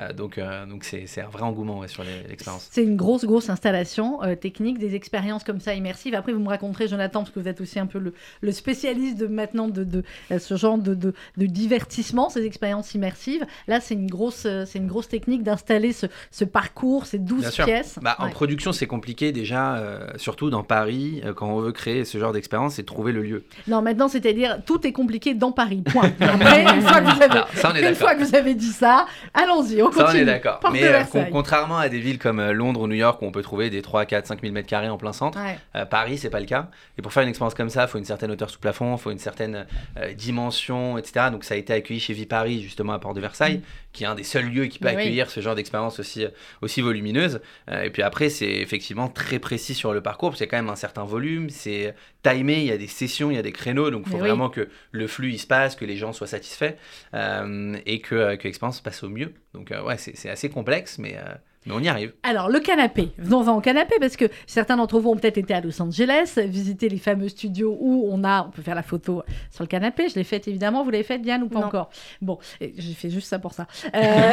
Euh, 0.00 0.12
donc, 0.12 0.38
euh, 0.38 0.64
donc 0.66 0.84
c'est 0.84 1.06
un 1.20 1.28
vrai 1.28 1.42
engouement 1.42 1.80
ouais, 1.80 1.88
sur 1.88 2.02
les- 2.02 2.22
l'expérience. 2.28 2.68
C'est 2.70 2.82
une 2.82 2.96
grosse, 2.96 3.24
grosse 3.24 3.50
installation 3.50 4.22
euh, 4.22 4.34
technique, 4.34 4.78
des 4.78 4.94
expériences 4.94 5.44
comme 5.44 5.60
ça 5.60 5.74
immersives. 5.74 6.14
Après, 6.14 6.32
vous 6.32 6.40
me 6.40 6.48
raconterez, 6.48 6.88
Jonathan, 6.88 7.20
parce 7.22 7.30
que 7.34 7.40
vous 7.40 7.48
êtes 7.48 7.60
aussi 7.60 7.78
un 7.78 7.86
peu 7.86 7.98
le, 7.98 8.14
le 8.40 8.52
spécialiste 8.52 9.18
de 9.18 9.26
maintenant 9.26 9.68
de, 9.68 9.84
de, 9.84 10.02
ce 10.38 10.56
genre 10.56 10.78
de, 10.78 11.12
divertissement, 11.36 12.30
ces 12.30 12.44
expériences 12.46 12.94
immersives. 12.94 13.44
Là, 13.68 13.80
c'est 13.80 13.94
une 13.94 14.06
grosse, 14.08 14.46
c'est 14.66 14.78
une 14.78 14.86
grosse 14.86 15.08
technique 15.08 15.42
d'installer 15.42 15.92
ce, 15.92 16.06
ce 16.30 16.44
parcours, 16.44 17.06
ces 17.06 17.18
12 17.18 17.40
Bien 17.40 17.50
sûr. 17.50 17.64
pièces. 17.66 17.98
Bah, 18.02 18.16
En 18.18 18.30
production, 18.30 18.72
c'est 18.72 18.86
compliqué 18.86 19.32
déjà, 19.32 19.76
euh, 19.76 20.06
surtout 20.16 20.48
dans 20.50 20.62
Paris, 20.64 21.20
euh, 21.24 21.34
quand 21.34 21.48
on 21.48 21.60
veut 21.60 21.72
créer 21.72 22.04
ce 22.04 22.16
genre 22.18 22.32
d'expérience, 22.32 22.74
c'est 22.74 22.82
de 22.82 22.86
trouver 22.86 23.12
le 23.12 23.22
lieu. 23.22 23.44
Non, 23.68 23.82
maintenant, 23.82 24.08
c'est-à-dire, 24.08 24.58
tout 24.64 24.86
est 24.86 24.92
compliqué 24.92 25.34
dans 25.34 25.52
Paris. 25.52 25.82
Point. 25.84 26.10
Après, 26.20 26.62
une 26.76 26.80
fois 26.82 27.00
que 27.00 27.04
vous 27.14 27.22
avez, 27.22 27.32
Alors, 27.32 27.48
ça, 27.54 27.70
on 27.70 27.74
est 27.74 27.78
une 27.80 27.84
d'accord. 27.84 27.98
fois 27.98 28.14
que 28.14 28.24
vous 28.24 28.34
avez 28.34 28.54
dit 28.54 28.72
ça, 28.72 29.06
allons-y, 29.34 29.81
on 29.82 29.92
Ça, 29.92 30.04
continue. 30.04 30.20
on 30.20 30.22
est 30.22 30.24
d'accord. 30.26 30.60
Mais 30.72 30.84
euh, 30.84 31.04
con- 31.04 31.26
contrairement 31.30 31.78
à 31.78 31.88
des 31.88 32.00
villes 32.00 32.18
comme 32.18 32.40
euh, 32.40 32.52
Londres 32.52 32.80
ou 32.82 32.86
New 32.88 32.94
York 32.94 33.20
où 33.22 33.26
on 33.26 33.32
peut 33.32 33.42
trouver 33.42 33.70
des 33.70 33.82
3, 33.82 34.04
4, 34.06 34.26
5 34.26 34.40
000 34.40 34.52
mètres 34.52 34.68
carrés 34.68 34.88
en 34.88 34.98
plein 34.98 35.12
centre, 35.12 35.38
Ouais. 35.38 35.58
euh, 35.76 35.84
Paris, 35.84 36.18
c'est 36.18 36.30
pas 36.30 36.40
le 36.40 36.46
cas. 36.46 36.68
Et 36.98 37.02
pour 37.02 37.12
faire 37.12 37.22
une 37.22 37.28
expérience 37.28 37.54
comme 37.54 37.70
ça, 37.70 37.82
il 37.84 37.88
faut 37.88 37.98
une 37.98 38.04
certaine 38.04 38.30
hauteur 38.30 38.50
sous 38.50 38.58
plafond, 38.58 38.96
il 38.96 39.00
faut 39.00 39.10
une 39.10 39.18
certaine 39.18 39.66
euh, 39.98 40.12
dimension, 40.14 40.98
etc. 40.98 41.26
Donc 41.30 41.44
ça 41.44 41.54
a 41.54 41.56
été 41.56 41.72
accueilli 41.72 42.00
chez 42.00 42.12
Vipari, 42.12 42.62
justement 42.62 42.92
à 42.92 42.98
Port 42.98 43.14
de 43.14 43.20
Versailles, 43.20 43.60
qui 43.92 44.04
est 44.04 44.06
un 44.06 44.14
des 44.14 44.24
seuls 44.24 44.46
lieux 44.50 44.66
qui 44.66 44.78
peut 44.78 44.86
Mais 44.86 44.96
oui. 44.96 45.02
accueillir 45.02 45.30
ce 45.30 45.40
genre 45.40 45.54
d'expérience 45.54 46.00
aussi, 46.00 46.26
aussi 46.62 46.80
volumineuse. 46.80 47.40
Et 47.82 47.90
puis 47.90 48.02
après, 48.02 48.28
c'est 48.30 48.46
effectivement 48.50 49.08
très 49.08 49.38
précis 49.38 49.74
sur 49.74 49.92
le 49.92 50.00
parcours, 50.00 50.30
parce 50.30 50.38
qu'il 50.38 50.46
y 50.46 50.48
a 50.48 50.50
quand 50.50 50.62
même 50.62 50.70
un 50.70 50.76
certain 50.76 51.04
volume, 51.04 51.50
c'est 51.50 51.94
timé, 52.22 52.60
il 52.60 52.66
y 52.66 52.72
a 52.72 52.78
des 52.78 52.86
sessions, 52.86 53.30
il 53.30 53.34
y 53.34 53.38
a 53.38 53.42
des 53.42 53.52
créneaux, 53.52 53.90
donc 53.90 54.04
il 54.06 54.10
faut 54.10 54.16
Mais 54.16 54.22
oui. 54.22 54.28
vraiment 54.28 54.48
que 54.48 54.68
le 54.92 55.06
flux 55.06 55.32
il 55.32 55.38
se 55.38 55.46
passe, 55.46 55.76
que 55.76 55.84
les 55.84 55.96
gens 55.96 56.12
soient 56.12 56.26
satisfaits 56.26 56.74
et 57.14 58.00
que, 58.00 58.36
que 58.36 58.44
l'expérience 58.44 58.78
se 58.78 58.82
passe 58.82 59.02
au 59.02 59.08
mieux. 59.08 59.32
Donc 59.54 59.70
euh, 59.70 59.82
ouais, 59.82 59.98
c'est 59.98 60.30
assez 60.30 60.48
complexe, 60.48 60.98
mais, 60.98 61.16
euh, 61.16 61.34
mais 61.66 61.72
on 61.74 61.80
y 61.80 61.88
arrive. 61.88 62.12
Alors, 62.22 62.48
le 62.48 62.60
canapé. 62.60 63.10
Venons, 63.18 63.38
on 63.38 63.42
va 63.42 63.52
en 63.52 63.60
canapé 63.60 63.94
parce 64.00 64.16
que 64.16 64.24
certains 64.46 64.76
d'entre 64.76 64.98
vous 65.00 65.10
ont 65.10 65.16
peut-être 65.16 65.38
été 65.38 65.54
à 65.54 65.60
Los 65.60 65.80
Angeles, 65.80 66.34
visiter 66.46 66.88
les 66.88 66.98
fameux 66.98 67.28
studios 67.28 67.76
où 67.80 68.08
on 68.10 68.24
a, 68.24 68.44
on 68.46 68.50
peut 68.50 68.62
faire 68.62 68.74
la 68.74 68.82
photo 68.82 69.22
sur 69.50 69.62
le 69.64 69.68
canapé. 69.68 70.08
Je 70.08 70.14
l'ai 70.16 70.24
faite 70.24 70.48
évidemment. 70.48 70.82
Vous 70.84 70.90
l'avez 70.90 71.04
faite, 71.04 71.22
Diane, 71.22 71.42
ou 71.42 71.48
pas 71.48 71.60
Non. 71.60 71.66
encore? 71.66 71.90
Bon, 72.20 72.38
j'ai 72.60 72.94
fait 72.94 73.10
juste 73.10 73.28
ça 73.28 73.38
pour 73.38 73.52
ça. 73.52 73.66
Euh, 73.94 73.98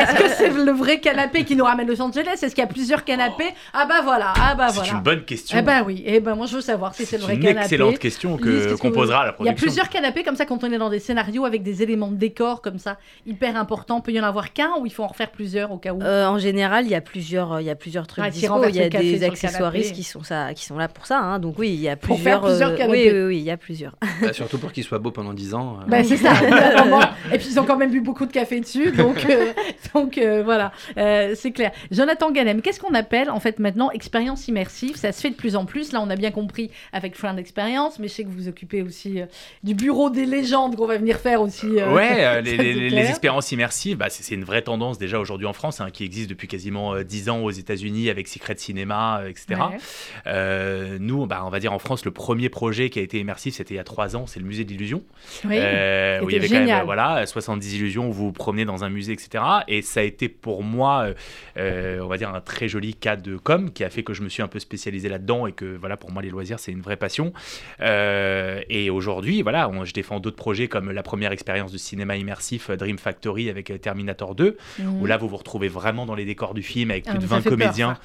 Est-ce 0.00 0.14
que 0.22 0.28
c'est 0.28 0.50
le 0.50 0.72
vrai 0.72 1.00
canapé 1.00 1.44
qui 1.44 1.56
nous 1.56 1.64
ramène 1.64 1.86
Los 1.88 2.00
Angeles? 2.00 2.38
Est-ce 2.42 2.54
qu'il 2.54 2.58
y 2.62 2.66
a 2.66 2.66
plusieurs 2.66 3.04
canapés? 3.04 3.48
Ah 3.72 3.86
bah 3.88 4.00
voilà, 4.02 4.32
ah 4.36 4.54
bah 4.54 4.68
C'est 4.68 4.76
voilà. 4.76 4.92
une 4.92 5.00
bonne 5.02 5.24
question. 5.24 5.58
Eh 5.58 5.62
ben 5.62 5.82
oui, 5.84 6.02
eh 6.06 6.20
ben 6.20 6.34
moi 6.34 6.46
je 6.46 6.56
veux 6.56 6.60
savoir 6.60 6.94
si 6.94 7.04
c'est 7.04 7.16
le 7.16 7.22
C'est 7.22 7.26
vrai 7.26 7.34
une 7.36 7.42
canapé. 7.42 7.60
excellente 7.64 7.98
question 7.98 8.36
que- 8.36 8.48
Lise, 8.48 8.66
qu'est-ce 8.66 8.80
qu'on 8.82 8.88
vous- 8.88 8.94
posera 8.94 9.22
à 9.22 9.24
la 9.26 9.30
Il 9.30 9.30
y 9.30 9.30
a 9.30 9.34
production. 9.52 9.66
plusieurs 9.66 9.88
canapés 9.88 10.22
comme 10.22 10.36
ça 10.36 10.46
quand 10.46 10.62
on 10.64 10.70
est 10.72 10.78
dans 10.78 10.90
des 10.90 10.98
scénarios 11.00 11.44
avec 11.44 11.62
des 11.62 11.82
éléments 11.82 12.08
de 12.08 12.16
décor 12.16 12.62
comme 12.62 12.78
ça, 12.78 12.96
hyper 13.26 13.56
importants. 13.56 14.00
Peut 14.00 14.12
y 14.12 14.20
en 14.20 14.24
avoir 14.24 14.52
qu'un 14.52 14.70
ou 14.80 14.86
il 14.86 14.92
faut 14.92 15.02
en 15.02 15.08
refaire 15.08 15.30
plusieurs 15.30 15.72
au 15.72 15.78
cas 15.78 15.92
où? 15.92 16.02
Euh, 16.02 16.26
en 16.26 16.38
général, 16.44 16.84
il 16.84 16.90
y 16.90 16.94
a 16.94 17.00
plusieurs, 17.00 17.60
il 17.60 17.64
y 17.66 17.70
a 17.70 17.74
plusieurs 17.74 18.06
trucs 18.06 18.24
dispo. 18.28 18.52
renversent 18.54 18.72
Il 18.74 18.80
y 18.80 18.84
a 18.84 18.88
des 18.88 19.24
accessoiristes 19.24 19.94
qui 19.94 20.04
sont 20.04 20.22
ça, 20.22 20.54
qui 20.54 20.64
sont 20.64 20.76
là 20.78 20.86
pour 20.88 21.06
ça. 21.06 21.18
hein. 21.18 21.38
Donc 21.40 21.58
oui, 21.58 21.70
il 21.70 21.80
y 21.80 21.88
a 21.88 21.96
Pour 21.96 22.14
plusieurs. 22.14 22.40
faire 22.42 22.70
plusieurs 22.70 22.88
euh, 22.88 22.92
oui, 22.92 23.08
oui, 23.12 23.22
oui, 23.26 23.36
il 23.38 23.42
y 23.44 23.50
a 23.50 23.56
plusieurs. 23.56 23.96
Bah, 24.22 24.32
surtout 24.32 24.58
pour 24.58 24.70
qu'il 24.72 24.84
soit 24.84 24.98
beau 25.00 25.10
pendant 25.10 25.32
10 25.34 25.54
ans. 25.54 25.78
euh. 25.80 25.86
Bah, 25.88 26.04
c'est 26.04 26.16
ça. 26.16 26.32
Et 27.32 27.38
puis 27.38 27.48
ils 27.50 27.58
ont 27.58 27.64
quand 27.64 27.76
même 27.76 27.90
bu 27.90 28.00
beaucoup 28.00 28.26
de 28.26 28.32
café 28.32 28.60
dessus, 28.60 28.92
donc 28.92 29.24
euh, 29.28 29.52
donc 29.94 30.18
euh, 30.18 30.42
voilà, 30.44 30.72
Euh, 30.96 31.32
c'est 31.34 31.50
clair. 31.52 31.72
Jonathan 31.90 32.30
Ganem, 32.30 32.60
qu'est-ce 32.62 32.78
qu'on 32.80 32.94
appelle 32.94 33.30
en 33.30 33.40
fait 33.40 33.58
maintenant 33.58 33.90
expérience 33.90 34.46
immersive? 34.48 34.96
Ça 34.96 35.12
se 35.12 35.20
fait 35.20 35.30
de 35.30 35.34
plus 35.34 35.56
en 35.56 35.64
plus. 35.64 35.92
Là, 35.92 36.00
on 36.02 36.10
a 36.10 36.16
bien 36.16 36.30
compris 36.30 36.70
avec 36.92 37.16
Friend 37.16 37.38
Experience, 37.38 37.98
mais 37.98 38.08
je 38.08 38.12
sais 38.14 38.22
que 38.24 38.28
vous 38.28 38.34
vous 38.34 38.48
occupez 38.48 38.82
aussi 38.82 39.20
euh, 39.20 39.26
du 39.62 39.74
bureau 39.74 40.10
des 40.10 40.26
légendes 40.26 40.76
qu'on 40.76 40.86
va 40.86 40.98
venir 40.98 41.16
faire 41.18 41.40
aussi. 41.40 41.66
euh, 41.80 41.92
Ouais, 41.94 42.24
euh, 42.24 42.40
les, 42.40 42.56
les- 42.90 43.08
expériences 43.08 43.52
immersives, 43.52 43.96
bah, 43.96 44.06
c'est 44.10 44.22
c'est 44.24 44.34
une 44.34 44.44
vraie 44.44 44.62
tendance 44.62 44.98
déjà 44.98 45.18
aujourd'hui 45.20 45.46
en 45.46 45.52
France, 45.52 45.80
hein, 45.80 45.88
qui 45.92 46.04
existe 46.04 46.28
depuis 46.34 46.48
quasiment 46.48 46.94
euh, 46.94 47.02
10 47.04 47.28
ans 47.30 47.38
aux 47.40 47.50
États-Unis 47.50 48.10
avec 48.10 48.28
Secret 48.28 48.56
Cinema, 48.56 49.20
euh, 49.22 49.28
etc. 49.30 49.46
Ouais. 49.52 49.78
Euh, 50.26 50.98
nous, 51.00 51.26
bah, 51.26 51.42
on 51.46 51.50
va 51.50 51.60
dire 51.60 51.72
en 51.72 51.78
France, 51.78 52.04
le 52.04 52.10
premier 52.10 52.48
projet 52.48 52.90
qui 52.90 52.98
a 52.98 53.02
été 53.02 53.18
immersif, 53.18 53.54
c'était 53.54 53.74
il 53.74 53.76
y 53.76 53.80
a 53.80 53.84
3 53.84 54.16
ans, 54.16 54.26
c'est 54.26 54.40
le 54.40 54.46
musée 54.46 54.64
de 54.64 54.70
l'illusion. 54.70 55.02
Oui, 55.44 55.56
Euh, 55.58 56.20
où 56.22 56.28
il 56.30 56.34
y 56.34 56.38
avait 56.38 56.48
quand 56.48 56.54
même 56.54 56.62
génial. 56.64 56.82
euh, 56.82 56.84
voilà, 56.84 57.26
70 57.26 57.76
illusions 57.76 58.08
où 58.08 58.12
vous 58.12 58.26
vous 58.26 58.32
promenez 58.32 58.64
dans 58.64 58.84
un 58.84 58.90
musée, 58.90 59.12
etc. 59.12 59.42
Et 59.68 59.80
ça 59.82 60.00
a 60.00 60.02
été 60.02 60.28
pour 60.28 60.62
moi, 60.62 61.04
euh, 61.06 61.14
euh, 61.56 62.00
on 62.02 62.08
va 62.08 62.16
dire, 62.18 62.28
un 62.34 62.40
très 62.40 62.68
joli 62.68 62.94
cas 62.94 63.16
de 63.16 63.36
com 63.36 63.70
qui 63.72 63.84
a 63.84 63.90
fait 63.90 64.02
que 64.02 64.12
je 64.14 64.22
me 64.22 64.28
suis 64.28 64.42
un 64.42 64.48
peu 64.48 64.58
spécialisé 64.58 65.08
là-dedans 65.08 65.46
et 65.46 65.52
que 65.52 65.76
voilà, 65.76 65.96
pour 65.96 66.10
moi, 66.12 66.22
les 66.22 66.30
loisirs, 66.30 66.58
c'est 66.58 66.72
une 66.72 66.82
vraie 66.82 66.96
passion. 66.96 67.32
Euh, 67.80 68.60
et 68.68 68.90
aujourd'hui, 68.90 69.42
voilà, 69.42 69.68
on- 69.68 69.84
je 69.84 69.92
défends 69.92 70.20
d'autres 70.20 70.36
projets 70.36 70.68
comme 70.68 70.90
la 70.90 71.02
première 71.02 71.32
expérience 71.32 71.72
de 71.72 71.78
cinéma 71.78 72.16
immersif 72.16 72.70
euh, 72.70 72.76
Dream 72.76 72.98
Factory 72.98 73.50
avec 73.50 73.70
euh, 73.70 73.78
Terminator 73.78 74.34
2, 74.34 74.56
Mhm. 74.78 75.00
où 75.02 75.06
là, 75.06 75.16
vous 75.16 75.28
vous 75.28 75.36
retrouvez 75.36 75.68
vraiment 75.68 76.06
dans 76.06 76.14
les 76.14 76.23
décors 76.24 76.54
du 76.54 76.62
film 76.62 76.90
avec 76.90 77.04
Ah, 77.06 77.10
plus 77.12 77.18
de 77.18 77.22
mais 77.24 77.28
ça 77.28 77.34
20 77.36 77.40
fait 77.42 77.48
peur, 77.50 77.58
comédiens. 77.58 77.96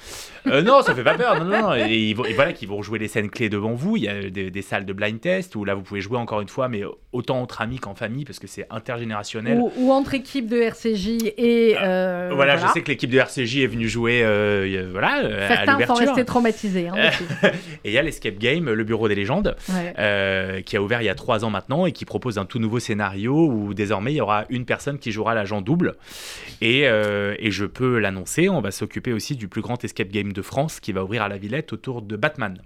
Euh, 0.46 0.62
non, 0.62 0.82
ça 0.82 0.94
fait 0.94 1.02
pas 1.04 1.14
peur. 1.14 1.38
Non, 1.44 1.50
non, 1.50 1.60
non. 1.70 1.74
Et, 1.74 2.14
voilà, 2.14 2.52
qui 2.52 2.66
vont 2.66 2.82
jouer 2.82 2.98
les 2.98 3.08
scènes 3.08 3.30
clés 3.30 3.48
devant 3.48 3.74
vous. 3.74 3.96
Il 3.96 4.04
y 4.04 4.08
a 4.08 4.30
des, 4.30 4.50
des 4.50 4.62
salles 4.62 4.84
de 4.86 4.92
blind 4.92 5.20
test 5.20 5.54
où 5.56 5.64
là, 5.64 5.74
vous 5.74 5.82
pouvez 5.82 6.00
jouer 6.00 6.16
encore 6.18 6.40
une 6.40 6.48
fois, 6.48 6.68
mais 6.68 6.82
autant 7.12 7.40
entre 7.40 7.60
amis 7.60 7.78
qu'en 7.78 7.94
famille 7.94 8.24
parce 8.24 8.38
que 8.38 8.46
c'est 8.46 8.66
intergénérationnel. 8.70 9.58
Ou, 9.58 9.72
ou 9.76 9.92
entre 9.92 10.14
équipes 10.14 10.48
de 10.48 10.60
RCJ 10.60 11.08
et 11.36 11.76
euh, 11.80 12.30
voilà, 12.34 12.56
je 12.56 12.66
sais 12.68 12.82
que 12.82 12.88
l'équipe 12.90 13.10
de 13.10 13.18
RCJ 13.18 13.58
est 13.58 13.66
venue 13.66 13.88
jouer, 13.88 14.22
euh, 14.24 14.88
voilà, 14.92 15.20
euh, 15.24 15.44
à 15.48 15.48
certains 15.66 15.86
sont 15.86 15.94
restés 15.94 16.24
traumatisés. 16.24 16.88
hein. 16.88 16.94
Et 17.84 17.90
il 17.90 17.92
y 17.92 17.98
a 17.98 18.02
l'Escape 18.02 18.38
Game, 18.38 18.70
le 18.70 18.84
Bureau 18.84 19.08
des 19.08 19.14
légendes, 19.14 19.56
Ouais. 19.68 19.94
euh, 19.98 20.60
qui 20.62 20.76
a 20.76 20.82
ouvert 20.82 21.02
il 21.02 21.06
y 21.06 21.08
a 21.08 21.14
trois 21.14 21.44
ans 21.44 21.50
maintenant 21.50 21.86
et 21.86 21.92
qui 21.92 22.04
propose 22.04 22.38
un 22.38 22.44
tout 22.44 22.58
nouveau 22.58 22.78
scénario 22.78 23.46
où 23.46 23.74
désormais 23.74 24.12
il 24.12 24.16
y 24.16 24.20
aura 24.20 24.44
une 24.50 24.64
personne 24.64 24.98
qui 24.98 25.12
jouera 25.12 25.34
l'agent 25.34 25.60
double. 25.60 25.96
Et, 26.60 26.82
euh, 26.86 27.34
et 27.38 27.50
je 27.50 27.64
peux 27.64 27.98
on 28.16 28.60
va 28.60 28.70
s'occuper 28.70 29.12
aussi 29.12 29.36
du 29.36 29.48
plus 29.48 29.62
grand 29.62 29.82
Escape 29.84 30.08
Game 30.08 30.32
de 30.32 30.42
France 30.42 30.80
qui 30.80 30.92
va 30.92 31.04
ouvrir 31.04 31.22
à 31.22 31.28
la 31.28 31.38
Villette 31.38 31.72
autour 31.72 32.02
de 32.02 32.16
Batman. 32.16 32.58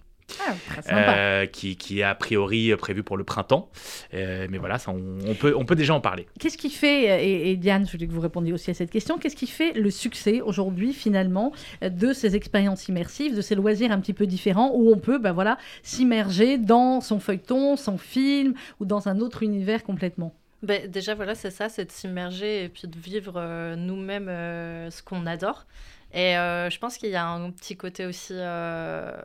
sympa. 0.83 1.17
euh, 1.17 1.47
qui, 1.47 1.77
qui 1.77 2.01
est 2.01 2.03
a 2.03 2.15
priori 2.15 2.75
prévu 2.77 3.03
pour 3.03 3.17
le 3.17 3.25
printemps. 3.25 3.71
Euh, 4.15 4.47
mais 4.51 4.59
voilà, 4.59 4.79
ça, 4.79 4.91
on, 4.91 5.19
on 5.27 5.35
peut, 5.35 5.55
on 5.57 5.65
peut 5.65 5.75
déjà 5.75 5.95
en 5.95 6.01
parler. 6.01 6.27
Qu'est-ce 6.41 6.57
qui 6.57 6.71
fait, 6.71 7.25
et, 7.25 7.51
et 7.51 7.57
Diane, 7.57 7.87
je 7.87 7.93
voulais 7.93 8.07
que 8.07 8.13
vous 8.13 8.21
répondiez 8.21 8.53
aussi 8.53 8.71
à 8.71 8.75
cette 8.75 8.91
question, 8.91 9.19
qu'est-ce 9.19 9.37
qui 9.37 9.47
fait 9.47 9.73
le 9.73 9.91
succès 9.91 10.41
aujourd'hui 10.41 10.93
finalement 10.93 11.53
de 11.83 12.13
ces 12.13 12.37
expériences 12.37 12.89
immersives, 12.89 13.37
de 13.37 13.43
ces 13.43 13.55
loisirs 13.55 13.93
un 13.93 14.01
petit 14.01 14.15
peu 14.15 14.27
différents 14.27 14.71
où 14.75 14.91
on 14.91 14.99
peut 14.99 15.19
bah, 15.19 15.33
voilà, 15.33 15.59
s'immerger 15.83 16.57
dans 16.59 17.01
son 17.01 17.21
feuilleton, 17.21 17.77
son 17.77 17.99
film 17.99 18.55
ou 18.81 18.87
dans 18.87 19.09
un 19.09 19.21
autre 19.21 19.43
univers 19.43 19.85
complètement? 19.85 20.35
Ben, 20.65 20.91
déjà, 20.91 21.15
voilà, 21.15 21.35
c'est 21.35 21.51
ça, 21.51 21.69
c'est 21.69 21.85
de 21.85 21.91
s'immerger 21.93 22.65
et 22.65 22.69
puis 22.69 22.89
de 22.89 22.99
vivre 22.99 23.35
euh, 23.37 23.77
nous-mêmes 23.77 24.29
euh, 24.29 24.91
ce 24.91 25.03
qu'on 25.03 25.27
adore. 25.27 25.67
Et 26.13 26.37
euh, 26.39 26.71
je 26.71 26.79
pense 26.79 26.97
qu'il 26.97 27.11
y 27.11 27.17
a 27.17 27.27
un 27.27 27.51
petit 27.51 27.77
côté 27.77 28.07
aussi 28.07 28.35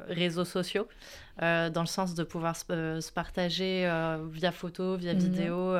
réseaux 0.07 0.45
sociaux, 0.45 0.87
dans 1.39 1.71
le 1.81 1.85
sens 1.87 2.15
de 2.15 2.23
pouvoir 2.23 2.55
se, 2.55 2.99
se 2.99 3.11
partager 3.11 3.83
via 4.31 4.51
photo, 4.51 4.97
via 4.97 5.13
Mhm. 5.13 5.19
vidéo, 5.19 5.75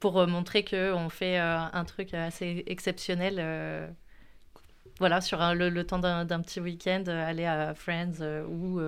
pour 0.00 0.26
montrer 0.26 0.64
qu'on 0.64 1.08
fait 1.10 1.38
un 1.38 1.84
truc 1.84 2.12
assez 2.14 2.64
exceptionnel. 2.66 3.38
voilà, 4.98 5.20
sur 5.20 5.40
un- 5.40 5.54
le, 5.54 5.70
le 5.70 5.84
temps 5.86 5.98
d'un 5.98 6.40
petit 6.40 6.60
week-end, 6.60 7.04
aller 7.06 7.46
à 7.46 7.74
Friends 7.74 8.20
ou, 8.48 8.80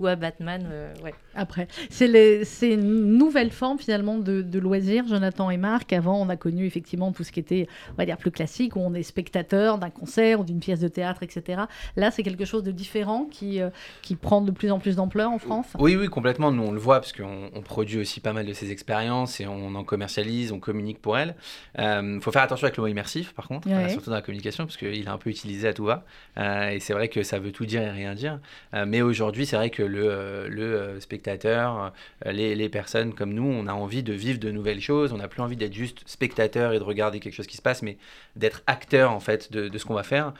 ou 0.00 0.06
à 0.06 0.16
Batman. 0.16 0.66
euh, 0.70 0.92
ouais. 1.02 1.14
après. 1.36 1.66
C'est 1.90 2.06
les- 2.06 2.44
c'est 2.44 2.70
une 2.74 3.16
nouvelle 3.18 3.50
forme 3.50 3.78
finalement 3.78 4.18
de, 4.18 4.40
de 4.42 4.58
loisirs, 4.60 5.06
Jonathan 5.08 5.50
et 5.50 5.56
Marc. 5.56 5.92
Avant, 5.92 6.20
on 6.20 6.28
a 6.28 6.36
connu 6.36 6.64
effectivement 6.66 7.10
tout 7.12 7.24
ce 7.24 7.32
qui 7.32 7.40
était, 7.40 7.66
on 7.92 7.96
va 7.96 8.06
dire, 8.06 8.16
plus 8.16 8.30
classique, 8.30 8.76
où 8.76 8.80
on 8.80 8.94
est 8.94 9.02
spectateur 9.02 9.78
d'un 9.78 9.90
concert 9.90 10.40
ou 10.40 10.44
d'une 10.44 10.60
pièce 10.60 10.80
de 10.80 10.88
théâtre, 10.88 11.22
etc. 11.22 11.62
Là, 11.96 12.10
c'est 12.10 12.22
quelque 12.22 12.44
chose 12.44 12.62
de 12.62 12.70
différent 12.70 13.24
qui, 13.30 13.60
euh, 13.60 13.70
qui 14.02 14.14
prend 14.16 14.40
de 14.42 14.50
plus 14.52 14.70
en 14.70 14.78
plus 14.78 14.96
d'ampleur 14.96 15.30
en 15.30 15.38
France. 15.38 15.66
Oui, 15.78 15.96
oui, 15.96 16.08
complètement. 16.08 16.52
Nous, 16.52 16.62
on 16.62 16.72
le 16.72 16.78
voit 16.78 17.00
parce 17.00 17.12
qu'on 17.12 17.50
on 17.52 17.62
produit 17.62 17.98
aussi 17.98 18.20
pas 18.20 18.32
mal 18.32 18.46
de 18.46 18.52
ces 18.52 18.70
expériences 18.70 19.40
et 19.40 19.46
on 19.46 19.74
en 19.74 19.84
commercialise, 19.84 20.52
on 20.52 20.60
communique 20.60 21.00
pour 21.02 21.18
elles. 21.18 21.34
Il 21.78 22.18
faut 22.20 22.30
faire 22.32 22.42
attention 22.42 22.66
avec 22.66 22.76
le 22.76 22.82
mot 22.82 22.86
immersif, 22.88 23.32
par 23.34 23.48
contre, 23.48 23.68
Ouais. 23.68 23.74
euh, 23.74 23.88
surtout 23.88 24.10
dans 24.10 24.16
la 24.16 24.22
communication, 24.22 24.64
parce 24.64 24.76
qu'il 24.76 24.88
est 25.02 25.08
un 25.08 25.18
peu 25.18 25.30
utilisé 25.30 25.66
à 25.68 25.72
tout 25.74 25.84
va. 25.84 26.04
Euh, 26.38 26.70
et 26.70 26.80
c'est 26.80 26.92
vrai 26.92 27.08
que 27.08 27.22
ça 27.22 27.38
veut 27.38 27.50
tout 27.52 27.66
dire 27.66 27.82
et 27.82 27.90
rien 27.90 28.14
dire. 28.14 28.38
Euh, 28.74 28.84
mais 28.86 29.02
aujourd'hui, 29.02 29.46
c'est 29.46 29.56
vrai 29.56 29.70
que 29.70 29.82
le, 29.86 30.02
euh, 30.10 30.48
le 30.48 30.62
euh, 30.62 31.00
spectateur, 31.00 31.92
euh, 32.26 32.32
les, 32.32 32.54
les 32.54 32.68
personnes 32.68 33.14
comme 33.14 33.32
nous, 33.32 33.44
on 33.46 33.66
a 33.66 33.72
envie 33.72 34.02
de 34.02 34.12
vivre 34.12 34.38
de 34.38 34.50
nouvelles 34.50 34.80
choses. 34.80 35.12
On 35.12 35.18
n'a 35.18 35.28
plus 35.28 35.42
envie 35.42 35.56
d'être 35.56 35.72
juste 35.74 36.02
spectateur 36.06 36.72
et 36.72 36.78
de 36.78 36.84
regarder 36.84 37.20
quelque 37.20 37.32
chose 37.34 37.46
qui 37.46 37.56
se 37.56 37.62
passe, 37.62 37.82
mais 37.82 37.96
d'être 38.36 38.62
acteur 38.66 39.12
en 39.12 39.20
fait 39.20 39.52
de, 39.52 39.68
de 39.68 39.78
ce 39.78 39.84
qu'on 39.84 39.94
va 39.94 40.02
faire. 40.02 40.32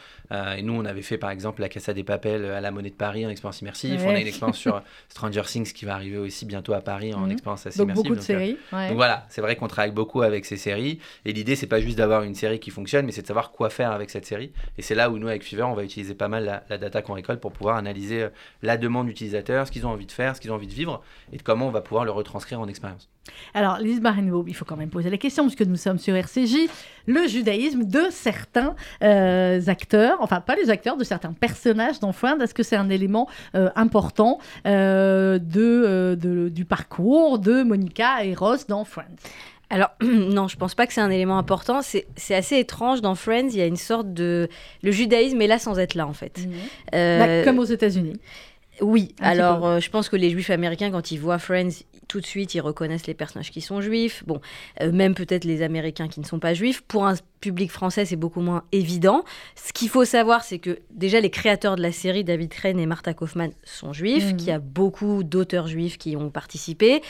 Et 0.57 0.63
nous, 0.63 0.73
on 0.75 0.85
avait 0.85 1.03
fait 1.03 1.19
par 1.19 1.31
exemple 1.31 1.61
la 1.61 1.69
Casa 1.69 1.93
des 1.93 2.03
Papels 2.05 2.45
à 2.47 2.61
la 2.61 2.71
Monnaie 2.71 2.91
de 2.91 2.95
Paris 2.95 3.25
en 3.25 3.29
expérience 3.31 3.61
immersive. 3.61 4.01
On 4.05 4.11
a 4.11 4.13
Ouais. 4.15 4.21
une 4.23 4.27
expérience 4.27 4.59
sur 4.59 4.83
Stranger 5.09 5.43
Things 5.43 5.73
qui 5.73 5.85
va 5.85 5.95
arriver 5.95 6.19
aussi 6.19 6.45
bientôt 6.47 6.73
à 6.73 6.81
Paris 6.81 7.15
en 7.15 7.21
Mhm. 7.27 7.33
expérience 7.33 7.67
assez 7.67 7.79
Donc 7.79 7.87
immersive. 7.87 8.05
beaucoup 8.05 8.17
de 8.17 8.21
séries, 8.23 8.59
ouais. 8.73 8.89
Donc 8.89 8.97
voilà, 8.97 9.27
c'est 9.29 9.41
vrai 9.41 9.57
qu'on 9.57 9.69
travaille 9.69 9.93
beaucoup 9.93 10.23
avec 10.23 10.45
ces 10.45 10.57
séries. 10.57 10.99
Et 11.25 11.33
l'idée, 11.33 11.55
c'est 11.57 11.67
pas 11.67 11.81
juste 11.81 11.99
d'avoir 11.99 12.23
une 12.23 12.35
série 12.35 12.59
qui 12.59 12.71
fonctionne, 12.71 13.07
mais 13.07 13.13
c'est 13.13 13.23
de 13.23 13.27
savoir 13.27 13.53
quoi 13.53 13.71
faire 13.71 13.93
avec 13.93 14.11
cette 14.11 14.27
série. 14.27 14.53
Et 14.79 14.83
c'est 14.83 14.95
là 14.95 15.11
où 15.11 15.19
nous, 15.19 15.29
avec 15.29 15.43
Fever, 15.45 15.63
on 15.65 15.75
va 15.75 15.85
utiliser 15.85 16.15
pas 16.15 16.29
mal 16.29 16.45
la, 16.45 16.65
la 16.69 16.79
data 16.79 17.03
qu'on 17.03 17.13
récolte 17.15 17.41
pour 17.41 17.53
pouvoir 17.53 17.77
analyser 17.77 18.27
la 18.63 18.77
demande 18.77 19.09
ce 19.43 19.71
qu'ils 19.71 19.87
ont 19.87 19.91
envie 19.91 20.07
de 20.07 20.13
faire, 20.13 20.37
ce 20.37 20.41
qu'ils 20.41 20.51
ont 20.53 20.57
envie 20.57 20.67
de 20.67 20.73
vivre, 20.73 21.03
et 21.33 21.37
de 21.37 21.43
comment 21.43 21.67
on 21.69 21.71
va 21.71 21.81
pouvoir 21.81 22.05
le 22.05 22.11
retranscrire 22.11 22.61
en 22.61 22.69
expérience. 22.69 23.09
Alors, 23.55 23.79
Lise 23.79 24.01
Barenboim, 24.01 24.45
il 24.47 24.55
faut 24.55 24.65
quand 24.67 24.77
même 24.77 24.91
poser 24.91 25.09
la 25.11 25.17
question, 25.17 25.45
puisque 25.45 25.63
nous 25.63 25.77
sommes 25.77 25.99
sur 25.99 26.15
RCJ, 26.15 26.69
le 27.07 27.27
judaïsme 27.27 27.85
de 27.85 28.03
certains 28.11 28.75
euh, 29.03 29.61
acteurs, 29.67 30.19
enfin 30.21 30.41
pas 30.41 30.57
les 30.57 30.69
acteurs, 30.71 30.97
de 30.97 31.05
certains 31.05 31.33
personnages 31.33 32.01
dans 32.01 32.13
Friends, 32.13 32.41
est-ce 32.41 32.55
que 32.55 32.63
c'est 32.63 32.77
un 32.77 32.91
élément 32.91 33.29
euh, 33.55 33.71
important 33.77 34.39
euh, 34.67 35.39
de, 35.39 35.61
euh, 35.87 36.17
de- 36.17 36.49
du 36.51 36.65
parcours 36.65 37.39
de 37.39 37.63
Monica 37.63 38.25
et 38.25 38.35
Ross 38.35 38.67
dans 38.67 38.85
Friends? 38.85 39.05
Alors, 39.71 39.91
non, 40.03 40.47
je 40.47 40.57
pense 40.57 40.75
pas 40.75 40.87
que 40.87 40.93
c'est 40.93 41.01
un 41.01 41.11
élément 41.11 41.39
important. 41.39 41.81
C'est 41.83 42.35
assez 42.35 42.59
étrange 42.59 43.01
dans 43.01 43.15
Friends. 43.15 43.49
Il 43.51 43.57
y 43.57 43.63
a 43.63 43.67
une 43.67 43.77
sorte 43.79 44.13
de. 44.13 44.49
Le 44.83 44.91
judaïsme 44.93 45.41
est 45.41 45.47
là 45.47 45.59
sans 45.59 45.79
être 45.79 45.95
là, 45.95 46.07
en 46.07 46.13
fait. 46.13 46.39
Euh, 46.95 47.19
Bah, 47.43 47.45
Comme 47.45 47.59
aux 47.59 47.65
États-Unis. 47.65 48.21
Oui, 48.81 49.15
Un 49.21 49.31
alors 49.31 49.67
euh, 49.67 49.81
je 49.81 49.91
pense 49.91 50.09
que 50.09 50.17
les 50.17 50.31
juifs 50.31 50.51
américains, 50.51 50.91
quand 50.91 51.11
ils 51.11 51.19
voient 51.19 51.39
Friends, 51.39 51.85
tout 52.09 52.21
de 52.21 52.27
suite, 52.27 52.55
ils 52.55 52.61
reconnaissent 52.61 53.07
les 53.07 53.15
personnages 53.15 53.51
qui 53.51 53.61
sont 53.61 53.81
juifs. 53.81 54.25
Bon, 54.27 54.41
euh, 54.81 54.93
même 54.93 55.15
peut-être 55.15 55.45
les 55.45 55.63
américains 55.63 56.09
qui 56.09 56.21
ne 56.21 56.25
sont 56.25 56.39
pas 56.39 56.55
juifs. 56.55 56.83
Pour 56.83 57.07
un 57.07 57.15
public 57.45 57.71
français, 57.71 58.05
c'est 58.05 58.17
beaucoup 58.17 58.41
moins 58.41 58.65
évident. 58.73 59.23
Ce 59.55 59.73
qu'il 59.73 59.89
faut 59.89 60.05
savoir, 60.05 60.43
c'est 60.45 60.59
que 60.59 60.79
déjà 60.91 61.21
les 61.21 61.31
créateurs 61.31 61.77
de 61.77 61.83
la 61.83 61.93
série, 61.93 62.25
David 62.25 62.49
Crane 62.51 62.79
et 62.79 62.87
Martha 62.87 63.13
Kaufman, 63.15 63.51
sont 63.65 63.93
juifs, 63.93 64.31
Mhm. 64.33 64.37
qu'il 64.37 64.49
y 64.49 64.53
a 64.53 64.59
beaucoup 64.59 65.23
d'auteurs 65.25 65.67
juifs 65.67 65.99
qui 65.99 66.17
ont 66.17 66.31
participé. 66.31 67.03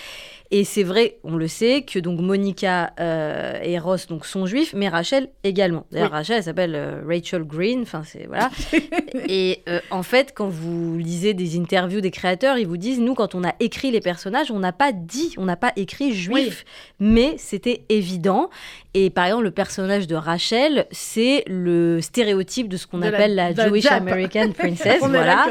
Et 0.50 0.64
c'est 0.64 0.82
vrai, 0.84 1.18
on 1.24 1.36
le 1.36 1.48
sait, 1.48 1.82
que 1.82 1.98
donc 1.98 2.20
Monica 2.20 2.92
euh, 3.00 3.58
et 3.62 3.78
Ross 3.78 4.06
donc, 4.06 4.24
sont 4.26 4.46
juifs, 4.46 4.72
mais 4.76 4.88
Rachel 4.88 5.28
également. 5.42 5.86
D'ailleurs, 5.90 6.10
Oui. 6.10 6.16
Rachel, 6.16 6.36
elle 6.36 6.42
s'appelle 6.44 6.74
euh, 6.74 7.02
Rachel 7.08 7.42
Green. 7.44 7.82
Enfin, 7.82 8.02
c'est 8.04 8.26
voilà. 8.26 8.50
et 9.28 9.62
euh, 9.68 9.80
en 9.90 10.02
fait, 10.02 10.32
quand 10.34 10.48
vous 10.48 10.96
lisez 10.98 11.34
des 11.34 11.58
interviews 11.58 12.00
des 12.00 12.10
créateurs, 12.10 12.58
ils 12.58 12.66
vous 12.66 12.76
disent 12.76 13.00
nous, 13.00 13.14
quand 13.14 13.34
on 13.34 13.42
a 13.44 13.54
écrit 13.60 13.90
les 13.90 14.00
personnages, 14.00 14.50
on 14.50 14.58
n'a 14.58 14.72
pas 14.72 14.92
dit, 14.92 15.34
on 15.38 15.44
n'a 15.44 15.56
pas 15.56 15.72
écrit 15.76 16.12
juif, 16.12 16.64
mais 17.00 17.34
c'était 17.38 17.82
évident. 17.88 18.50
Et 18.94 19.10
par 19.10 19.26
exemple, 19.26 19.44
le 19.44 19.50
personnage 19.50 20.06
de 20.06 20.14
Rachel, 20.24 20.86
c'est 20.90 21.44
le 21.46 22.00
stéréotype 22.00 22.68
de 22.68 22.76
ce 22.76 22.86
qu'on 22.86 23.02
appelle 23.02 23.34
la, 23.34 23.54
Jewish 23.54 23.84
Jap. 23.84 23.92
American 24.00 24.50
Princess. 24.58 24.98
Voilà. 25.00 25.46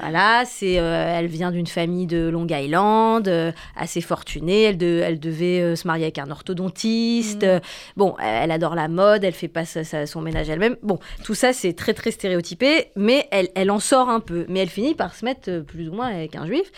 Voilà, 0.00 0.44
c'est, 0.46 0.78
euh, 0.78 1.16
elle 1.18 1.26
vient 1.26 1.50
d'une 1.50 1.66
famille 1.66 2.06
de 2.06 2.28
Long 2.28 2.46
Island, 2.48 3.26
euh, 3.28 3.52
assez 3.76 4.00
fortunée. 4.00 4.62
Elle, 4.64 4.76
de- 4.78 5.00
elle 5.04 5.18
devait 5.18 5.60
euh, 5.60 5.76
se 5.76 5.86
marier 5.86 6.04
avec 6.04 6.18
un 6.18 6.30
orthodontiste. 6.30 7.44
Mm. 7.44 7.60
Bon, 7.96 8.14
elle, 8.22 8.50
adore 8.50 8.74
la 8.74 8.88
mode, 8.88 9.24
elle 9.24 9.32
fait 9.32 9.48
pas 9.48 9.64
sa- 9.64 9.84
sa- 9.84 10.06
son 10.06 10.20
ménage 10.20 10.48
elle-même. 10.48 10.76
Bon, 10.82 10.98
tout 11.24 11.34
ça, 11.34 11.52
c'est 11.52 11.72
très, 11.72 11.94
très 11.94 12.10
stéréotypé, 12.10 12.90
mais 12.96 13.26
elle, 13.30 13.48
elle 13.54 13.70
en 13.70 13.80
sort 13.80 14.08
un 14.08 14.20
peu. 14.20 14.44
Mais 14.48 14.60
elle 14.60 14.68
finit 14.68 14.94
par 14.94 15.14
se 15.14 15.24
mettre 15.24 15.60
plus 15.60 15.88
ou 15.88 15.92
moins 15.92 16.08
avec 16.08 16.36
un 16.36 16.46
juif. 16.46 16.70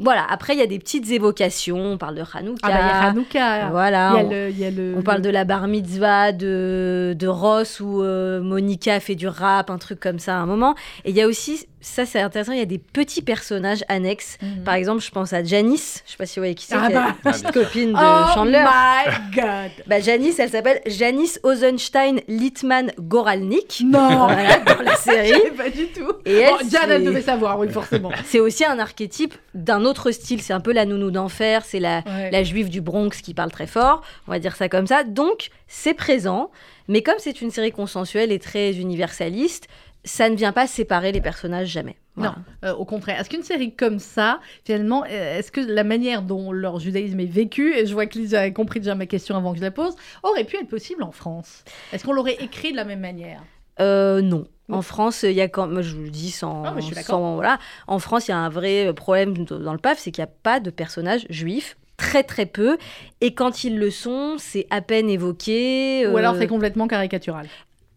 Voilà, 0.00 0.24
après, 0.30 0.54
il 0.54 0.58
y 0.60 0.62
a 0.62 0.66
des 0.66 0.78
petites 0.78 1.10
évocations. 1.10 1.76
On 1.78 1.98
parle 1.98 2.14
de 2.14 2.22
Hanouka. 2.32 2.60
Ah 2.62 2.68
bah, 2.68 2.78
il 2.80 2.86
y 2.86 2.90
a 2.90 3.08
Hanouka. 3.10 3.68
Voilà. 3.70 4.12
Il 4.14 4.16
y 4.16 4.20
a 4.20 4.24
on- 4.24 4.30
le- 4.30 4.50
il 4.50 4.58
y 4.58 4.64
a 4.64 4.70
le- 4.70 4.94
on 4.96 5.02
parle 5.02 5.18
le- 5.18 5.24
de 5.24 5.30
la 5.30 5.44
bar 5.44 5.66
mitzvah 5.66 6.30
de, 6.32 7.16
de 7.18 7.26
Ross 7.26 7.80
où 7.80 8.02
euh, 8.02 8.40
Monica 8.40 9.00
fait 9.00 9.16
du 9.16 9.26
rap, 9.28 9.70
un 9.70 9.78
truc 9.78 9.98
comme 10.00 10.18
ça 10.20 10.36
à 10.36 10.38
un 10.38 10.46
moment. 10.46 10.74
Et 11.04 11.10
il 11.10 11.16
y 11.16 11.20
a 11.22 11.26
aussi, 11.26 11.66
ça 11.80 12.04
c'est 12.06 12.20
intéressant, 12.20 12.52
il 12.52 12.58
y 12.58 12.62
a 12.62 12.66
des 12.66 12.78
petits 12.78 13.22
personnages 13.22 13.84
annexes. 13.88 14.36
Mhm. 14.42 14.64
Par 14.64 14.74
exemple, 14.74 15.02
je 15.02 15.10
pense 15.10 15.32
à 15.32 15.42
Janice, 15.44 16.02
je 16.06 16.12
sais 16.12 16.16
pas 16.16 16.26
si 16.26 16.38
vous 16.38 16.42
voyez 16.42 16.54
qui 16.54 16.66
c'est, 16.66 16.74
Ah 16.74 16.88
bah. 16.92 17.14
la 17.24 17.32
petite 17.32 17.52
copine 17.52 17.92
de 17.92 17.98
Oh 17.98 18.34
Chandler. 18.34 18.64
my 18.64 19.34
God 19.34 19.70
Bah, 19.86 20.00
Janice, 20.00 20.38
elle 20.38 20.50
s'appelle 20.50 20.80
Janice 20.86 21.38
Ozenstein 21.42 22.20
Littman 22.28 22.92
Goralnik. 22.98 23.82
Non. 23.84 24.08
Voilà, 24.28 24.58
dans 24.58 24.82
la 24.82 24.96
série. 24.96 25.32
Je 25.46 25.52
pas 25.54 25.70
du 25.70 25.86
tout. 25.88 26.12
Et 26.24 26.34
elle, 26.38 26.50
Bon, 26.50 26.56
Diane, 26.66 26.90
elle 26.90 27.00
c'est- 27.02 27.06
devait 27.06 27.22
savoir, 27.22 27.58
oui, 27.58 27.68
forcément. 27.68 28.10
C'est 28.24 28.40
aussi 28.40 28.64
un 28.64 28.78
archétype 28.78 29.34
d'un 29.54 29.84
autre 29.84 30.10
style. 30.10 30.42
C'est 30.42 30.52
un 30.52 30.60
peu 30.60 30.72
la 30.72 30.84
nounou 30.84 31.10
d'enfer, 31.10 31.62
c'est 31.64 31.80
la, 31.80 32.02
Ouais. 32.06 32.30
la 32.30 32.42
juive 32.42 32.68
du 32.70 32.80
Bronx 32.80 33.10
qui 33.22 33.34
parle 33.34 33.50
très 33.50 33.66
fort. 33.66 34.02
On 34.26 34.32
va 34.32 34.38
dire 34.38 34.56
ça 34.56 34.68
comme 34.68 34.86
ça. 34.86 35.04
Donc, 35.04 35.50
c'est 35.66 35.94
présent. 35.94 36.50
Mais 36.90 37.02
comme 37.02 37.16
c'est 37.18 37.42
une 37.42 37.50
série 37.50 37.70
consensuelle 37.72 38.32
et 38.32 38.38
très 38.38 38.72
universaliste, 38.72 39.68
ça 40.04 40.28
ne 40.30 40.36
vient 40.36 40.52
pas 40.52 40.66
séparer 40.66 41.12
les 41.12 41.20
personnages 41.20 41.68
jamais. 41.68 41.96
Voilà. 42.16 42.34
Non, 42.62 42.68
euh, 42.68 42.74
au 42.74 42.84
contraire. 42.84 43.20
Est-ce 43.20 43.30
qu'une 43.30 43.42
série 43.42 43.74
comme 43.74 43.98
ça, 43.98 44.40
finalement, 44.64 45.04
euh, 45.04 45.38
est-ce 45.38 45.52
que 45.52 45.60
la 45.60 45.84
manière 45.84 46.22
dont 46.22 46.50
leur 46.50 46.80
judaïsme 46.80 47.20
est 47.20 47.26
vécu, 47.26 47.74
et 47.74 47.86
je 47.86 47.92
vois 47.92 48.06
que 48.06 48.18
Lisa 48.18 48.40
a 48.40 48.50
compris 48.50 48.80
déjà 48.80 48.94
ma 48.94 49.06
question 49.06 49.36
avant 49.36 49.52
que 49.52 49.58
je 49.58 49.62
la 49.62 49.70
pose, 49.70 49.94
aurait 50.22 50.44
pu 50.44 50.56
être 50.56 50.68
possible 50.68 51.02
en 51.02 51.12
France? 51.12 51.64
Est-ce 51.92 52.04
qu'on 52.04 52.12
l'aurait 52.12 52.36
écrit 52.40 52.72
de 52.72 52.76
la 52.76 52.84
même 52.84 53.00
manière? 53.00 53.42
Euh, 53.80 54.20
non. 54.22 54.46
En 54.70 54.82
France, 54.82 55.22
il 55.22 55.32
y 55.32 55.40
a 55.40 55.48
quand 55.48 55.66
moi 55.66 55.80
je 55.80 55.94
vous 55.94 56.02
le 56.02 56.10
dis 56.10 56.30
sans, 56.30 56.78
sans- 57.02 57.36
voilà. 57.36 57.58
En 57.86 57.98
France, 57.98 58.28
il 58.28 58.32
y 58.32 58.34
a 58.34 58.38
un 58.38 58.50
vrai 58.50 58.92
problème 58.94 59.44
dans 59.44 59.72
le 59.72 59.78
PAF, 59.78 59.98
c'est 59.98 60.10
qu'il 60.10 60.22
n'y 60.22 60.28
a 60.28 60.34
pas 60.42 60.60
de 60.60 60.68
personnages 60.68 61.24
juifs, 61.30 61.78
très 61.96 62.22
très 62.22 62.44
peu, 62.44 62.76
et 63.22 63.32
quand 63.32 63.64
ils 63.64 63.78
le 63.78 63.90
sont, 63.90 64.34
c'est 64.38 64.66
à 64.68 64.82
peine 64.82 65.08
évoqué. 65.08 66.06
Ou 66.06 66.16
alors 66.18 66.34
euh, 66.34 66.38
c'est 66.38 66.46
complètement 66.48 66.86
caricatural 66.86 67.46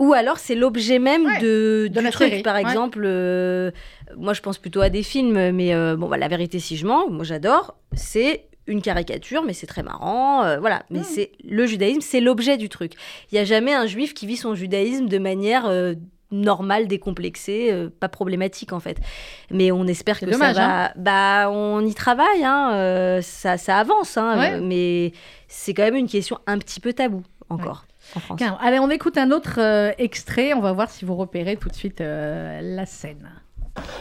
Ou 0.02 0.14
alors 0.14 0.38
c'est 0.40 0.56
l'objet 0.56 1.00
même 1.00 1.26
de, 1.42 1.88
de 1.92 2.02
du 2.02 2.10
truc. 2.10 2.30
série, 2.30 2.42
Par 2.44 2.56
ouais. 2.56 2.62
exemple, 2.62 3.02
euh, 3.06 3.72
moi 4.18 4.34
je 4.34 4.42
pense 4.42 4.58
plutôt 4.58 4.82
à 4.82 4.90
des 4.90 5.04
films, 5.04 5.52
mais 5.52 5.74
euh, 5.74 5.96
bon, 5.96 6.10
bah, 6.10 6.18
la 6.18 6.28
vérité 6.28 6.60
si 6.60 6.76
je 6.76 6.86
mens, 6.86 7.10
moi 7.10 7.24
j'adore, 7.24 7.76
c'est 7.94 8.46
une 8.68 8.82
caricature, 8.82 9.44
mais 9.44 9.54
c'est 9.54 9.68
très 9.68 9.84
marrant, 9.84 10.44
euh, 10.44 10.60
voilà. 10.60 10.78
Hmm. 10.90 10.98
Mais 10.98 11.04
c'est 11.04 11.32
le 11.48 11.66
judaïsme, 11.66 12.02
c'est 12.02 12.20
l'objet 12.22 12.58
du 12.58 12.68
truc. 12.68 12.94
Il 13.32 13.36
n'y 13.36 13.40
a 13.40 13.46
jamais 13.46 13.74
un 13.74 13.86
juif 13.86 14.14
qui 14.14 14.28
vit 14.28 14.38
son 14.38 14.56
judaïsme 14.56 15.08
de 15.08 15.18
manière 15.18 15.70
normale, 16.32 16.88
décomplexée, 16.88 17.70
euh, 17.72 17.90
pas 18.00 18.10
problématique 18.10 18.74
en 18.74 18.80
fait. 18.80 18.98
Mais 19.52 19.72
on 19.72 19.86
espère 19.86 20.20
que 20.20 20.26
dommage, 20.26 20.56
ça 20.56 20.68
va. 20.68 20.94
Bah, 20.96 21.52
on 21.52 21.86
y 21.86 21.94
travaille, 21.94 22.44
hein, 22.44 22.72
euh, 22.74 23.22
ça, 23.22 23.58
ça 23.58 23.78
avance, 23.78 24.18
hein, 24.18 24.38
Ouais. 24.40 24.62
mais 24.62 25.12
c'est 25.48 25.74
quand 25.74 25.84
même 25.84 25.96
une 25.96 26.08
question 26.08 26.40
un 26.48 26.58
petit 26.58 26.80
peu 26.80 26.94
tabou 26.94 27.24
encore. 27.50 27.86
En 28.16 28.20
France. 28.20 28.38
Tiens, 28.38 28.58
Allez, 28.62 28.80
on 28.80 28.90
écoute 28.90 29.18
un 29.18 29.32
autre 29.32 29.56
euh, 29.60 29.92
extrait. 29.98 30.54
On 30.54 30.60
va 30.62 30.74
voir 30.74 30.90
si 30.90 31.06
vous 31.06 31.16
repérez 31.16 31.58
tout 31.58 31.70
de 31.70 31.76
suite 31.76 32.02
euh, 32.02 32.60
la 32.62 32.86
scène. 32.86 33.30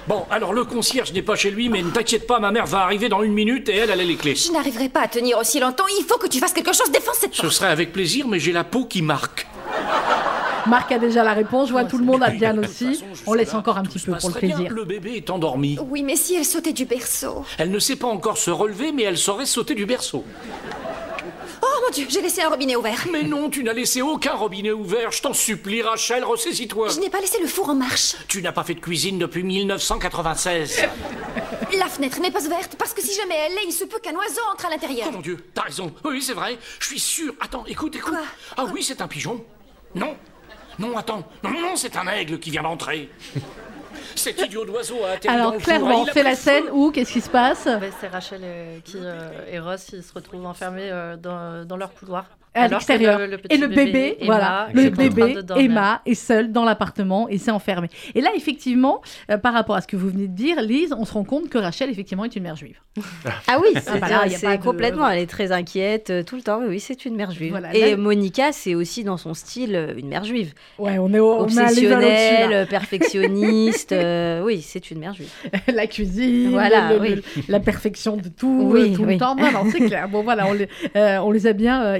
Bon, 0.09 0.25
alors 0.33 0.53
le 0.53 0.65
concierge 0.65 1.13
n'est 1.13 1.23
pas 1.23 1.37
chez 1.37 1.51
lui, 1.53 1.69
mais 1.69 1.81
ne 1.83 1.91
t'inquiète 1.91 2.27
pas, 2.27 2.41
ma 2.41 2.51
mère 2.51 2.67
va 2.67 2.81
arriver 2.81 3.09
dans 3.09 3.23
une 3.23 3.33
minute 3.33 3.69
et 3.69 3.77
elle, 3.77 3.91
elle 3.91 4.01
a 4.01 4.05
les 4.05 4.17
clés. 4.17 4.35
Je 4.35 4.51
n'arriverai 4.51 4.89
pas 4.89 5.03
à 5.03 5.09
tenir 5.09 5.39
aussi 5.39 5.61
longtemps. 5.61 5.85
Il 5.99 6.05
faut 6.05 6.19
que 6.19 6.27
tu 6.27 6.39
fasses 6.41 6.53
quelque 6.53 6.73
chose. 6.73 6.91
Défends 6.91 7.13
cette 7.15 7.35
Ce 7.35 7.43
porte. 7.43 7.53
serait 7.53 7.69
avec 7.71 7.93
plaisir, 7.93 8.27
mais 8.27 8.41
j'ai 8.41 8.51
la 8.53 8.65
peau 8.65 8.85
qui 8.85 9.01
marque. 9.01 9.47
Marc 10.67 10.93
a 10.93 10.99
déjà 10.99 11.23
la 11.25 11.33
réponse, 11.33 11.69
je 11.69 11.73
vois 11.73 11.85
tout 11.85 11.97
le 11.99 12.05
monde 12.05 12.23
a 12.23 12.31
bien 12.31 12.57
aussi. 12.59 12.95
façon, 12.97 13.05
On 13.27 13.33
laisse 13.33 13.55
encore 13.55 13.79
un 13.79 13.83
petit 13.83 13.99
peu 13.99 14.13
pour 14.17 14.29
le 14.31 14.41
bien. 14.41 14.57
plaisir. 14.57 14.73
Le 14.75 14.85
bébé 14.85 15.13
est 15.17 15.31
endormi. 15.31 15.79
Oui, 15.89 16.03
mais 16.03 16.17
si 16.17 16.35
elle 16.35 16.45
sautait 16.45 16.73
du 16.75 16.85
berceau. 16.85 17.45
Elle 17.57 17.71
ne 17.71 17.79
sait 17.79 17.97
pas 17.97 18.09
encore 18.09 18.37
se 18.39 18.51
relever, 18.51 18.93
mais 18.93 19.05
elle 19.05 19.17
saurait 19.17 19.47
sauter 19.47 19.75
du 19.75 19.87
berceau. 19.87 20.25
Oh 21.81 21.85
mon 21.87 21.91
Dieu, 21.95 22.07
j'ai 22.11 22.21
laissé 22.21 22.43
un 22.43 22.51
robinet 22.51 22.77
ouvert. 22.77 23.07
Mais 23.11 23.23
non, 23.23 23.49
tu 23.49 23.63
n'as 23.63 23.73
laissé 23.73 24.03
aucun 24.03 24.35
robinet 24.35 24.71
ouvert. 24.71 25.13
Je 25.13 25.23
t'en 25.23 25.33
supplie, 25.33 25.81
Rachel, 25.81 26.25
ressaisis-toi. 26.25 26.91
Je 26.91 27.01
n'ai 27.01 27.09
pas 27.09 27.21
laissé 27.21 27.41
le 27.41 27.47
four 27.47 27.71
en 27.71 27.75
marche. 27.75 28.17
Tu 28.29 28.43
n'as 28.43 28.53
pas 28.53 28.65
fait 28.65 28.75
de 28.75 28.81
cuisine 28.81 29.19
depuis 29.19 29.43
1996. 29.43 30.83
La 31.79 31.87
fenêtre 31.87 32.21
n'est 32.21 32.31
pas 32.31 32.45
ouverte 32.45 32.77
parce 32.77 32.93
que 32.93 33.01
si 33.01 33.15
jamais 33.15 33.35
elle 33.35 33.55
l'est, 33.55 33.65
il 33.65 33.73
se 33.73 33.85
peut 33.85 33.99
qu'un 34.03 34.15
oiseau 34.15 34.43
entre 34.53 34.67
à 34.67 34.71
l'intérieur. 34.71 35.07
Oh 35.09 35.13
mon 35.13 35.21
Dieu, 35.21 35.39
t'as 35.55 35.63
raison. 35.63 35.95
Oui, 36.05 36.21
c'est 36.21 36.35
vrai. 36.35 36.59
Je 36.81 36.87
suis 36.87 37.01
sûr. 37.01 37.33
Attends, 37.41 37.65
écoute, 37.67 37.97
écoute. 37.97 38.15
ah 38.57 38.65
oui, 38.75 38.83
c'est 38.83 39.01
un 39.01 39.09
pigeon. 39.09 39.43
Non. 39.95 40.17
Non, 40.79 40.97
attends. 40.99 41.27
Non, 41.43 41.51
non, 41.51 41.77
c'est 41.77 41.97
un 41.97 42.07
aigle 42.09 42.39
qui 42.41 42.51
vient 42.51 42.63
d'entrer. 42.63 43.09
Cet 44.17 44.41
idiot 44.41 44.65
d'oiseau 44.65 45.05
a 45.05 45.11
atterri 45.13 45.35
dans 45.35 45.41
Alors 45.41 45.53
le 45.53 45.59
four. 45.59 45.65
clairement, 45.67 46.07
c'est 46.13 46.23
la 46.23 46.35
scène 46.35 46.65
où 46.73 46.91
qu'est-ce 46.91 47.13
qui 47.13 47.21
se 47.21 47.31
passe 47.31 47.67
Ouais, 47.67 47.91
c'est 48.01 48.09
Rachel 48.09 48.41
euh, 48.45 48.79
qui, 48.85 48.97
euh, 48.97 49.31
et 49.51 49.59
Ross 49.59 49.91
ils 49.93 50.03
se 50.03 50.13
retrouvent 50.13 50.47
enfermés 50.47 50.91
euh, 50.91 51.17
dans, 51.17 51.65
dans 51.67 51.77
leur 51.77 51.93
couloir. 51.95 52.27
À 52.55 52.69
l'extérieur. 52.69 53.19
le- 53.19 53.27
le 53.27 53.39
petit 53.39 53.55
et 53.55 53.59
le 53.59 53.69
bébé, 53.69 54.17
Emma, 54.21 54.27
voilà, 54.27 54.69
est 54.75 54.85
le 54.85 54.91
bébé. 54.91 55.37
Emma 55.57 56.03
est 56.07 56.15
seul 56.15 56.53
dans 56.53 56.65
l'appartement 56.65 57.29
et 57.29 57.39
s'est 57.39 57.51
enfermé. 57.51 57.89
Et 58.15 58.21
là, 58.21 58.31
effectivement, 58.37 59.01
euh, 59.31 59.39
par 59.39 59.53
rapport 59.55 59.77
à 59.77 59.81
ce 59.81 59.87
que 59.87 59.97
vous 59.97 60.09
venez 60.09 60.27
de 60.29 60.35
dire, 60.35 60.61
Lise, 60.63 60.93
on 60.99 61.05
se 61.05 61.13
rend 61.13 61.25
compte 61.25 61.49
que 61.49 61.59
Rachel, 61.59 61.91
effectivement, 61.91 62.25
est 62.25 62.35
une 62.37 62.43
mère 62.43 62.57
juive. 62.57 62.79
Ah 63.47 63.59
oui, 63.61 63.69
Ah 63.77 63.81
c'est 63.81 63.99
bah 64.01 64.09
là, 64.09 64.27
y 64.27 64.35
a 64.35 64.39
c'est 64.39 64.47
pas 64.47 64.57
de- 64.57 64.63
complètement. 64.63 65.09
Elle 65.09 65.21
est 65.21 65.27
très 65.31 65.53
inquiète 65.53 66.11
euh, 66.11 66.23
tout 66.23 66.37
le 66.37 66.43
temps. 66.43 66.59
Oui, 66.61 66.67
oui, 66.69 66.81
c'est 66.81 67.05
une 67.05 67.15
mère 67.17 67.31
juive. 67.31 67.51
Voilà, 67.51 67.75
et 67.75 67.91
là- 67.93 67.97
Monica, 67.97 68.53
c'est 68.53 68.75
aussi 68.75 69.05
dans 69.05 69.17
son 69.17 69.35
style 69.35 69.75
euh, 69.75 69.95
une 69.97 70.09
mère 70.09 70.25
juive. 70.25 70.53
Ouais, 70.79 70.99
on 70.99 71.13
est 71.15 71.19
au- 71.19 71.41
obsessionnelle, 71.41 72.67
perfectionniste. 72.69 73.93
euh, 73.93 74.43
oui, 74.45 74.61
c'est 74.63 74.91
une 74.91 74.99
mère 74.99 75.15
juive. 75.15 75.31
la 75.73 75.87
cuisine, 75.87 76.51
Voilà, 76.51 76.91
le- 76.91 76.97
le- 76.97 77.01
oui. 77.01 77.15
le- 77.17 77.23
la 77.49 77.61
perfection 77.61 78.17
de 78.17 78.29
tout, 78.29 78.71
Oui, 78.73 78.93
tout 78.93 79.05
oui. 79.05 79.15
le 79.15 79.19
temps. 79.19 79.35
Non, 79.35 79.51
non, 79.53 79.65
c'est 79.71 79.81
clair. 79.87 80.09
Bon, 80.09 80.23
voilà, 80.23 80.47
on 80.47 80.53
les, 80.53 80.69
euh, 80.97 81.19
on 81.19 81.31
les 81.31 81.47
a 81.47 81.53
bien 81.53 81.83
euh, 81.85 81.99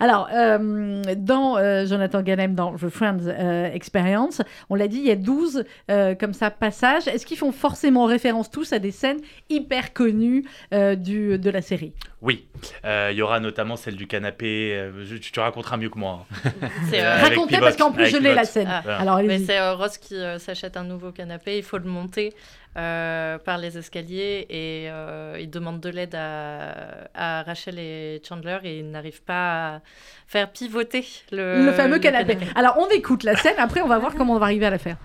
Alors, 0.00 0.28
euh, 0.32 1.02
dans 1.16 1.56
euh, 1.56 1.86
Jonathan 1.86 2.22
Ganem, 2.22 2.54
dans 2.54 2.74
The 2.74 2.88
Friends 2.88 3.26
euh, 3.26 3.72
Experience, 3.72 4.42
on 4.70 4.74
l'a 4.74 4.88
dit, 4.88 4.98
il 4.98 5.06
y 5.06 5.10
a 5.10 5.16
12 5.16 5.64
euh, 5.90 6.14
comme 6.14 6.32
ça 6.32 6.50
passages. 6.50 7.08
Est-ce 7.08 7.26
qu'ils 7.26 7.38
font 7.38 7.52
forcément 7.52 8.06
référence 8.06 8.50
tous 8.50 8.72
à 8.72 8.78
des 8.78 8.90
scènes 8.90 9.20
hyper 9.50 9.92
connues 9.92 10.44
de 10.72 11.50
la 11.50 11.62
série? 11.62 11.92
Oui, 12.20 12.46
il 12.84 13.16
y 13.16 13.22
aura 13.22 13.40
notamment 13.40 13.76
celle 13.76 13.96
du 13.96 14.06
canapé. 14.06 14.72
euh, 14.74 15.04
je- 15.04 15.16
tu 15.16 15.32
te 15.32 15.40
raconteras 15.40 15.76
mieux 15.76 15.90
que 15.90 15.98
moi. 15.98 16.26
hein. 16.44 16.50
Euh, 16.94 17.16
Racontez, 17.22 17.54
Pivot, 17.56 17.60
parce 17.64 17.76
qu'en 17.76 17.92
plus, 17.92 18.06
je 18.06 18.16
l'ai, 18.18 18.34
la 18.34 18.44
scène. 18.44 18.68
Ah. 18.70 18.82
Alors, 19.00 19.18
Mais 19.22 19.38
c'est 19.38 19.58
euh, 19.58 19.74
Ross 19.74 19.98
qui 19.98 20.14
euh, 20.16 20.38
s'achète 20.38 20.76
un 20.76 20.84
nouveau 20.84 21.10
canapé, 21.12 21.56
il 21.58 21.62
faut 21.62 21.78
le 21.78 21.84
monter 21.88 22.34
euh, 22.76 23.38
par 23.38 23.58
les 23.58 23.76
escaliers 23.78 24.46
et 24.48 24.88
euh, 24.90 25.36
il 25.40 25.50
demande 25.50 25.80
de 25.80 25.88
l'aide 25.90 26.14
à, 26.14 27.08
à 27.14 27.42
Rachel 27.42 27.78
et 27.78 28.22
Chandler 28.26 28.58
et 28.64 28.78
il 28.78 28.90
n'arrive 28.90 29.22
pas 29.22 29.74
à 29.76 29.80
faire 30.26 30.50
pivoter 30.50 31.06
le, 31.30 31.66
Le 31.66 31.72
fameux 31.72 31.98
canapé. 31.98 32.38
Alors, 32.54 32.76
on 32.78 32.88
écoute 32.88 33.24
la 33.24 33.36
scène, 33.36 33.56
après, 33.58 33.80
on 33.82 33.88
va 33.88 33.98
voir 33.98 34.14
comment 34.14 34.34
on 34.34 34.38
va 34.38 34.46
arriver 34.46 34.66
à 34.66 34.70
la 34.70 34.78
faire. 34.78 34.96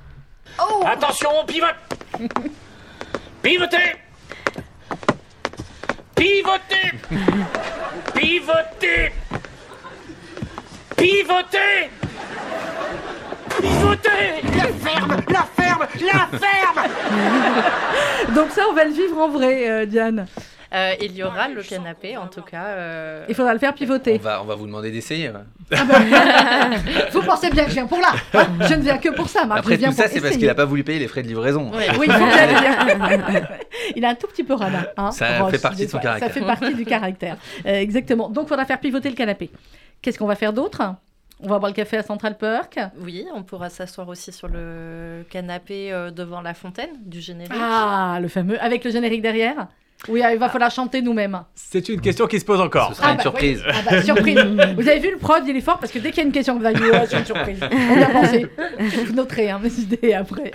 Attention, 0.86 1.30
on 1.42 1.46
pivote 1.46 1.76
Pivotez 3.42 3.78
Pivotez 6.18 6.92
Pivotez 8.14 9.12
Pivotez 10.98 11.90
Pivotez 13.62 14.42
La 14.58 14.68
ferme 14.74 15.18
La 15.30 15.48
ferme 15.56 15.88
La 16.02 16.38
ferme. 16.38 16.90
Donc 18.36 18.50
ça, 18.52 18.64
on 18.70 18.74
va 18.74 18.86
le 18.86 18.92
vivre 18.92 19.18
en 19.18 19.30
vrai, 19.30 19.70
euh, 19.70 19.86
Diane. 19.86 20.28
Euh, 20.74 20.94
il 21.02 21.16
y 21.16 21.24
aura 21.24 21.48
le 21.48 21.64
canapé, 21.64 22.18
en 22.18 22.28
tout 22.28 22.42
cas. 22.42 22.66
euh, 22.66 23.26
Il 23.30 23.36
faudra 23.36 23.54
le 23.54 23.60
faire 23.60 23.72
On 23.74 23.78
pivoter. 23.78 24.18
va, 24.18 24.42
on 24.42 24.46
va 24.46 24.56
vous 24.56 24.66
demander 24.66 24.92
d'essayer. 24.92 25.30
ouais. 25.30 25.78
Vous 27.12 27.22
pensez 27.22 27.50
bien 27.50 27.64
que 27.64 27.70
je 27.70 27.76
viens 27.76 27.88
pour 27.88 28.00
là. 28.00 28.10
hein 28.34 28.48
je 28.62 28.74
ne 28.74 28.82
viens 28.82 28.98
que 28.98 29.10
pour 29.10 29.30
ça, 29.30 29.46
Marc. 29.46 29.60
Après 29.60 29.76
je 29.76 29.80
viens 29.80 29.90
tout 29.90 29.96
ça, 29.96 30.08
c'est 30.08 30.22
parce 30.22 30.38
qu'il 30.38 30.50
a 30.50 30.56
pas 30.56 30.66
voulu 30.66 30.84
payer 30.84 31.00
les 31.00 31.08
frais 31.08 31.24
de 31.24 31.28
livraison. 31.28 31.72
Ouais. 31.72 31.88
Oui, 32.00 32.06
il 32.08 32.14
faut 32.14 32.26
bien 32.26 32.48
le 32.48 33.32
dire. 33.40 33.48
Il 33.96 34.06
a 34.06 34.10
un 34.10 34.16
tout 34.16 34.28
petit 34.28 34.44
peu 34.44 34.54
radin. 34.56 34.86
Hein, 34.98 35.12
Ça 35.12 35.48
fait 35.50 35.62
partie 35.62 35.86
de 35.86 35.92
son 35.92 36.00
fois. 36.00 36.14
Ça 36.14 36.20
caractère. 36.20 36.32
fait 36.34 36.42
partie 36.48 36.76
du 36.76 36.86
caractère. 36.86 37.38
Euh, 37.66 37.74
exactement. 37.80 38.30
Donc, 38.30 38.46
il 38.46 38.50
faudra 38.50 38.66
faire 38.66 38.80
pivoter 38.80 39.10
le 39.10 39.16
canapé. 39.16 39.50
Qu'est-ce 40.02 40.18
qu'on 40.20 40.28
va 40.28 40.36
faire 40.36 40.54
d'autre? 40.54 40.82
On 41.40 41.48
va 41.48 41.60
boire 41.60 41.70
le 41.72 41.76
café 41.76 41.98
à 41.98 42.04
Central 42.04 42.38
Park? 42.38 42.80
Oui, 43.00 43.26
on 43.36 43.44
pourra 43.44 43.70
s'asseoir 43.70 44.08
aussi 44.10 44.32
sur 44.32 44.48
le 44.48 45.24
canapé 45.30 45.92
devant 46.14 46.42
la 46.42 46.54
fontaine 46.54 46.90
du 47.06 47.22
générique. 47.22 47.54
Ah, 47.56 48.18
le 48.22 48.28
fameux. 48.28 48.60
Avec 48.62 48.84
le 48.84 48.92
générique 48.92 49.22
derrière? 49.22 49.68
Oui, 50.08 50.22
ah, 50.24 50.32
il 50.32 50.40
va 50.40 50.50
falloir 50.50 50.72
chanter 50.72 51.02
nous-mêmes. 51.02 51.42
C'est 51.56 51.90
une 51.90 52.02
question 52.02 52.28
qui 52.28 52.40
se 52.40 52.46
pose 52.46 52.62
encore. 52.62 52.90
Ce 52.90 52.98
sera 52.98 53.12
une 53.12 53.18
bah, 53.18 53.24
surprise. 53.24 53.64
oui. 53.66 53.74
Ah 53.74 53.90
bah, 53.90 54.02
surprise. 54.02 54.40
Vous 54.78 54.88
avez 54.88 55.00
vu 55.00 55.12
le 55.12 55.18
prod, 55.18 55.44
il 55.48 55.56
est 55.56 55.62
fort 55.62 55.80
parce 55.80 55.92
que 55.92 56.00
dès 56.00 56.10
qu'il 56.10 56.20
y 56.20 56.22
a 56.22 56.28
une 56.28 56.32
question, 56.32 56.58
vous 56.58 56.66
allez 56.66 56.80
dire, 56.80 56.94
ouais, 56.94 57.08
c'est 57.08 57.20
une 57.20 57.26
surprise. 57.26 57.60
On 57.62 58.00
y 58.00 58.04
a 58.04 58.10
pensé. 58.10 58.48
Vous 58.80 59.14
noterez 59.14 59.50
hein, 59.50 59.60
mes 59.62 59.74
idées 59.74 60.14
après. 60.14 60.52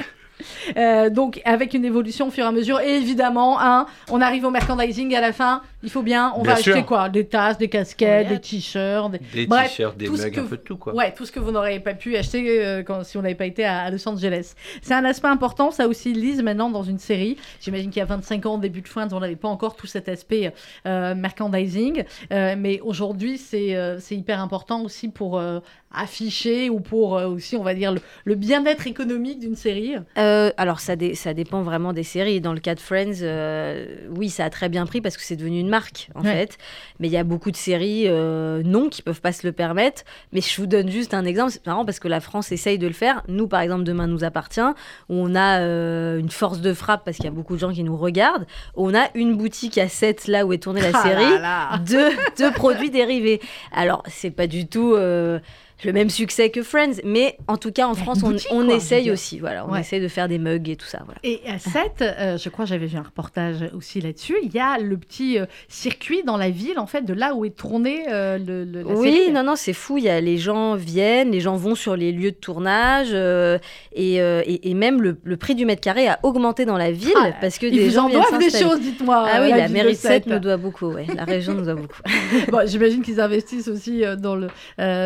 Euh, 0.77 1.11
donc 1.11 1.41
avec 1.45 1.75
une 1.75 1.85
évolution 1.85 2.29
au 2.29 2.31
fur 2.31 2.45
et 2.45 2.49
à 2.49 2.51
mesure 2.51 2.81
et 2.81 2.97
évidemment 2.97 3.61
hein, 3.61 3.87
on 4.11 4.21
arrive 4.21 4.45
au 4.45 4.51
merchandising 4.51 5.15
à 5.15 5.21
la 5.21 5.33
fin 5.33 5.63
il 5.83 5.91
faut 5.91 6.03
bien 6.03 6.33
on 6.37 6.43
Bien 6.43 6.53
va 6.55 6.59
acheter 6.59 6.83
quoi 6.85 7.09
des 7.09 7.27
tasses 7.27 7.59
des 7.59 7.69
casquettes 7.69 8.29
des 8.29 8.41
t-shirts 8.41 9.11
des, 9.13 9.19
Des 9.35 9.47
Bref, 9.47 9.71
t-shirts, 9.71 9.97
des 9.97 10.07
tout 10.07 10.17
ce 10.17 10.23
mugs, 10.25 10.33
que 10.35 10.41
un 10.41 10.45
peu 10.45 10.57
de 10.57 10.63
tout 10.63 10.77
quoi. 10.77 10.95
Ouais, 10.95 11.13
tout 11.13 11.25
ce 11.27 11.33
que 11.33 11.41
vous 11.41 11.51
n'auriez 11.51 11.81
pas 11.81 11.95
pu 11.95 12.17
acheter 12.17 12.65
euh, 12.65 12.83
quand, 12.83 13.05
si 13.05 13.17
on 13.19 13.23
n'avait 13.23 13.35
pas 13.35 13.47
été 13.47 13.65
à, 13.65 13.81
à 13.83 13.91
Los 13.91 14.07
Angeles. 14.09 14.55
C'est 14.83 14.95
un 14.95 15.05
aspect 15.05 15.29
important, 15.29 15.71
ça 15.71 15.89
aussi, 15.89 16.13
Lise, 16.13 16.43
maintenant 16.43 16.71
dans 16.71 16.83
une 16.83 16.99
série. 16.99 17.37
J'imagine 17.61 17.91
qu'il 17.91 18.01
y 18.01 18.03
a 18.03 18.07
25 18.07 18.47
ans, 18.47 18.59
début 18.59 18.83
de 18.83 18.89
Friends, 18.89 19.09
on 19.13 19.21
n'avait 19.21 19.37
pas 19.37 19.49
encore 19.49 19.77
tout 19.77 19.87
cet 19.87 20.09
aspect 20.09 20.53
euh, 20.87 21.15
merchandising. 21.15 22.05
Euh, 22.33 22.55
mais 22.59 22.81
aujourd'hui, 22.81 23.39
c'est 23.39 23.75
euh, 23.77 23.99
c'est 24.01 24.17
hyper 24.17 24.41
important 24.41 24.83
aussi 24.83 25.09
pour 25.09 25.39
euh, 25.39 25.61
afficher 25.95 26.71
ou 26.71 26.81
pour 26.81 27.17
euh, 27.19 27.27
aussi, 27.29 27.57
on 27.57 27.63
va 27.63 27.75
dire, 27.75 27.93
le, 27.93 28.01
le 28.25 28.35
bien-être 28.35 28.87
économique 28.87 29.39
d'une 29.41 29.57
série. 29.57 29.95
Euh, 30.19 30.51
alors, 30.57 30.81
ça, 30.81 30.97
dé- 30.97 31.15
ça 31.15 31.35
dépend 31.35 31.63
vraiment 31.63 31.93
des 31.93 32.03
séries. 32.03 32.41
Dans 32.41 32.53
le 32.55 32.61
cas 32.61 32.75
de 32.75 32.81
Friends, 32.81 33.21
euh, 33.23 33.87
oui, 34.17 34.31
ça 34.31 34.45
a 34.47 34.51
très 34.51 34.69
bien 34.69 34.87
pris 34.87 35.01
parce 35.01 35.17
que 35.17 35.23
c'est 35.23 35.37
devenu 35.37 35.61
une 35.61 35.69
marque, 35.73 36.09
en 36.15 36.23
Ouais. 36.23 36.33
fait. 36.33 36.59
Mais 37.01 37.09
il 37.09 37.13
y 37.13 37.17
a 37.17 37.25
beaucoup 37.25 37.51
de 37.51 37.57
séries, 37.57 38.05
euh, 38.07 38.63
non, 38.65 38.89
qui 38.89 39.03
peuvent 39.03 39.21
pas 39.21 39.33
se 39.33 39.45
le 39.47 39.53
permettre. 39.53 40.03
Mais 40.33 40.41
je 40.41 40.61
vous 40.61 40.67
donne 40.69 40.89
juste 40.89 41.15
un 41.15 41.25
exemple. 41.25 41.51
C'est 41.53 41.67
marrant 41.67 41.85
parce 41.85 41.99
que 41.99 42.07
la 42.09 42.21
France 42.21 42.53
essaye 42.53 42.79
de 42.79 42.87
le 42.87 42.93
faire. 42.93 43.23
Nous, 43.29 43.49
par 43.49 43.61
exemple, 43.61 43.83
Demain 43.85 44.07
nous 44.07 44.23
appartient, 44.23 44.61
où 45.09 45.15
on 45.15 45.35
a 45.35 45.61
euh, 45.61 46.19
une 46.19 46.31
force 46.31 46.61
de 46.61 46.73
frappe 46.75 47.05
parce 47.05 47.17
qu'il 47.17 47.25
y 47.25 47.29
a 47.29 47.33
beaucoup 47.33 47.55
de 47.55 47.61
gens 47.61 47.73
qui 47.73 47.83
nous 47.83 47.97
regardent. 47.97 48.47
On 48.77 48.95
a 48.95 49.09
une 49.15 49.35
boutique 49.37 49.79
à 49.79 49.89
7 49.89 50.29
là 50.29 50.47
où 50.47 50.53
est 50.53 50.59
tournée 50.59 50.81
la 50.83 50.91
Ah 50.95 51.03
série 51.03 51.31
là 51.41 51.41
là. 51.73 51.79
de, 51.79 52.45
de 52.45 52.55
produits 52.55 52.91
dérivés. 52.91 53.41
Alors, 53.73 54.03
c'est 54.07 54.31
pas 54.31 54.47
du 54.47 54.67
tout 54.69 54.95
euh, 54.95 55.39
le 55.85 55.93
même 55.93 56.11
succès 56.11 56.51
que 56.51 56.63
Friends, 56.63 57.01
mais 57.05 57.37
en 57.49 57.57
tout 57.57 57.73
cas, 57.73 57.87
en 57.87 57.95
France, 57.95 58.19
on, 58.23 58.65
quoi, 58.65 58.75
essaye 58.75 59.11
aussi. 59.11 59.39
Voilà, 59.39 59.67
on 59.67 59.73
Ouais. 59.73 59.81
essaye 59.81 60.01
de 60.01 60.09
faire 60.09 60.29
des 60.29 60.39
mugs 60.39 60.69
et 60.69 60.77
tout 60.77 60.87
ça. 60.87 61.01
Voilà. 61.05 61.19
Et 61.25 61.41
à 61.49 61.59
7, 61.59 61.73
euh, 62.03 62.39
je 62.39 62.49
crois 62.49 62.65
que 62.65 62.69
j'avais 62.71 62.87
vu 62.87 62.97
un 62.99 63.03
reportage 63.03 63.57
aussi 63.75 64.01
là-dessus, 64.01 64.37
il 64.43 64.53
y 64.55 64.59
a 64.61 64.79
le 64.79 64.97
petit 64.97 65.39
euh, 65.39 65.47
circuit 65.69 66.23
dans 66.25 66.37
la 66.37 66.51
ville, 66.51 66.79
en 66.79 66.87
fait, 66.87 67.03
de 67.03 67.13
là 67.15 67.35
où 67.35 67.45
est 67.45 67.51
tournée 67.57 68.05
euh, 68.11 68.39
le, 68.39 68.65
le- 68.65 68.83
la 68.83 68.95
Oui, 68.95 69.13
série. 69.13 69.33
non, 69.33 69.43
non, 69.43 69.57
c'est 69.57 69.73
fou. 69.73 69.99
Il 69.99 70.05
y 70.05 70.09
a, 70.09 70.21
les 70.21 70.39
gens 70.39 70.75
viennent, 70.77 71.31
les 71.33 71.41
gens 71.41 71.57
vont 71.57 71.75
sur 71.75 71.97
les 71.97 72.13
lieux 72.13 72.31
de 72.33 72.37
tournage, 72.37 73.13
et, 73.13 74.17
et, 74.17 74.71
et 74.71 74.75
même 74.75 75.03
le, 75.03 75.17
le 75.25 75.37
prix 75.37 75.55
du 75.55 75.65
mètre 75.67 75.81
carré 75.81 76.07
a 76.09 76.19
augmenté 76.23 76.65
dans 76.65 76.77
la 76.77 76.91
ville 76.93 77.13
Ah, 77.17 77.31
parce 77.41 77.59
que 77.59 77.67
Ils 77.67 77.73
des 77.73 77.85
vous 77.89 77.95
gens 77.95 78.07
en 78.07 78.11
doivent 78.11 78.39
des 78.39 78.51
choses, 78.51 78.81
dites-moi. 78.81 79.27
Ah 79.29 79.41
oui, 79.43 79.51
la 79.51 79.69
mairie 79.69 79.89
de 79.89 79.93
de 79.93 79.97
Sète 79.97 80.25
Sète. 80.25 80.27
nous 80.27 80.39
doit 80.39 80.57
beaucoup, 80.57 80.87
ouais. 80.93 81.07
la 81.15 81.25
région 81.25 81.55
nous 81.55 81.65
doit 81.65 81.75
beaucoup. 81.75 82.01
Bon, 82.51 82.61
J'imagine 82.67 83.03
qu'ils 83.03 83.21
investissent 83.21 83.69
aussi 83.69 84.03
dans, 84.19 84.37
le, 84.37 84.49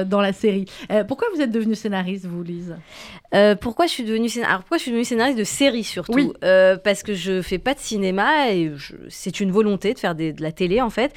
dans 0.04 0.20
la 0.20 0.32
série. 0.32 0.65
Euh, 0.90 1.05
pourquoi 1.05 1.29
vous 1.35 1.40
êtes 1.40 1.50
devenue 1.50 1.74
scénariste, 1.74 2.26
vous, 2.26 2.42
Lise? 2.42 2.76
Euh, 3.35 3.55
pourquoi 3.55 3.87
je 3.87 3.92
suis 3.92 4.05
devenue 4.05 4.29
scénariste? 4.29 4.50
Alors, 4.50 4.61
pourquoi 4.62 4.76
je 4.79 4.83
suis 4.83 4.90
devenue 4.92 5.05
scénariste 5.05 5.38
de 5.38 5.44
série 5.44 5.85
surtout? 5.85 6.12
Oui. 6.12 6.33
Euh, 6.44 6.76
Parce 6.76 7.02
que 7.02 7.14
je 7.14 7.42
fais 7.42 7.59
pas 7.59 7.74
de 7.74 7.81
cinéma 7.81 8.50
et 8.52 8.72
je- 8.76 8.94
c'est 9.09 9.40
une 9.40 9.50
volonté 9.50 9.92
de 9.94 9.98
faire 9.98 10.14
des- 10.14 10.33
de 10.33 10.42
la 10.42 10.52
télé 10.52 10.81
en 10.81 10.90
fait. 10.90 11.12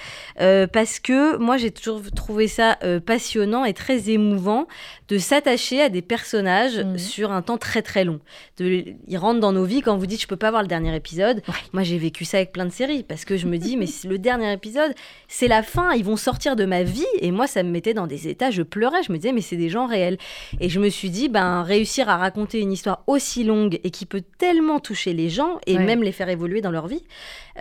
Parce 0.72 1.00
que 1.00 1.38
moi 1.38 1.58
j'ai 1.58 1.72
toujours 1.72 2.02
trouvé 2.16 2.48
ça 2.48 2.78
passionnant 3.06 3.66
et 3.66 3.74
très 3.74 4.10
émouvant 4.10 4.68
de 5.08 5.18
s'attacher 5.18 5.82
à 5.82 5.90
des 5.90 6.02
personnages 6.02 6.78
Mhm. 6.80 6.98
sur 6.98 7.32
un 7.32 7.42
temps 7.42 7.58
très 7.58 7.82
très 7.82 8.04
long. 8.04 8.20
De, 8.58 8.84
ils 9.08 9.18
rentrent 9.18 9.40
dans 9.40 9.52
nos 9.54 9.66
vies 9.66 9.82
quand 9.82 9.98
vous 9.98 10.06
dites 10.06 10.22
je 10.22 10.28
peux 10.28 10.36
pas 10.38 10.50
voir 10.52 10.62
le 10.62 10.68
dernier 10.68 10.96
épisode. 10.96 11.42
Moi 11.74 11.84
j'ai 11.84 11.98
vécu 11.98 12.26
ça 12.26 12.38
avec 12.38 12.52
plein 12.52 12.66
de 12.66 12.72
séries 12.72 13.04
parce 13.04 13.26
que 13.26 13.38
je 13.38 13.48
me 13.48 13.58
dis 13.58 13.76
mais 13.78 13.88
le 14.08 14.18
dernier 14.18 14.52
épisode 14.54 14.94
c'est 15.28 15.48
la 15.48 15.64
fin, 15.64 15.92
ils 15.94 16.04
vont 16.06 16.16
sortir 16.18 16.56
de 16.56 16.66
ma 16.66 16.84
vie 16.84 17.06
et 17.20 17.32
moi 17.32 17.48
ça 17.48 17.64
me 17.64 17.70
mettait 17.72 17.94
dans 17.94 18.08
des 18.08 18.28
états, 18.28 18.52
je 18.52 18.62
pleurais, 18.62 19.04
je 19.04 19.12
me 19.12 19.18
disais 19.18 19.32
mais 19.34 19.39
mais 19.40 19.44
c'est 19.44 19.56
des 19.56 19.70
gens 19.70 19.88
réels. 19.88 20.18
Et 20.60 20.68
je 20.68 20.80
me 20.82 20.90
suis 20.90 21.10
dit, 21.10 21.30
ben, 21.30 21.64
réussir 21.64 22.10
à 22.10 22.18
raconter 22.18 22.60
une 22.60 22.74
histoire 22.74 23.04
aussi 23.08 23.46
longue 23.46 23.80
et 23.86 23.90
qui 23.90 24.06
peut 24.06 24.22
tellement 24.38 24.80
toucher 24.82 25.14
les 25.14 25.30
gens 25.30 25.60
et 25.66 25.78
Ouais. 25.78 25.86
même 25.86 26.04
les 26.04 26.12
faire 26.12 26.28
évoluer 26.28 26.60
dans 26.60 26.72
leur 26.72 26.88
vie, 26.88 27.04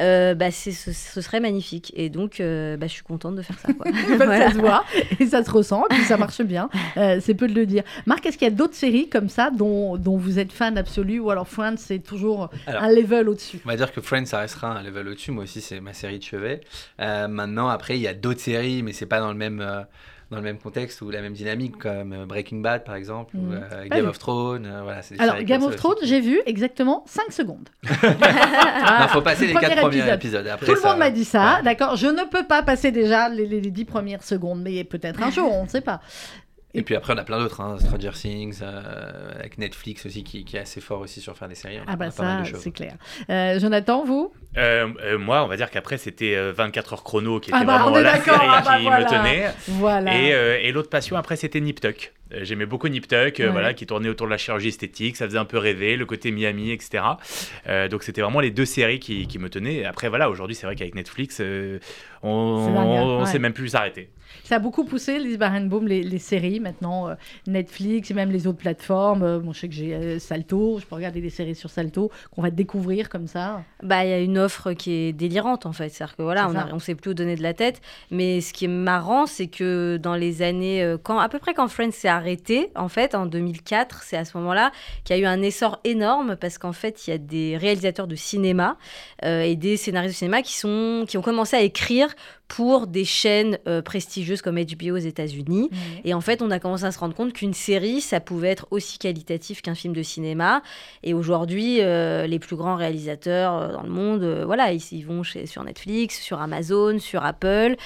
euh, 0.01 0.35
bah, 0.35 0.51
c'est, 0.51 0.73
ce, 0.73 0.93
ce 0.93 1.21
serait 1.21 1.39
magnifique. 1.41 1.93
Et 1.97 2.09
donc, 2.09 2.41
euh, 2.41 2.77
bah, 2.77 2.87
je 2.89 2.93
suis 2.93 3.03
contente 3.05 3.37
de 3.37 3.43
faire 3.43 3.59
ça. 3.61 3.73
Quoi. 3.73 3.87
Bah, 4.19 4.25
Voilà. 4.27 4.49
Ça 4.49 4.55
se 4.55 4.59
voit 4.59 4.85
et 5.21 5.27
ça 5.27 5.45
se 5.45 5.51
ressent, 5.51 5.85
et 5.91 5.95
puis 5.95 6.05
ça 6.05 6.17
marche 6.17 6.43
bien. 6.43 6.69
Euh, 6.97 7.21
c'est 7.23 7.35
peu 7.35 7.47
de 7.47 7.55
le 7.55 7.65
dire. 7.67 7.85
Marc, 8.07 8.27
est-ce 8.27 8.37
qu'il 8.39 8.47
y 8.49 8.51
a 8.51 8.55
d'autres 8.55 8.75
séries 8.75 9.09
comme 9.09 9.29
ça 9.29 9.51
dont, 9.51 9.97
dont 9.97 10.17
vous 10.17 10.39
êtes 10.41 10.51
fan 10.53 10.77
absolu 10.77 11.21
ou 11.21 11.31
alors 11.31 11.47
Friends, 11.47 11.77
c'est 11.77 12.01
toujours 12.01 12.51
Alors, 12.67 12.83
un 12.83 12.91
level 12.93 13.29
au-dessus? 13.29 13.61
On 13.65 13.69
va 13.69 13.77
dire 13.77 13.93
que 13.93 14.01
Friends, 14.01 14.27
ça 14.27 14.41
restera 14.41 14.77
un 14.77 14.83
level 14.83 15.09
au-dessus. 15.09 15.31
Moi 15.31 15.45
aussi, 15.45 15.61
c'est 15.61 15.81
ma 15.81 15.93
série 15.93 16.19
de 16.19 16.25
chevet. 16.25 16.61
Euh, 17.01 17.29
maintenant, 17.29 17.69
après, 17.69 17.97
il 17.97 18.03
y 18.03 18.09
a 18.09 18.15
d'autres 18.15 18.41
séries, 18.41 18.83
mais 18.83 18.93
c'est 18.93 19.07
pas 19.07 19.21
dans 19.21 19.29
le 19.31 19.39
même. 19.39 19.65
Dans 20.31 20.37
le 20.37 20.43
même 20.43 20.59
contexte 20.59 21.01
ou 21.01 21.11
la 21.11 21.23
même 21.23 21.33
dynamique 21.33 21.79
comme 21.79 22.13
euh, 22.13 22.27
Breaking 22.27 22.59
Bad 22.61 22.85
par 22.85 22.97
exemple 22.97 23.35
ou 23.37 23.41
Mhm. 23.41 23.61
euh, 23.73 23.89
Game 23.89 24.07
of 24.07 24.19
Thrones 24.19 24.67
euh, 24.67 24.83
voilà 24.83 25.01
Alors, 25.19 25.43
Game 25.43 25.63
of 25.63 25.75
Thrones, 25.77 25.97
j'ai 26.03 26.21
vu 26.21 26.41
exactement 26.47 27.03
5 27.07 27.33
secondes. 27.33 27.69
Non, 27.93 29.09
faut 29.09 29.23
passer 29.23 29.47
les 29.47 29.53
Premier 29.55 29.69
quatre 29.69 29.81
premiers 29.81 29.97
épisode. 29.99 30.15
épisodes. 30.15 30.47
Après, 30.49 30.67
Tout 30.67 30.73
le 30.75 30.79
ça- 30.81 30.89
monde 30.91 30.99
m'a 30.99 31.11
dit 31.11 31.25
ça, 31.25 31.61
d'accord. 31.63 31.97
Je 31.97 32.07
ne 32.07 32.25
peux 32.29 32.45
pas 32.45 32.63
passer 32.63 32.91
déjà 32.91 33.29
les, 33.29 33.47
les, 33.47 33.61
les 33.61 33.71
10 33.71 33.85
premières 33.85 34.23
secondes, 34.23 34.61
mais 34.63 34.85
peut-être 34.85 35.23
un 35.23 35.31
jour, 35.31 35.53
on 35.53 35.65
ne 35.65 35.69
sait 35.69 35.81
pas. 35.81 36.01
Et 36.75 36.83
puis 36.83 36.95
après, 36.95 37.15
on 37.15 37.17
a 37.17 37.25
plein 37.25 37.39
d'autres, 37.39 37.63
hein, 37.63 37.79
Stranger 37.81 38.11
Things, 38.13 38.59
euh, 38.61 39.33
avec 39.39 39.57
Netflix 39.57 40.05
aussi, 40.05 40.23
qui, 40.23 40.45
qui 40.45 40.57
est 40.57 40.61
assez 40.61 40.83
fort 40.83 41.01
aussi 41.01 41.23
sur 41.23 41.35
faire 41.37 41.49
des 41.49 41.55
séries. 41.55 41.79
On 41.81 41.85
Ah 41.91 41.97
bah 41.97 42.11
ça, 42.11 42.43
c'est 42.59 42.73
clair. 42.73 42.95
Euh, 43.31 43.59
Jonathan, 43.59 44.05
vous? 44.05 44.33
Euh, 44.59 44.87
euh, 45.03 45.19
moi, 45.19 45.43
on 45.45 45.47
va 45.47 45.57
dire 45.57 45.71
qu'après, 45.71 45.97
c'était 45.97 46.35
euh, 46.37 46.53
24 46.55 46.93
heures 46.93 47.05
chrono 47.05 47.41
qui 47.41 47.51
était 47.51 47.59
Ah 47.59 47.65
bah, 47.65 47.79
vraiment 47.79 47.99
la 47.99 48.21
série 48.21 48.37
ah 48.39 48.63
bah 48.65 48.77
qui 48.77 48.83
voilà. 48.85 49.01
me 49.01 49.09
tenait. 49.09 49.51
Voilà. 49.69 50.15
Et, 50.21 50.35
euh, 50.35 50.59
et 50.61 50.71
l'autre 50.73 50.91
passion, 50.91 51.17
après, 51.17 51.37
c'était 51.37 51.61
Nip 51.61 51.81
Tuck. 51.81 52.13
J'aimais 52.31 52.67
beaucoup 52.67 52.89
Nip 52.89 53.09
Tuck, 53.09 53.41
euh, 53.41 53.47
Ouais. 53.47 53.51
voilà, 53.53 53.73
qui 53.73 53.87
tournait 53.87 54.11
autour 54.11 54.27
de 54.27 54.33
la 54.33 54.37
chirurgie 54.39 54.69
esthétique. 54.69 55.17
Ça 55.17 55.25
faisait 55.25 55.39
un 55.39 55.47
peu 55.47 55.57
rêver, 55.57 55.97
le 55.97 56.05
côté 56.05 56.31
Miami, 56.33 56.71
etc. 56.73 57.03
Euh, 57.67 57.89
donc, 57.89 58.03
c'était 58.03 58.21
vraiment 58.21 58.41
les 58.41 58.51
deux 58.51 58.67
séries 58.67 58.99
qui, 59.01 59.27
qui 59.27 59.39
me 59.39 59.49
tenaient. 59.49 59.77
Et 59.77 59.85
Après, 59.87 60.11
voilà, 60.11 60.29
aujourd'hui, 60.29 60.55
c'est 60.55 60.67
vrai 60.67 60.77
qu'avec 60.77 60.95
Netflix, 60.95 61.39
euh, 61.41 61.79
on 62.23 62.29
hein, 62.77 62.83
on 62.85 63.21
ouais. 63.21 63.27
sait 63.27 63.39
même 63.39 63.55
plus 63.55 63.69
s'arrêter. 63.69 64.11
Ça 64.45 64.57
a 64.57 64.59
beaucoup 64.59 64.85
poussé, 64.85 65.19
Lise 65.19 65.39
Barenboim, 65.39 65.87
les, 65.87 66.03
les 66.03 66.19
séries 66.19 66.61
maintenant, 66.61 67.09
euh, 67.09 67.15
Netflix 67.47 68.11
et 68.11 68.15
même 68.15 68.31
les 68.31 68.47
autres 68.47 68.59
plateformes. 68.59 69.23
Euh, 69.23 69.39
bon, 69.39 69.53
je 69.53 69.61
sais 69.61 69.69
que 69.69 69.75
j'ai 69.75 69.95
euh, 69.95 70.19
Salto, 70.19 70.79
je 70.81 70.87
peux 70.87 70.95
regarder 70.95 71.21
des 71.21 71.31
séries 71.31 71.55
sur 71.55 71.71
Salto 71.71 72.11
qu'on 72.31 72.43
va 72.43 72.51
découvrir 72.51 73.09
comme 73.09 73.27
ça. 73.27 73.63
Bah, 73.83 74.05
il 74.05 74.11
y 74.11 74.13
a 74.13 74.21
une 74.21 74.39
offre 74.39 74.73
qui 74.73 74.93
est 74.93 75.13
délirante 75.13 75.67
en 75.67 75.73
fait. 75.73 75.91
C'est-à-dire 75.91 76.17
que 76.17 76.23
voilà, 76.23 76.49
on, 76.49 76.77
on 76.77 76.79
sait 76.79 76.95
plus 76.95 77.11
où 77.11 77.15
donner 77.15 77.37
de 77.37 77.43
la 77.43 77.55
tête. 77.55 77.81
Mais 78.11 78.41
ce 78.41 78.53
qui 78.53 78.67
est 78.67 78.69
marrant, 78.69 79.27
c'est 79.27 79.49
que 79.49 79.99
dans 79.99 80.15
les 80.15 80.43
années, 80.43 80.83
euh, 80.83 80.97
quand 81.03 81.19
à 81.19 81.29
peu 81.29 81.39
près 81.39 81.55
quand 81.55 81.69
Friends 81.69 81.93
s'est 81.93 82.09
arrêté, 82.09 82.71
en 82.75 82.89
fait, 82.89 83.15
en 83.15 83.27
2004, 83.27 84.03
c'est 84.03 84.17
à 84.17 84.25
ce 84.25 84.37
moment-là 84.39 84.73
qu'il 85.05 85.17
y 85.17 85.19
a 85.19 85.23
eu 85.23 85.27
un 85.27 85.43
essor 85.43 85.81
énorme 85.85 86.37
parce 86.37 86.59
qu'en 86.59 86.73
fait, 86.73 87.07
il 87.07 87.11
y 87.11 87.13
a 87.13 87.19
des 87.19 87.57
réalisateurs 87.57 88.07
de 88.07 88.17
cinéma 88.17 88.77
et 89.23 89.57
des 89.57 89.77
scénaristes 89.77 90.15
de 90.15 90.19
cinéma 90.19 90.43
qui 90.43 90.57
sont, 90.57 91.05
qui 91.09 91.19
ont 91.19 91.23
commencé 91.23 91.57
à 91.57 91.61
écrire 91.61 92.15
pour 92.49 92.87
des 92.87 93.05
chaînes 93.05 93.59
euh, 93.69 93.83
prestigieuses 93.83 94.43
comme 94.43 94.57
HBO 94.57 94.95
aux 94.95 94.97
États-Unis. 94.97 95.71
Et 96.05 96.15
en 96.15 96.21
fait, 96.21 96.43
on 96.43 96.51
a 96.51 96.59
commencé 96.59 96.85
à 96.85 96.93
se 96.93 96.99
rendre 96.99 97.15
compte 97.15 97.35
qu'une 97.35 97.55
série, 97.55 98.01
ça 98.01 98.21
pouvait 98.21 98.49
être 98.49 98.67
aussi 98.71 98.99
qualitatif 98.99 99.63
qu'un 99.63 99.75
film 99.75 99.95
de 99.95 100.03
cinéma. 100.03 100.63
Et 101.03 101.15
aujourd'hui, 101.15 101.81
euh, 101.81 102.27
les 102.27 102.39
plus 102.39 102.57
grands 102.57 102.77
réalisateurs 102.77 103.55
euh, 103.55 103.73
dans 103.73 103.83
le 103.83 103.91
monde, 103.91 104.23
euh, 104.23 104.45
voilà, 104.47 104.73
ils, 104.73 104.83
ils 104.93 105.07
vont 105.07 105.23
chez, 105.23 105.47
sur 105.47 105.63
Netflix, 105.63 106.21
sur 106.21 106.41
Amazon, 106.41 106.99
sur 106.99 107.25
Apple. 107.25 107.77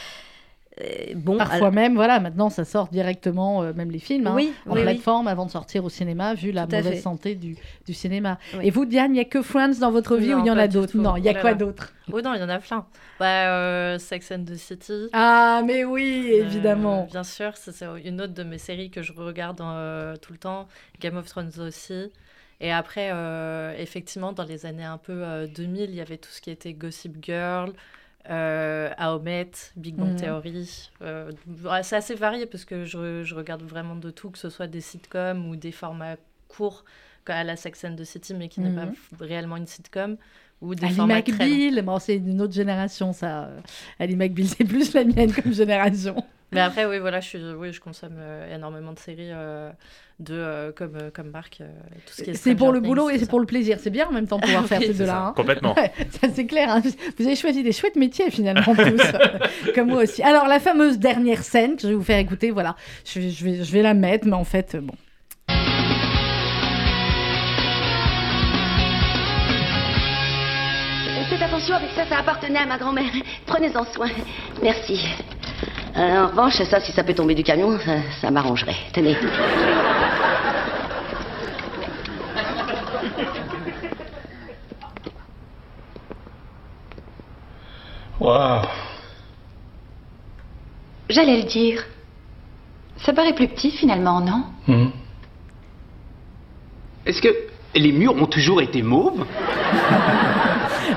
Euh, 0.81 0.85
bon, 1.15 1.37
Parfois 1.37 1.57
alors- 1.57 1.73
même, 1.73 1.95
voilà, 1.95 2.19
maintenant 2.19 2.49
ça 2.49 2.65
sort 2.65 2.89
directement, 2.89 3.63
euh, 3.63 3.73
même 3.75 3.91
les 3.91 3.99
films, 3.99 4.27
hein, 4.27 4.33
Oui, 4.35 4.53
en 4.67 4.73
oui, 4.73 4.79
oui. 4.79 4.83
plateforme 4.85 5.29
avant 5.29 5.45
de 5.45 5.51
sortir 5.51 5.85
au 5.85 5.91
cinéma, 5.91 6.33
vu 6.33 6.51
la 6.51 6.67
Tout 6.67 6.77
mauvaise 6.77 6.93
fait. 6.95 6.99
santé 7.01 7.35
du, 7.35 7.57
du 7.87 7.93
cinéma. 7.93 8.39
Oui. 8.57 8.61
Et 8.67 8.71
vous, 8.71 8.87
Diane, 8.87 9.11
il 9.11 9.15
n'y 9.15 9.21
a 9.21 9.27
que 9.27 9.43
Friends 9.43 9.79
dans 9.81 9.91
votre 9.91 10.17
vie 10.17 10.31
Non, 10.31 10.39
ou 10.39 10.41
il 10.41 10.47
y 10.47 10.51
en 10.51 10.57
a 10.57 10.69
d'autres? 10.69 10.97
Non, 10.97 11.17
il 11.17 11.25
y 11.25 11.29
a 11.29 11.35
Oh 11.37 11.41
quoi 11.43 11.53
d'autre? 11.53 11.93
Oui, 12.11 12.23
non, 12.23 12.33
il 12.35 12.41
y 12.41 12.43
en 12.43 12.49
a 12.49 12.59
plein. 12.59 12.87
Bah, 13.21 13.27
euh, 13.51 13.99
Sex 13.99 14.33
and 14.33 14.45
the 14.47 14.55
City. 14.57 15.09
Ah, 15.13 15.61
mais 15.67 15.85
oui, 15.85 16.31
Euh, 16.33 16.45
évidemment. 16.47 17.07
bien 17.11 17.23
sûr, 17.23 17.53
c'est 17.57 17.73
c'est 17.73 17.87
une 18.05 18.21
autre 18.23 18.33
de 18.33 18.43
mes 18.43 18.59
séries 18.59 18.89
que 18.91 19.03
je 19.03 19.13
regarde 19.13 19.61
euh, 19.61 20.17
tout 20.17 20.33
le 20.33 20.39
temps. 20.39 20.69
Game 21.01 21.19
of 21.19 21.27
Thrones 21.27 21.53
aussi. 21.61 22.11
Et 22.63 22.73
après, 22.73 23.11
euh, 23.13 23.75
effectivement, 23.77 24.33
dans 24.33 24.45
les 24.45 24.65
années 24.67 24.85
un 24.85 24.97
peu 24.99 25.13
euh, 25.23 25.47
2000, 25.49 25.91
il 25.91 25.97
y 25.97 26.01
avait 26.01 26.17
tout 26.17 26.31
ce 26.31 26.41
qui 26.41 26.51
était 26.51 26.73
Gossip 26.73 27.17
Girl, 27.21 27.73
euh, 28.31 28.91
Big 29.77 29.97
Bang 29.97 30.11
Mhm. 30.11 30.17
Theory. 30.17 30.91
Euh, 31.03 31.31
c'est 31.83 31.97
assez 31.97 32.15
varié 32.15 32.47
parce 32.47 32.65
que 32.65 32.85
je, 32.85 33.23
je 33.23 33.35
regarde 33.35 33.63
vraiment 33.63 33.97
de 33.97 34.11
tout, 34.11 34.31
que 34.31 34.39
ce 34.39 34.51
soit 34.51 34.67
des 34.67 34.81
sitcoms 34.81 35.49
ou 35.49 35.57
des 35.57 35.73
formats 35.73 36.17
courts, 36.49 36.85
comme 37.25 37.37
à 37.37 37.45
la 37.45 37.57
Sex 37.57 37.85
and 37.85 37.97
the 37.97 38.05
City, 38.05 38.35
mais 38.35 38.49
qui 38.49 38.61
n'est 38.61 38.75
pas 38.75 38.87
f- 38.87 39.17
réellement 39.21 39.57
une 39.57 39.67
sitcom. 39.67 40.17
Ou 40.61 40.75
des 40.77 40.87
Ali 40.87 40.95
formats. 40.95 41.17
McBeal, 41.17 41.83
bon, 41.83 41.99
c'est 41.99 42.17
une 42.17 42.41
autre 42.41 42.53
génération, 42.55 43.13
ça. 43.13 43.51
Ali 43.99 44.15
McBeal, 44.15 44.47
c'est 44.47 44.65
plus 44.65 44.95
la 44.95 45.03
mienne 45.05 45.33
comme 45.33 45.53
génération. 45.53 46.23
Mais 46.53 46.61
après, 46.61 46.85
oui, 46.87 46.99
voilà, 46.99 47.21
je, 47.21 47.29
suis, 47.29 47.39
oui, 47.57 47.73
je 47.73 47.81
consomme 47.81 48.17
euh, 48.19 48.55
énormément 48.55 48.93
de 48.93 48.99
séries 48.99 49.31
euh, 49.33 49.71
de, 50.21 50.35
euh, 50.35 50.73
comme, 50.73 50.97
euh, 50.97 51.11
comme 51.11 51.31
Marc. 51.31 51.61
euh, 51.63 51.69
C'est 52.35 52.55
pour 52.55 52.73
le 52.73 52.81
boulot 52.81 53.09
et 53.11 53.19
c'est 53.19 53.29
pour 53.29 53.41
le 53.41 53.47
plaisir. 53.47 53.79
C'est 53.81 53.91
bien 53.91 54.07
en 54.09 54.13
même 54.13 54.27
temps 54.27 54.37
de 54.39 54.45
pouvoir 54.45 54.67
faire 54.67 54.81
ces 54.81 54.93
deux-là. 54.95 55.27
hein. 55.29 55.33
Complètement. 55.35 55.75
Ouais, 55.75 55.91
ça 56.11 56.29
c'est 56.33 56.47
clair. 56.47 56.69
hein. 56.71 56.83
Vous 57.19 57.27
avez 57.27 57.37
choisi 57.37 57.63
des 57.63 57.73
chouettes 57.73 57.97
métiers 57.97 58.31
finalement 58.31 58.75
tous, 58.75 59.03
comme 59.75 59.89
moi 59.89 60.03
aussi. 60.03 60.23
Alors 60.23 60.47
la 60.47 60.61
fameuse 60.61 60.99
dernière 60.99 61.43
scène 61.43 61.77
que 61.77 61.83
je 61.83 61.89
vais 61.89 61.95
vous 61.95 62.05
faire 62.05 62.19
écouter, 62.19 62.51
voilà, 62.51 62.77
je 63.07 63.19
vais, 63.21 63.31
je 63.31 63.45
vais, 63.45 63.65
je 63.65 63.73
vais 63.73 63.83
la 63.83 63.95
mettre, 63.95 64.27
mais 64.27 64.35
en 64.37 64.45
fait, 64.45 64.77
bon. 64.77 64.95
Faites 71.31 71.43
attention 71.43 71.75
avec 71.77 71.91
ça, 71.93 72.05
ça 72.07 72.19
appartenait 72.19 72.59
à 72.59 72.67
ma 72.67 72.77
grand-mère. 72.77 73.11
Prenez-en 73.47 73.85
soin. 73.87 74.09
Merci. 74.63 75.01
Euh, 75.97 76.25
en 76.25 76.29
revanche, 76.29 76.63
ça, 76.63 76.81
si 76.81 76.93
ça 76.93 77.05
peut 77.05 77.15
tomber 77.15 77.35
du 77.35 77.43
camion, 77.43 77.79
ça, 77.79 77.97
ça 78.21 78.31
m'arrangerait. 78.31 78.77
Tenez. 78.95 79.17
Waouh. 88.19 88.63
J'allais 91.11 91.37
le 91.39 91.43
dire. 91.43 91.85
Ça 92.99 93.13
paraît 93.13 93.35
plus 93.35 93.49
petit 93.49 93.71
finalement, 93.71 94.21
non? 94.21 94.45
Hmm. 94.67 94.91
Est-ce 97.05 97.21
que 97.21 97.29
les 97.75 97.93
murs 97.93 98.15
ont 98.15 98.27
toujours 98.27 98.63
été 98.63 98.83
mauves? 98.83 99.27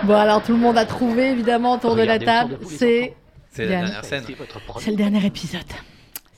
Bon, 0.04 0.16
alors 0.16 0.43
tout 0.43 0.52
le 0.52 0.60
monde 0.60 0.78
a 0.78 0.86
trouvé 0.86 1.32
évidemment 1.32 1.76
autour 1.76 1.96
de 1.96 2.04
la 2.04 2.20
table. 2.20 2.60
C'est 2.64 3.16
C'est 3.56 3.66
la 3.68 3.80
dernière 3.82 4.03
scène. 4.03 4.26
C'est 4.80 4.91
le 4.91 4.97
dernier 4.97 5.26
épisode. 5.26 5.64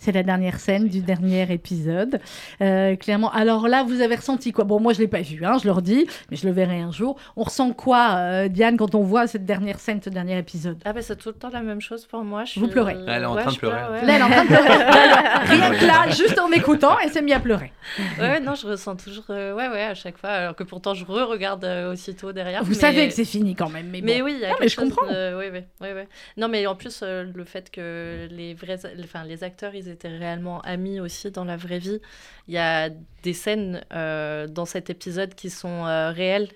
C'est 0.07 0.13
la 0.13 0.23
dernière 0.23 0.57
scène 0.61 0.87
du 0.87 1.01
dernier 1.01 1.51
épisode. 1.51 2.21
Euh, 2.61 2.95
clairement. 2.95 3.29
Alors 3.33 3.67
là, 3.67 3.83
vous 3.83 3.99
avez 3.99 4.15
ressenti 4.15 4.53
quoi? 4.53 4.63
Bon, 4.63 4.79
moi, 4.79 4.93
je 4.93 4.99
l'ai 4.99 5.09
pas 5.09 5.19
vu, 5.19 5.43
hein, 5.43 5.57
je 5.61 5.65
le 5.65 5.73
redis, 5.73 6.07
mais 6.31 6.37
je 6.37 6.47
le 6.47 6.53
verrai 6.53 6.79
un 6.79 6.93
jour. 6.93 7.17
On 7.35 7.43
ressent 7.43 7.73
quoi, 7.73 8.11
euh, 8.15 8.47
Diane, 8.47 8.77
quand 8.77 8.95
on 8.95 9.03
voit 9.03 9.27
cette 9.27 9.43
dernière 9.45 9.81
scène, 9.81 9.99
ce 10.01 10.09
dernier 10.09 10.37
épisode? 10.37 10.77
Ah 10.85 10.93
bah 10.93 11.01
c'est 11.01 11.17
tout 11.17 11.27
le 11.27 11.35
temps 11.35 11.49
la 11.51 11.59
même 11.61 11.81
chose 11.81 12.05
pour 12.05 12.23
moi. 12.23 12.45
Je 12.45 12.57
Vous 12.57 12.69
pleurez. 12.69 12.95
Elle 13.05 13.23
est 13.23 13.25
en 13.25 13.35
Ouais, 13.35 13.41
train 13.41 13.51
de 13.51 13.57
pleure, 13.57 13.73
pleurer. 13.73 13.99
ouais. 13.99 14.05
Là, 14.05 14.13
elle 14.15 14.21
est 14.21 14.23
en 14.23 14.29
train 14.29 14.43
de 14.43 14.47
pleurer. 14.47 14.69
Rien 15.43 15.75
que 15.77 15.85
là, 15.85 16.09
juste 16.11 16.39
en 16.39 16.47
m'écoutant, 16.47 16.97
elle 17.03 17.09
s'est 17.11 17.21
mise 17.21 17.33
à 17.33 17.41
pleurer. 17.41 17.73
Ouais, 18.17 18.29
ouais, 18.29 18.39
non, 18.39 18.55
je 18.55 18.65
ressens 18.65 18.95
toujours, 18.95 19.25
euh, 19.29 19.53
ouais, 19.55 19.67
ouais, 19.67 19.83
à 19.83 19.93
chaque 19.93 20.17
fois, 20.17 20.29
alors 20.29 20.55
que 20.55 20.63
pourtant 20.63 20.93
je 20.93 21.03
re-regarde 21.03 21.65
euh, 21.65 21.91
aussitôt 21.91 22.31
derrière. 22.31 22.63
Vous 22.63 22.69
mais- 22.69 22.75
savie 22.75 23.05
que 23.09 23.13
c'est 23.13 23.25
fini 23.25 23.55
quand 23.55 23.69
même. 23.69 23.87
Mais, 23.89 23.99
Mais 23.99 24.19
bon. 24.19 24.25
oui, 24.27 24.35
il 24.37 24.39
y 24.39 24.45
a 24.45 24.51
Non, 24.51 24.53
quelque 24.55 24.61
mais 24.63 24.69
je 24.69 24.75
chose 24.75 24.89
comprends. 24.89 25.07
oui, 25.37 25.45
oui, 25.51 25.59
oui. 25.81 26.01
Non, 26.37 26.47
mais 26.47 26.65
en 26.65 26.75
plus, 26.75 27.01
euh, 27.03 27.25
le 27.35 27.43
fait 27.43 27.69
que 27.69 28.29
les 28.31 28.53
vrais, 28.53 28.79
enfin, 29.03 29.25
les 29.25 29.43
acteurs, 29.43 29.75
ils 29.75 29.89
étaient 29.89 29.96
réellement 30.05 30.61
amis 30.61 30.99
aussi 30.99 31.31
dans 31.31 31.45
la 31.45 31.57
vraie 31.57 31.79
vie. 31.79 31.99
Il 32.47 32.53
y 32.53 32.57
a 32.57 32.89
des 33.23 33.33
scènes 33.33 33.81
euh, 33.93 34.47
dans 34.47 34.65
cet 34.65 34.89
épisode 34.89 35.33
qui 35.35 35.49
sont 35.49 35.85
euh, 35.85 36.11
réelles. 36.11 36.49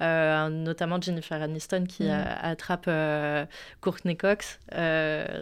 Euh, 0.00 0.48
notamment 0.48 1.00
Jennifer 1.00 1.40
Aniston 1.40 1.84
qui 1.88 2.04
Mm. 2.04 2.24
attrape 2.42 2.90
Courtney 3.80 4.16
Cox, 4.16 4.58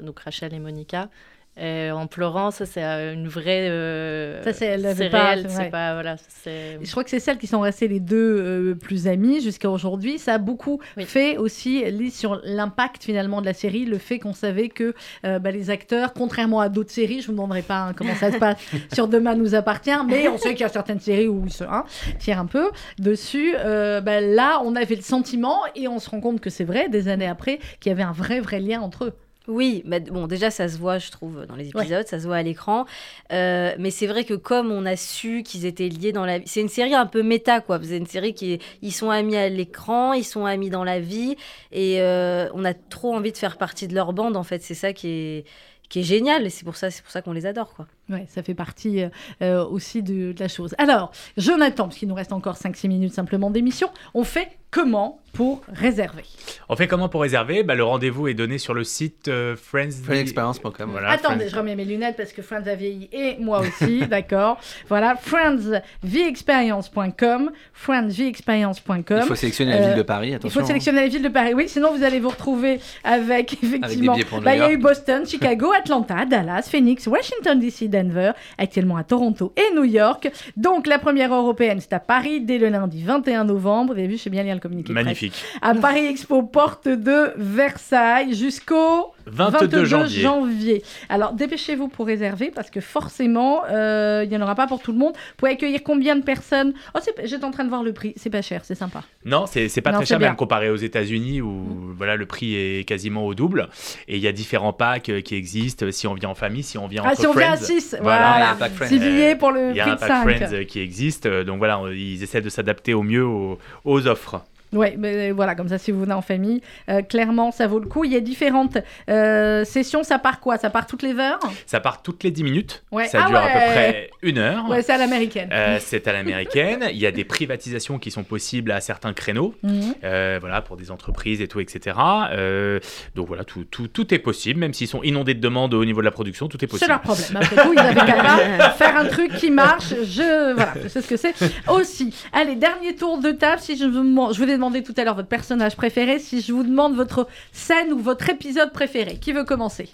donc 0.02 0.20
Rachel 0.20 0.52
et 0.52 0.58
Monica. 0.58 1.08
Et 1.56 1.90
en 1.90 2.06
pleurant, 2.06 2.50
ça 2.52 2.64
c'est 2.64 2.82
euh, 2.82 3.12
une 3.12 3.28
vraie. 3.28 3.68
euh, 3.68 4.42
Ça, 4.44 4.52
c'est- 4.52 4.66
elle 4.66 4.82
c'est 4.96 5.08
réel, 5.08 5.46
c'est 5.48 5.68
pas 5.70 5.94
voilà, 5.94 6.16
c'est. 6.28 6.78
Je 6.80 6.90
crois 6.90 7.04
que 7.04 7.10
c'est 7.10 7.18
celles 7.20 7.36
qui 7.38 7.48
sont 7.48 7.60
restées 7.60 7.88
les 7.88 8.00
deux 8.00 8.16
euh, 8.16 8.74
plus 8.74 9.08
amies 9.08 9.42
jusqu'à 9.42 9.68
aujourd'hui. 9.68 10.18
Ça 10.18 10.34
a 10.34 10.38
beaucoup 10.38 10.80
fait 11.06 11.36
aussi, 11.36 11.84
Lise, 11.90 12.16
sur 12.16 12.40
l'impact 12.44 13.02
finalement 13.04 13.40
de 13.40 13.46
la 13.46 13.52
série, 13.52 13.84
le 13.84 13.98
fait 13.98 14.18
qu'on 14.20 14.32
savait 14.32 14.68
que 14.68 14.94
euh, 15.26 15.38
bah, 15.38 15.50
les 15.50 15.68
acteurs, 15.70 16.14
contrairement 16.14 16.60
à 16.60 16.68
d'autres 16.68 16.92
séries, 16.92 17.16
je 17.20 17.24
ne 17.24 17.26
vous 17.26 17.32
demanderai 17.32 17.62
pas 17.62 17.80
hein, 17.88 17.92
comment 17.94 18.14
ça 18.14 18.32
se 18.32 18.38
passe 18.38 18.56
sur 18.94 19.08
Demain 19.08 19.34
nous 19.34 19.54
appartient, 19.54 19.90
mais 20.08 20.28
on 20.28 20.38
sait 20.38 20.50
qu'il 20.52 20.60
y 20.60 20.64
a 20.64 20.68
certaines 20.68 21.00
séries 21.00 21.28
où 21.28 21.42
ils 21.44 21.52
se 21.52 21.64
hein, 21.64 21.84
tirent 22.20 22.38
un 22.40 22.46
peu 22.46 22.70
dessus. 22.98 23.54
Euh, 23.58 24.00
bah, 24.00 24.20
là, 24.20 24.62
on 24.64 24.76
avait 24.76 24.94
le 24.96 25.02
sentiment, 25.02 25.58
et 25.74 25.88
on 25.88 25.98
se 25.98 26.08
rend 26.08 26.20
compte 26.20 26.40
que 26.40 26.48
c'est 26.48 26.64
vrai, 26.64 26.88
des 26.88 27.08
années 27.08 27.26
après, 27.26 27.58
qu'il 27.80 27.90
y 27.90 27.92
avait 27.92 28.02
un 28.04 28.12
vrai, 28.12 28.40
vrai 28.40 28.60
lien 28.60 28.80
entre 28.80 29.06
eux. 29.06 29.12
Oui, 29.48 29.82
bah, 29.86 29.98
bon, 30.00 30.26
déjà, 30.26 30.50
ça 30.50 30.68
se 30.68 30.76
voit, 30.78 30.98
je 30.98 31.10
trouve, 31.10 31.44
dans 31.46 31.56
les 31.56 31.70
épisodes, 31.80 32.06
ça 32.06 32.20
se 32.20 32.26
voit 32.26 32.36
à 32.36 32.42
l'écran. 32.42 32.84
Euh, 33.32 33.74
mais 33.78 33.90
c'est 33.90 34.06
vrai 34.06 34.24
que 34.24 34.34
comme 34.34 34.70
on 34.70 34.84
a 34.86 34.96
su 34.96 35.42
qu'ils 35.42 35.64
étaient 35.66 35.88
liés 35.88 36.12
dans 36.12 36.24
la 36.26 36.38
vie, 36.38 36.44
c'est 36.46 36.60
une 36.60 36.68
série 36.68 36.94
un 36.94 37.06
peu 37.06 37.22
méta, 37.22 37.60
quoi. 37.60 37.80
C'est 37.82 37.96
une 37.96 38.06
série 38.06 38.34
qui, 38.34 38.52
est- 38.52 38.62
ils 38.82 38.92
sont 38.92 39.10
amis 39.10 39.36
à 39.36 39.48
l'écran, 39.48 40.12
ils 40.12 40.24
sont 40.24 40.44
amis 40.44 40.70
dans 40.70 40.84
la 40.84 41.00
vie, 41.00 41.36
et 41.72 42.00
euh, 42.00 42.48
on 42.54 42.64
a 42.64 42.74
trop 42.74 43.14
envie 43.14 43.32
de 43.32 43.36
faire 43.36 43.56
partie 43.56 43.88
de 43.88 43.94
leur 43.94 44.12
bande, 44.12 44.36
en 44.36 44.44
fait. 44.44 44.62
C'est 44.62 44.74
ça 44.74 44.92
qui 44.92 45.08
est, 45.08 45.44
qui 45.88 46.00
est 46.00 46.04
génial, 46.04 46.46
et 46.46 46.50
c'est 46.50 46.64
pour 46.64 46.76
ça, 46.76 46.90
c'est 46.90 47.02
pour 47.02 47.10
ça 47.10 47.20
qu'on 47.22 47.32
les 47.32 47.46
adore, 47.46 47.74
quoi. 47.74 47.86
Ouais, 48.10 48.26
ça 48.28 48.42
fait 48.42 48.54
partie 48.54 49.02
euh, 49.42 49.64
aussi 49.64 50.02
de, 50.02 50.32
de 50.32 50.38
la 50.38 50.48
chose. 50.48 50.74
Alors, 50.78 51.10
Jonathan, 51.36 51.84
parce 51.84 51.96
qu'il 51.96 52.08
nous 52.08 52.14
reste 52.14 52.32
encore 52.32 52.56
5-6 52.56 52.86
minutes 52.88 53.14
simplement 53.14 53.50
d'émission, 53.50 53.88
on 54.14 54.22
fait 54.22 54.48
comment 54.70 55.16
pour 55.32 55.62
réserver 55.72 56.24
On 56.68 56.74
fait 56.74 56.88
comment 56.88 57.08
pour 57.08 57.20
réserver? 57.22 57.62
Bah, 57.62 57.76
Le 57.76 57.84
rendez-vous 57.84 58.26
est 58.26 58.34
donné 58.34 58.58
sur 58.58 58.74
le 58.74 58.82
site 58.82 59.28
euh, 59.28 59.54
Friends. 59.54 59.92
Friendsexperience.com. 60.02 60.90
Voilà, 60.90 61.10
Attendez, 61.10 61.44
Friends- 61.44 61.50
je 61.52 61.56
remets 61.56 61.76
mes 61.76 61.84
lunettes 61.84 62.16
parce 62.16 62.32
que 62.32 62.42
Friends 62.42 62.66
a 62.66 62.74
vieilli 62.74 63.08
et 63.12 63.36
moi 63.38 63.60
aussi, 63.60 64.04
d'accord? 64.08 64.58
Voilà, 64.88 65.14
friendsvexperience.com, 65.14 67.50
friendsvexperience.com. 67.72 69.20
Il 69.22 69.26
faut 69.28 69.34
sélectionner 69.36 69.72
la 69.72 69.86
ville 69.88 69.96
de 69.98 70.02
Paris, 70.02 70.36
Il 70.42 70.50
faut 70.50 70.64
sélectionner 70.64 71.02
la 71.02 71.08
ville 71.08 71.22
de 71.22 71.28
Paris, 71.28 71.54
oui, 71.54 71.68
sinon 71.68 71.94
vous 71.94 72.02
allez 72.02 72.18
vous 72.20 72.30
retrouver 72.30 72.80
avec 73.04 73.52
effectivement. 73.62 74.16
bah, 74.42 74.54
il 74.56 74.58
y 74.58 74.62
a 74.62 74.72
eu 74.72 74.78
Boston, 74.78 75.26
Chicago, 75.26 75.72
Atlanta, 75.78 76.24
Dallas, 76.24 76.68
Phoenix, 76.70 77.06
Washington 77.06 77.58
DC, 77.60 77.88
Denver, 77.88 78.32
actuellement 78.58 78.96
à 78.96 79.04
Toronto 79.04 79.52
et 79.56 79.74
New 79.74 79.84
York. 79.84 80.30
Donc 80.56 80.86
la 80.86 80.98
première 80.98 81.32
européenne, 81.34 81.78
c'est 81.80 81.92
à 81.92 82.00
Paris 82.00 82.40
dès 82.40 82.58
le 82.58 82.68
lundi 82.68 83.02
21 83.04 83.44
novembre. 83.44 83.92
Vous 83.94 83.98
avez 83.98 84.08
vu, 84.08 84.16
je 84.16 84.22
sais 84.22 84.30
bien 84.30 84.42
lire 84.42 84.54
le 84.54 84.59
communiqué. 84.60 84.92
presse. 84.92 85.04
Magnifique. 85.04 85.44
À 85.60 85.74
Paris 85.74 86.06
Expo, 86.06 86.42
porte 86.42 86.88
de 86.88 87.32
Versailles, 87.36 88.34
jusqu'au 88.34 89.12
22 89.30 89.84
janvier. 89.84 90.20
janvier. 90.22 90.82
Alors 91.08 91.32
dépêchez-vous 91.32 91.88
pour 91.88 92.06
réserver 92.06 92.50
parce 92.54 92.70
que 92.70 92.80
forcément, 92.80 93.62
euh, 93.70 94.22
il 94.24 94.30
n'y 94.30 94.36
en 94.36 94.42
aura 94.42 94.54
pas 94.54 94.66
pour 94.66 94.80
tout 94.80 94.92
le 94.92 94.98
monde. 94.98 95.12
Vous 95.14 95.34
pouvez 95.38 95.52
accueillir 95.52 95.80
combien 95.84 96.16
de 96.16 96.22
personnes? 96.22 96.72
Oh, 96.94 96.98
c'est- 97.02 97.26
j'étais 97.26 97.44
en 97.44 97.50
train 97.50 97.64
de 97.64 97.68
voir 97.68 97.82
le 97.82 97.92
prix. 97.92 98.12
C'est 98.16 98.30
pas 98.30 98.42
cher, 98.42 98.62
c'est 98.64 98.74
sympa. 98.74 99.02
Non, 99.24 99.46
c'est 99.46 99.68
c'est 99.68 99.80
pas 99.80 99.90
Non, 99.90 99.98
très 99.98 100.06
c'est 100.06 100.10
cher, 100.10 100.18
bien. 100.18 100.28
même 100.28 100.36
comparé 100.36 100.70
aux 100.70 100.76
États-Unis 100.76 101.40
où 101.40 101.94
voilà, 101.96 102.16
le 102.16 102.26
prix 102.26 102.54
est 102.54 102.84
quasiment 102.88 103.24
au 103.26 103.34
double. 103.34 103.68
Et 104.08 104.16
il 104.16 104.22
y 104.22 104.28
a 104.28 104.32
différents 104.32 104.72
packs 104.72 105.08
euh, 105.08 105.20
qui 105.20 105.34
existent 105.36 105.86
si 105.90 106.06
on 106.06 106.14
vient 106.14 106.30
en 106.30 106.34
famille, 106.34 106.62
si 106.62 106.78
on 106.78 106.86
vient 106.86 107.02
Ah, 107.04 107.10
entre 107.12 107.20
si 107.20 107.26
on 107.26 107.32
vient 107.32 107.52
à 107.52 107.56
friends. 107.56 107.66
six, 107.80 107.96
voilà. 108.02 108.34
Il 108.36 108.40
y 108.40 108.42
a 108.42 108.50
un 108.50 108.54
pack 108.56 108.72
Friends. 108.72 108.88
Six 108.88 108.98
billets 108.98 109.36
pour 109.36 109.50
le 109.52 109.70
Il 109.70 109.76
y 109.76 109.80
a 109.80 109.84
prix 109.84 109.92
un 109.92 109.94
de 109.96 110.00
pack. 110.00 110.22
Friends 110.48 110.64
qui 110.66 110.80
existe. 110.80 111.26
euh, 111.26 111.44
Donc 111.44 111.58
voilà, 111.58 111.80
ils 111.92 112.22
essaient 112.22 112.40
de 112.40 112.48
s'adapter 112.48 112.94
au 112.94 113.02
mieux 113.02 113.24
aux, 113.24 113.58
aux 113.84 114.06
offres. 114.06 114.42
Ouais, 114.72 114.94
mais 114.98 115.30
voilà, 115.32 115.54
comme 115.54 115.68
ça, 115.68 115.78
si 115.78 115.90
vous 115.90 116.00
venez 116.00 116.12
en 116.12 116.22
famille, 116.22 116.60
euh, 116.88 117.02
clairement, 117.02 117.50
ça 117.50 117.66
vaut 117.66 117.78
le 117.80 117.86
coup. 117.86 118.04
Il 118.04 118.12
y 118.12 118.16
a 118.16 118.20
différentes 118.20 118.78
euh, 119.08 119.64
sessions. 119.64 120.02
Ça 120.02 120.18
part 120.18 120.40
quoi? 120.40 120.58
Ça 120.58 120.70
part 120.70 120.86
toutes 120.86 121.02
les 121.02 121.14
heures? 121.18 121.40
Ça 121.66 121.80
part 121.80 122.02
toutes 122.02 122.22
les 122.22 122.30
10 122.30 122.44
minutes. 122.44 122.84
Ouais. 122.92 123.08
Ça 123.08 123.22
Ah 123.24 123.28
dure 123.28 123.38
à 123.38 123.42
peu 123.46 123.48
près 123.72 124.10
une 124.22 124.38
heure. 124.38 124.68
Ouais, 124.68 124.82
c'est 124.82 124.92
à 124.92 124.98
l'américaine. 124.98 125.48
Euh, 125.52 125.78
c'est 125.80 126.06
à 126.06 126.12
l'américaine. 126.12 126.84
Il 126.92 126.98
y 126.98 127.06
a 127.06 127.10
des 127.10 127.24
privatisations 127.24 127.98
qui 127.98 128.10
sont 128.10 128.22
possibles 128.22 128.70
à 128.70 128.80
certains 128.80 129.12
créneaux, 129.12 129.54
Mhm. 129.62 129.94
euh, 130.04 130.38
voilà, 130.40 130.60
pour 130.62 130.76
des 130.76 130.90
entreprises 130.90 131.40
et 131.40 131.48
tout, 131.48 131.60
etc. 131.60 131.96
Euh, 132.32 132.78
donc 133.16 133.26
voilà, 133.26 133.44
tout, 133.44 133.64
tout, 133.64 133.88
tout 133.88 134.14
est 134.14 134.18
possible, 134.18 134.60
même 134.60 134.72
s'ils 134.74 134.88
sont 134.88 135.02
inondés 135.02 135.34
de 135.34 135.40
demandes 135.40 135.74
au 135.74 135.84
niveau 135.84 136.00
de 136.00 136.04
la 136.04 136.10
production, 136.10 136.48
tout 136.48 136.62
est 136.64 136.68
possible. 136.68 136.86
C'est 136.86 136.92
leur 136.92 137.00
problème. 137.00 137.36
Après 137.36 137.56
tout, 137.56 137.72
ils 137.72 137.78
avaient 137.78 137.94
qu'à 138.06 138.70
faire 138.78 138.96
un 138.96 139.06
truc 139.06 139.34
qui 139.36 139.50
marche. 139.50 139.90
Je, 140.04 140.54
voilà, 140.54 140.74
je 140.82 140.88
sais 140.88 141.02
ce 141.02 141.08
que 141.08 141.16
c'est. 141.16 141.34
Aussi, 141.68 142.14
allez, 142.32 142.54
dernier 142.56 142.94
tour 142.94 143.18
de 143.18 143.32
table. 143.32 143.60
Si 143.60 143.76
je 143.76 143.84
je 143.90 144.38
vous 144.38 144.46
demandé 144.60 144.82
tout 144.82 144.94
à 144.98 145.04
l'heure 145.04 145.14
votre 145.14 145.28
personnage 145.28 145.74
préféré, 145.74 146.18
si 146.18 146.42
je 146.42 146.52
vous 146.52 146.62
demande 146.62 146.94
votre 146.94 147.26
scène 147.52 147.92
ou 147.92 147.98
votre 147.98 148.28
épisode 148.28 148.72
préféré, 148.72 149.16
qui 149.18 149.32
veut 149.32 149.44
commencer? 149.44 149.88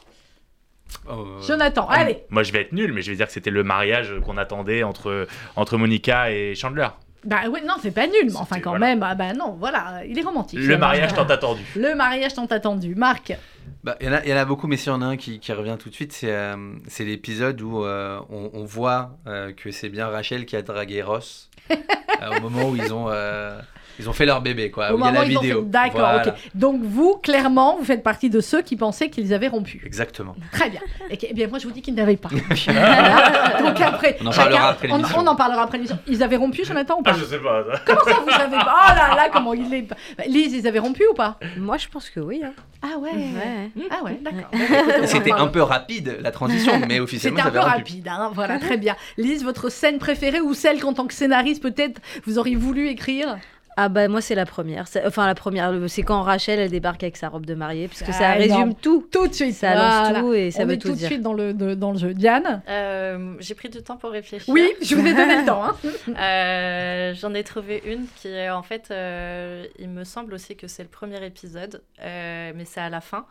Euh, 1.08 1.40
Jonathan, 1.46 1.86
allez. 1.88 2.24
Moi, 2.30 2.42
je 2.42 2.52
vais 2.52 2.62
être 2.62 2.72
nul, 2.72 2.92
mais 2.92 3.02
je 3.02 3.10
vais 3.10 3.16
dire 3.16 3.26
que 3.26 3.32
c'était 3.32 3.50
le 3.50 3.62
mariage 3.62 4.12
qu'on 4.24 4.36
attendait 4.36 4.82
entre, 4.82 5.26
entre 5.54 5.76
Monica 5.76 6.30
et 6.32 6.54
Chandler. 6.56 6.88
Bah 7.24 7.40
oui, 7.50 7.60
non, 7.66 7.74
c'est 7.82 7.90
pas 7.92 8.06
nul, 8.06 8.26
mais 8.26 8.36
enfin 8.36 8.60
quand 8.60 8.78
même, 8.78 9.02
ah 9.02 9.16
bah 9.16 9.32
non, 9.32 9.56
voilà, 9.58 10.02
il 10.06 10.16
est 10.16 10.22
romantique. 10.22 10.60
Le 10.60 10.78
mariage 10.78 11.12
tant 11.12 11.24
attendu. 11.24 11.62
Le 11.74 11.94
mariage 11.96 12.34
tant 12.34 12.44
attendu. 12.46 12.94
Marc, 12.94 13.32
Bah, 13.82 13.96
Il 14.00 14.06
y, 14.06 14.10
en 14.10 14.12
a- 14.12 14.24
il 14.24 14.30
y 14.30 14.32
en 14.32 14.36
a 14.36 14.44
beaucoup, 14.44 14.68
mais 14.68 14.76
s'il 14.76 14.92
y 14.92 14.94
en 14.94 15.02
a 15.02 15.06
un 15.06 15.16
qui, 15.16 15.40
qui 15.40 15.52
revient 15.52 15.76
tout 15.78 15.88
de 15.90 15.94
suite, 15.94 16.12
c'est 16.12 16.30
euh, 16.32 16.54
c'est 16.86 17.04
l'épisode 17.04 17.60
où 17.62 17.84
euh, 17.84 18.20
on, 18.30 18.50
on 18.52 18.64
voit 18.64 19.16
euh, 19.26 19.52
que 19.52 19.72
c'est 19.72 19.88
bien 19.88 20.06
Rachel 20.08 20.46
qui 20.46 20.54
a 20.54 20.62
dragué 20.62 21.02
Ross 21.02 21.50
euh, 21.72 22.36
au 22.36 22.40
moment 22.42 22.68
où 22.68 22.76
ils 22.76 22.92
ont, 22.94 23.06
euh, 23.08 23.58
ils 23.98 24.08
ont 24.08 24.12
fait 24.12 24.26
leur 24.26 24.40
bébé, 24.40 24.70
quoi, 24.70 24.90
au 24.92 24.94
où 24.94 24.98
il 24.98 25.00
y 25.00 25.02
a 25.02 25.06
moment 25.06 25.20
la 25.20 25.26
où 25.26 25.30
ils 25.30 25.36
ont 25.38 25.40
vidéo. 25.40 25.60
fait- 25.62 25.70
D'accord, 25.70 26.00
Voilà. 26.00 26.28
ok. 26.28 26.34
Donc 26.54 26.82
vous, 26.82 27.16
clairement, 27.22 27.76
vous 27.78 27.84
faites 27.84 28.02
partie 28.02 28.30
de 28.30 28.40
ceux 28.40 28.62
qui 28.62 28.76
pensaient 28.76 29.08
qu'ils 29.10 29.32
avaient 29.34 29.48
rompu. 29.48 29.82
Exactement. 29.84 30.34
Très 30.52 30.70
bien. 30.70 30.80
Et 31.10 31.18
eh 31.30 31.34
bien, 31.34 31.48
moi, 31.48 31.58
je 31.58 31.66
vous 31.66 31.72
dis 31.72 31.82
qu'ils 31.82 31.94
n'avaient 31.94 32.16
pas. 32.16 32.28
Voilà. 32.66 33.60
Donc 33.62 33.80
après, 33.80 34.16
On 34.20 34.26
en 34.26 34.32
chacun- 34.32 34.50
parlera 34.50 34.68
après 34.70 34.90
on- 34.90 34.96
l'émission. 34.96 35.18
on, 35.20 35.26
en 35.26 35.36
parlera 35.36 35.62
après 35.62 35.78
l'émission. 35.78 35.98
Ils 36.06 36.22
avaient 36.22 36.36
rompu, 36.36 36.64
Jonathan, 36.64 36.98
ou 36.98 37.02
pas 37.02 37.12
Ah, 37.14 37.16
je 37.18 37.24
sais 37.24 37.38
pas. 37.38 37.64
Comment 37.86 38.00
ça, 38.04 38.20
vous 38.24 38.30
savez 38.30 38.56
pas 38.56 38.74
Oh 38.88 38.94
là 38.94 39.14
là, 39.16 39.28
comment 39.32 39.54
il 39.54 39.72
est. 39.72 39.82
Bah, 39.82 40.24
Lise, 40.26 40.52
ils 40.54 40.66
avaient 40.66 40.78
rompu 40.78 41.04
ou 41.10 41.14
pas 41.14 41.38
Moi, 41.56 41.76
je 41.78 41.88
pense 41.88 42.10
que 42.10 42.20
oui. 42.20 42.42
hein. 42.44 42.52
Ah 42.82 42.98
ouais. 42.98 43.10
Ouais. 43.10 43.86
Ah 43.90 44.04
ouais, 44.04 44.20
d'accord. 44.22 44.50
C'était 45.06 45.32
un 45.32 45.46
peu 45.48 45.62
rapide 45.62 46.18
la 46.20 46.30
transition, 46.30 46.72
mais 46.88 47.00
officiellement 47.00 47.38
C'était 47.38 47.48
un 47.48 47.52
ça 47.52 47.58
peu 47.58 47.58
avait 47.58 47.70
rompu. 47.70 47.78
rapide, 47.92 48.08
hein, 48.08 48.30
voilà, 48.34 48.58
très 48.58 48.76
bien. 48.76 48.94
Lise, 49.16 49.42
votre 49.44 49.70
scène 49.70 49.98
préférée 49.98 50.40
ou 50.40 50.54
celle 50.54 50.80
qu'en 50.80 50.92
tant 50.92 51.06
que 51.06 51.14
scénariste, 51.14 51.62
peut-être, 51.62 52.00
vous 52.26 52.38
auriez 52.38 52.56
voulu 52.56 52.88
écrire? 52.88 53.36
Ah 53.78 53.88
bah 53.90 54.08
moi 54.08 54.20
c'est 54.22 54.34
la 54.34 54.46
première. 54.46 54.88
C'est- 54.88 55.04
Enfin 55.06 55.26
la 55.26 55.34
première, 55.34 55.72
c'est 55.88 56.02
quand 56.02 56.22
Rachel 56.22 56.58
elle 56.58 56.70
débarque 56.70 57.02
avec 57.02 57.16
sa 57.18 57.28
robe 57.28 57.44
de 57.44 57.54
mariée, 57.54 57.88
puisque 57.88 58.06
Ah, 58.08 58.12
ça 58.12 58.32
résume 58.32 58.54
énorme. 58.54 58.74
tout. 58.74 59.06
Tout 59.12 59.28
de 59.28 59.34
suite. 59.34 59.54
Ça 59.54 59.74
lance 59.74 60.08
Voilà. 60.08 60.20
tout 60.20 60.32
et 60.34 60.50
ça 60.50 60.62
On 60.62 60.66
veut 60.66 60.72
est 60.72 60.76
tout 60.78 60.88
tout 60.88 60.94
de 60.94 60.98
dire. 60.98 61.08
suite 61.08 61.20
dans 61.20 61.34
le, 61.34 61.52
de- 61.52 61.74
dans 61.74 61.92
le 61.92 61.98
jeu. 61.98 62.14
Diane 62.14 62.62
Euh, 62.68 63.34
J'ai 63.38 63.54
pris 63.54 63.68
du 63.68 63.82
temps 63.82 63.96
pour 63.98 64.10
réfléchir. 64.12 64.52
Oui, 64.52 64.66
je 64.80 64.94
vous 64.94 65.06
ai 65.06 65.12
donné 65.14 65.36
le 65.40 65.44
temps, 65.46 65.62
hein. 65.64 65.76
Euh, 66.18 67.14
J'en 67.14 67.34
ai 67.34 67.44
trouvé 67.44 67.82
une 67.86 68.06
qui 68.16 68.28
est 68.28 68.50
en 68.50 68.62
fait, 68.62 68.88
euh, 68.90 69.64
il 69.78 69.88
me 69.90 70.04
semble 70.04 70.34
aussi 70.34 70.56
que 70.56 70.66
c'est 70.68 70.82
le 70.82 70.88
premier 70.88 71.24
épisode, 71.24 71.82
euh, 72.02 72.52
mais 72.54 72.64
c'est 72.64 72.80
à 72.80 72.88
la 72.88 73.00
fin. 73.00 73.26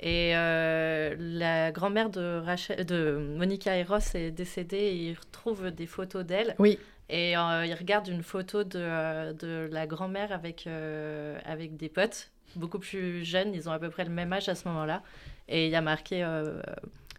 Et 0.00 0.30
euh, 0.36 1.16
la 1.18 1.72
grand-mère 1.72 2.08
de, 2.08 2.40
Rachel- 2.44 2.86
de 2.86 3.18
Monica 3.36 3.76
et 3.76 3.82
Ross 3.82 4.14
est 4.14 4.30
décédée 4.30 4.76
et 4.76 4.94
ils 4.94 5.16
retrouvent 5.18 5.72
des 5.72 5.86
photos 5.86 6.24
d'elle. 6.24 6.54
Oui. 6.60 6.78
Et 7.10 7.36
euh, 7.36 7.64
ils 7.64 7.74
regardent 7.74 8.08
une 8.08 8.22
photo 8.22 8.64
de, 8.64 8.78
euh, 8.78 9.32
de 9.32 9.68
la 9.72 9.86
grand-mère 9.86 10.30
avec, 10.32 10.66
euh, 10.66 11.38
avec 11.46 11.76
des 11.76 11.88
potes, 11.88 12.30
beaucoup 12.54 12.78
plus 12.78 13.24
jeunes, 13.24 13.54
ils 13.54 13.68
ont 13.68 13.72
à 13.72 13.78
peu 13.78 13.88
près 13.88 14.04
le 14.04 14.10
même 14.10 14.32
âge 14.32 14.48
à 14.48 14.54
ce 14.54 14.68
moment-là. 14.68 15.02
Et 15.48 15.66
il 15.66 15.70
y 15.70 15.76
a 15.76 15.80
marqué 15.80 16.22
euh, 16.22 16.60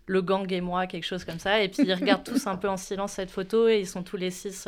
le 0.05 0.21
gang 0.21 0.51
et 0.51 0.61
moi, 0.61 0.85
quelque 0.85 1.05
chose 1.05 1.23
comme 1.23 1.39
ça. 1.39 1.61
Et 1.61 1.69
puis 1.69 1.83
ils 1.83 1.93
regardent 1.93 2.23
tous 2.31 2.45
un 2.45 2.55
peu 2.55 2.69
en 2.69 2.77
silence 2.77 3.13
cette 3.13 3.31
photo 3.31 3.67
et 3.67 3.79
ils 3.79 3.87
sont 3.87 4.03
tous 4.03 4.17
les 4.17 4.31
six 4.31 4.67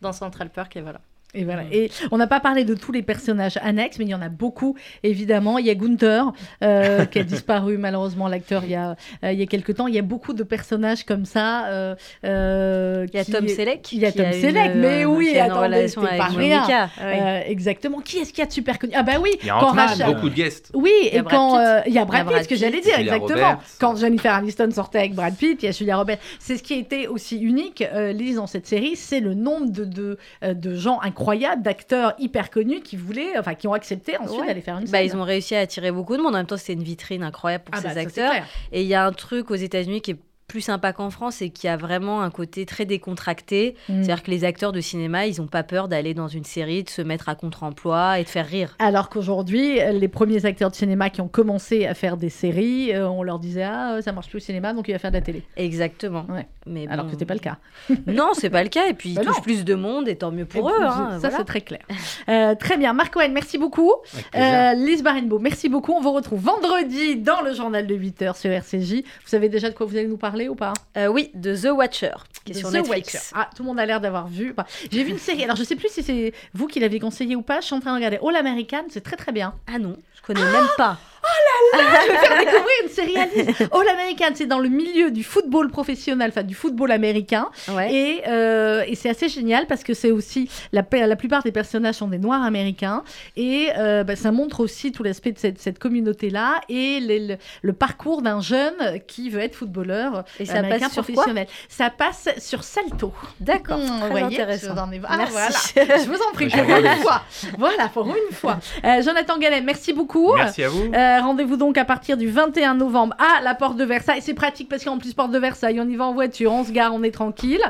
dans 0.00 0.12
Central 0.12 0.50
Park 0.50 0.76
et 0.76 0.80
voilà. 0.80 1.00
Et 1.36 1.44
voilà. 1.44 1.62
Et 1.70 1.90
on 2.10 2.16
n'a 2.16 2.26
pas 2.26 2.40
parlé 2.40 2.64
de 2.64 2.74
tous 2.74 2.92
les 2.92 3.02
personnages 3.02 3.58
annexes, 3.62 3.98
mais 3.98 4.04
il 4.06 4.10
y 4.10 4.14
en 4.14 4.22
a 4.22 4.28
beaucoup, 4.28 4.74
évidemment. 5.02 5.58
Il 5.58 5.66
y 5.66 5.70
a 5.70 5.74
Gunther, 5.74 6.32
euh, 6.64 7.04
qui 7.04 7.18
a 7.18 7.24
disparu, 7.24 7.76
malheureusement, 7.78 8.26
l'acteur, 8.28 8.62
il, 8.64 8.70
y 8.70 8.74
a, 8.74 8.96
euh, 9.24 9.32
il 9.32 9.38
y 9.38 9.42
a 9.42 9.46
quelques 9.46 9.74
temps. 9.76 9.86
Il 9.86 9.94
y 9.94 9.98
a 9.98 10.02
beaucoup 10.02 10.32
de 10.32 10.42
personnages 10.42 11.04
comme 11.04 11.24
ça. 11.26 11.66
euh, 11.66 11.94
euh, 12.24 13.06
Il 13.12 13.16
y 13.16 13.20
a 13.20 13.24
qui- 13.24 13.32
Tom 13.32 13.48
Selleck. 13.48 13.92
Il 13.92 13.98
y 14.00 14.06
a 14.06 14.12
Tom 14.12 14.26
une, 14.26 14.32
Selleck, 14.32 14.72
mais 14.76 15.02
euh, 15.04 15.06
oui, 15.06 15.28
qui 15.32 15.38
a 15.38 15.44
attendez, 15.44 15.66
relation 15.66 16.02
c'était 16.02 16.16
pas 16.16 16.24
rien. 16.26 16.62
Ah 16.68 16.88
oui. 16.98 17.04
Euh, 17.04 17.40
exactement. 17.46 18.00
Qui 18.00 18.18
est-ce 18.18 18.30
qu'il 18.30 18.40
y 18.40 18.42
a 18.42 18.46
de 18.46 18.52
super 18.52 18.78
connu 18.78 18.92
Ah 18.96 19.02
bah 19.02 19.12
oui, 19.20 19.30
Il 19.42 19.46
y 19.46 19.50
a 19.50 19.58
quand 19.60 19.72
Rachel- 19.72 20.06
beaucoup 20.06 20.28
de 20.28 20.34
guests. 20.34 20.70
Oui, 20.74 20.90
a 21.12 21.16
et 21.16 21.22
quand 21.22 21.58
euh, 21.58 21.80
il 21.86 21.92
y 21.92 21.98
a 21.98 22.02
a 22.02 22.04
Brad 22.04 22.26
Pitt, 22.28 22.42
ce 22.44 22.48
que 22.48 22.56
j'allais 22.56 22.80
dire 22.80 22.96
Julia 22.96 23.16
exactement. 23.16 23.48
Roberts. 23.50 23.64
Quand 23.80 23.96
Jennifer 23.96 24.32
Aniston 24.34 24.70
sortait 24.70 24.98
avec 24.98 25.14
Brad 25.14 25.34
Pitt, 25.34 25.62
il 25.62 25.66
y 25.66 25.68
a 25.68 25.72
Julia 25.72 25.96
Roberts. 25.96 26.18
C'est 26.38 26.56
ce 26.56 26.62
qui 26.62 26.74
était 26.74 27.06
aussi 27.06 27.38
unique, 27.38 27.82
euh, 27.92 28.12
Lise, 28.12 28.36
dans 28.36 28.46
cette 28.46 28.66
série, 28.66 28.96
c'est 28.96 29.20
le 29.20 29.34
nombre 29.34 29.70
de, 29.70 29.84
de, 29.84 30.18
euh, 30.44 30.54
de 30.54 30.74
gens 30.74 31.00
incroyables, 31.02 31.25
d'acteurs 31.34 32.14
hyper 32.18 32.50
connus 32.50 32.80
qui 32.80 32.96
voulaient, 32.96 33.38
enfin 33.38 33.54
qui 33.54 33.66
ont 33.68 33.72
accepté 33.72 34.16
ensuite 34.18 34.40
Ouais. 34.40 34.46
d'aller 34.46 34.60
faire 34.60 34.78
une 34.78 34.84
Bah, 34.84 34.98
scène. 34.98 35.06
ils 35.06 35.16
ont 35.16 35.22
réussi 35.24 35.54
à 35.54 35.60
attirer 35.60 35.90
beaucoup 35.90 36.16
de 36.16 36.22
monde. 36.22 36.34
En 36.34 36.38
même 36.38 36.46
temps, 36.46 36.56
c'était 36.56 36.74
une 36.74 36.82
vitrine 36.82 37.22
incroyable 37.22 37.64
pour 37.64 37.74
Ah 37.74 37.78
ces 37.78 37.84
bah, 37.88 37.90
c'est 37.94 38.00
acteurs. 38.00 38.32
Et 38.72 38.82
il 38.82 38.86
y 38.88 38.94
a 38.94 39.04
un 39.04 39.12
truc 39.12 39.50
aux 39.50 39.54
États-Unis 39.56 40.00
qui 40.02 40.12
est 40.12 40.16
plus 40.48 40.60
sympa 40.60 40.92
qu'en 40.92 41.10
France 41.10 41.42
et 41.42 41.50
qui 41.50 41.66
a 41.68 41.76
vraiment 41.76 42.22
un 42.22 42.30
côté 42.30 42.66
très 42.66 42.84
décontracté. 42.84 43.74
Mm. 43.88 44.02
C'est-à-dire 44.02 44.22
que 44.22 44.30
les 44.30 44.44
acteurs 44.44 44.72
de 44.72 44.80
cinéma, 44.80 45.26
ils 45.26 45.40
n'ont 45.40 45.46
pas 45.48 45.62
peur 45.62 45.88
d'aller 45.88 46.14
dans 46.14 46.28
une 46.28 46.44
série, 46.44 46.84
de 46.84 46.90
se 46.90 47.02
mettre 47.02 47.28
à 47.28 47.34
contre-emploi 47.34 48.20
et 48.20 48.24
de 48.24 48.28
faire 48.28 48.46
rire. 48.46 48.76
Alors 48.78 49.08
qu'aujourd'hui, 49.08 49.78
les 49.92 50.08
premiers 50.08 50.46
acteurs 50.46 50.70
de 50.70 50.76
cinéma 50.76 51.10
qui 51.10 51.20
ont 51.20 51.28
commencé 51.28 51.86
à 51.86 51.94
faire 51.94 52.16
des 52.16 52.28
séries, 52.30 52.94
euh, 52.94 53.08
on 53.08 53.22
leur 53.22 53.38
disait 53.38 53.64
ah 53.64 53.94
euh, 53.94 54.02
ça 54.02 54.12
marche 54.12 54.28
plus 54.28 54.36
au 54.36 54.40
cinéma 54.40 54.72
donc 54.72 54.86
il 54.88 54.92
va 54.92 54.98
faire 54.98 55.10
de 55.10 55.16
la 55.16 55.22
télé. 55.22 55.42
Exactement. 55.56 56.26
Ouais. 56.28 56.46
Mais 56.66 56.86
Alors 56.88 57.04
bon. 57.04 57.10
que 57.10 57.12
c'était 57.16 57.24
pas 57.26 57.34
le 57.34 57.40
cas. 57.40 57.58
non, 58.06 58.30
c'est 58.34 58.50
pas 58.50 58.62
le 58.62 58.68
cas. 58.68 58.86
Et 58.88 58.94
puis, 58.94 59.10
ils 59.10 59.14
Bah 59.16 59.22
touchent 59.24 59.36
non. 59.36 59.42
plus 59.42 59.64
de 59.64 59.74
monde 59.74 60.08
et 60.08 60.16
tant 60.16 60.30
mieux 60.32 60.44
pour 60.46 60.68
Et 60.68 60.72
eux. 60.72 60.82
hein, 60.84 61.10
ça 61.12 61.18
voilà. 61.18 61.36
c'est 61.38 61.44
très 61.44 61.60
clair. 61.60 61.80
Euh, 62.28 62.56
très 62.56 62.76
bien, 62.76 62.92
Marc 62.92 63.14
Cohen, 63.14 63.30
merci 63.32 63.56
beaucoup. 63.56 63.92
Euh, 64.34 64.72
Lise 64.74 65.02
Barenbo, 65.04 65.38
merci 65.38 65.68
beaucoup. 65.68 65.92
On 65.92 66.00
vous 66.00 66.12
retrouve 66.12 66.40
vendredi 66.42 67.14
dans 67.16 67.40
le 67.40 67.54
journal 67.54 67.86
de 67.86 67.94
8h 67.94 68.36
sur 68.36 68.50
RCJ. 68.50 68.94
Vous 69.04 69.28
savez 69.28 69.48
déjà 69.48 69.70
de 69.70 69.74
quoi 69.74 69.86
vous 69.86 69.96
allez 69.96 70.08
nous 70.08 70.16
parler 70.16 70.35
ou 70.48 70.54
pas? 70.54 70.72
Euh, 70.96 71.06
Oui, 71.08 71.30
de 71.34 71.54
The 71.56 71.70
Watcher, 71.72 72.12
qui 72.44 72.52
est 72.52 72.54
The 72.54 72.58
sur 72.58 72.70
Netflix. 72.70 73.14
Watcher. 73.14 73.26
Ah, 73.34 73.50
tout 73.54 73.62
le 73.62 73.68
monde 73.68 73.80
a 73.80 73.86
l'air 73.86 74.00
d'avoir 74.00 74.28
vu. 74.28 74.52
Enfin, 74.56 74.66
J'ai 74.90 75.02
vu 75.04 75.10
une 75.10 75.18
série. 75.18 75.44
Alors, 75.44 75.56
je 75.56 75.64
sais 75.64 75.76
plus 75.76 75.88
si 75.88 76.02
c'est 76.02 76.32
vous 76.54 76.66
qui 76.66 76.80
l'avez 76.80 77.00
conseillé 77.00 77.34
ou 77.36 77.42
pas. 77.42 77.60
Je 77.60 77.66
suis 77.66 77.74
en 77.74 77.80
train 77.80 77.90
de 77.92 77.96
regarder 77.96 78.18
All 78.26 78.36
American. 78.36 78.84
C'est 78.90 79.02
très 79.02 79.16
très 79.16 79.32
bien. 79.32 79.54
Ah 79.66 79.78
non, 79.78 79.96
je 80.14 80.22
connais 80.22 80.44
même 80.44 80.68
pas. 80.76 80.98
Oh 81.28 81.78
là 81.78 81.80
je 82.06 82.12
vais 82.12 82.18
faire 82.18 82.38
découvrir 82.38 82.74
une 82.84 82.88
série 82.90 83.16
Alice. 83.16 83.60
All 83.72 83.88
American, 83.88 84.26
c'est 84.34 84.46
dans 84.46 84.58
le 84.58 84.68
milieu 84.68 85.10
du 85.10 85.24
football 85.24 85.70
professionnel, 85.70 86.30
enfin 86.30 86.42
du 86.42 86.54
football 86.54 86.92
américain. 86.92 87.48
Et, 87.90 88.22
euh, 88.28 88.82
et 88.86 88.94
c'est 88.94 89.08
assez 89.08 89.28
génial 89.28 89.66
parce 89.66 89.82
que 89.82 89.94
c'est 89.94 90.10
aussi, 90.10 90.48
la, 90.72 90.82
pa- 90.82 91.06
la 91.06 91.16
plupart 91.16 91.42
des 91.42 91.52
personnages 91.52 91.96
sont 91.96 92.08
des 92.08 92.18
Noirs 92.18 92.42
américains. 92.42 93.02
Et 93.36 93.68
euh, 93.76 94.04
bah, 94.04 94.16
ça 94.16 94.30
montre 94.32 94.60
aussi 94.60 94.92
tout 94.92 95.02
l'aspect 95.02 95.32
de 95.32 95.38
cette, 95.38 95.58
cette 95.60 95.78
communauté-là 95.78 96.60
et 96.68 97.00
les- 97.00 97.26
le, 97.26 97.36
le 97.62 97.72
parcours 97.72 98.22
d'un 98.22 98.40
jeune 98.40 98.74
qui 99.06 99.30
veut 99.30 99.40
être 99.40 99.54
footballeur 99.56 100.24
Et 100.38 100.44
ça 100.46 100.54
américain 100.58 100.86
passe 100.86 100.92
sur 100.94 101.04
quoi 101.06 101.14
professionnel. 101.14 101.46
ça 101.68 101.90
passe 101.90 102.28
sur 102.38 102.62
Salto. 102.64 103.12
D'accord, 103.40 103.78
Mmh, 103.78 104.00
très 104.00 104.10
voyez, 104.10 104.26
intéressant. 104.26 104.66
je 104.68 104.72
vous 104.72 104.78
en 104.78 104.92
ai- 104.92 105.00
Ah, 105.08 105.16
Merci. 105.18 105.32
voilà. 105.74 105.96
Je 106.02 106.08
vous 106.08 106.16
en 106.28 106.32
prie, 106.32 106.48
pour 106.50 106.60
une 106.60 107.02
fois. 107.02 107.22
Voilà, 107.58 107.88
pour 107.88 108.06
une 108.06 108.34
fois. 108.34 108.58
Euh, 108.84 109.02
Jonathan 109.02 109.38
Gallet, 109.38 109.60
merci 109.60 109.92
beaucoup. 109.92 110.34
Merci 110.36 110.62
à 110.64 110.68
vous. 110.68 110.84
Euh, 110.94 111.15
Rendez-vous 111.20 111.56
donc 111.56 111.78
à 111.78 111.84
partir 111.84 112.16
du 112.16 112.28
21 112.28 112.74
novembre 112.74 113.14
à 113.18 113.42
la 113.42 113.54
porte 113.54 113.76
de 113.76 113.84
Versailles. 113.84 114.22
C'est 114.22 114.34
pratique 114.34 114.68
parce 114.68 114.84
qu'en 114.84 114.98
plus, 114.98 115.14
porte 115.14 115.30
de 115.30 115.38
Versailles, 115.38 115.80
on 115.80 115.88
y 115.88 115.96
va 115.96 116.04
en 116.06 116.12
voiture, 116.14 116.52
on 116.52 116.64
se 116.64 116.72
gare, 116.72 116.92
on 116.94 117.02
est 117.02 117.10
tranquille. 117.10 117.60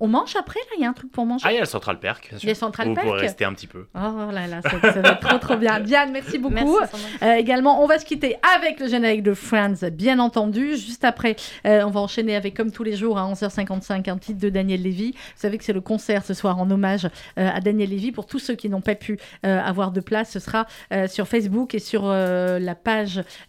On 0.00 0.08
mange 0.08 0.34
après, 0.36 0.60
là, 0.60 0.74
il 0.78 0.82
y 0.82 0.86
a 0.86 0.88
un 0.88 0.92
truc 0.92 1.10
pour 1.12 1.24
manger? 1.26 1.44
Ah, 1.46 1.52
il 1.52 1.54
y 1.54 1.58
a 1.58 1.62
le 1.62 1.66
Central 1.66 1.98
Perk. 1.98 2.30
Il 2.32 2.44
y 2.44 2.46
a 2.46 2.52
le 2.52 2.54
Central 2.54 2.88
Vous 2.88 2.94
Perk? 2.94 3.06
pourrez 3.06 3.20
rester 3.20 3.44
un 3.44 3.52
petit 3.52 3.66
peu. 3.66 3.86
Oh 3.94 4.30
là 4.32 4.46
là, 4.46 4.60
ça, 4.62 4.70
ça 4.92 5.00
va 5.00 5.10
être 5.10 5.20
trop 5.20 5.38
trop 5.38 5.56
bien. 5.56 5.80
Diane, 5.80 6.10
merci 6.12 6.38
beaucoup. 6.38 6.54
Merci. 6.54 6.96
Euh, 7.22 7.34
également, 7.34 7.82
on 7.82 7.86
va 7.86 7.98
se 7.98 8.04
quitter 8.04 8.36
avec 8.56 8.80
le 8.80 8.88
générique 8.88 9.22
de 9.22 9.34
Friends, 9.34 9.90
bien 9.92 10.18
entendu. 10.18 10.76
Juste 10.76 11.04
après, 11.04 11.36
euh, 11.66 11.82
on 11.84 11.90
va 11.90 12.00
enchaîner 12.00 12.36
avec, 12.36 12.54
comme 12.54 12.70
tous 12.70 12.82
les 12.82 12.96
jours, 12.96 13.18
à 13.18 13.30
11h55, 13.30 14.10
un 14.10 14.18
titre 14.18 14.40
de 14.40 14.48
Daniel 14.48 14.82
Lévy. 14.82 15.12
Vous 15.12 15.40
savez 15.40 15.58
que 15.58 15.64
c'est 15.64 15.72
le 15.72 15.80
concert 15.80 16.24
ce 16.24 16.34
soir 16.34 16.58
en 16.58 16.70
hommage 16.70 17.06
euh, 17.38 17.48
à 17.54 17.60
Daniel 17.60 17.90
Lévy. 17.90 18.12
Pour 18.12 18.26
tous 18.26 18.38
ceux 18.38 18.54
qui 18.54 18.68
n'ont 18.68 18.80
pas 18.80 18.94
pu 18.94 19.18
euh, 19.44 19.60
avoir 19.60 19.90
de 19.92 20.00
place, 20.00 20.30
ce 20.30 20.38
sera 20.38 20.66
euh, 20.92 21.08
sur 21.08 21.26
Facebook 21.28 21.74
et 21.74 21.78
sur 21.78 22.02
euh, 22.04 22.58
la 22.58 22.74
page 22.74 22.95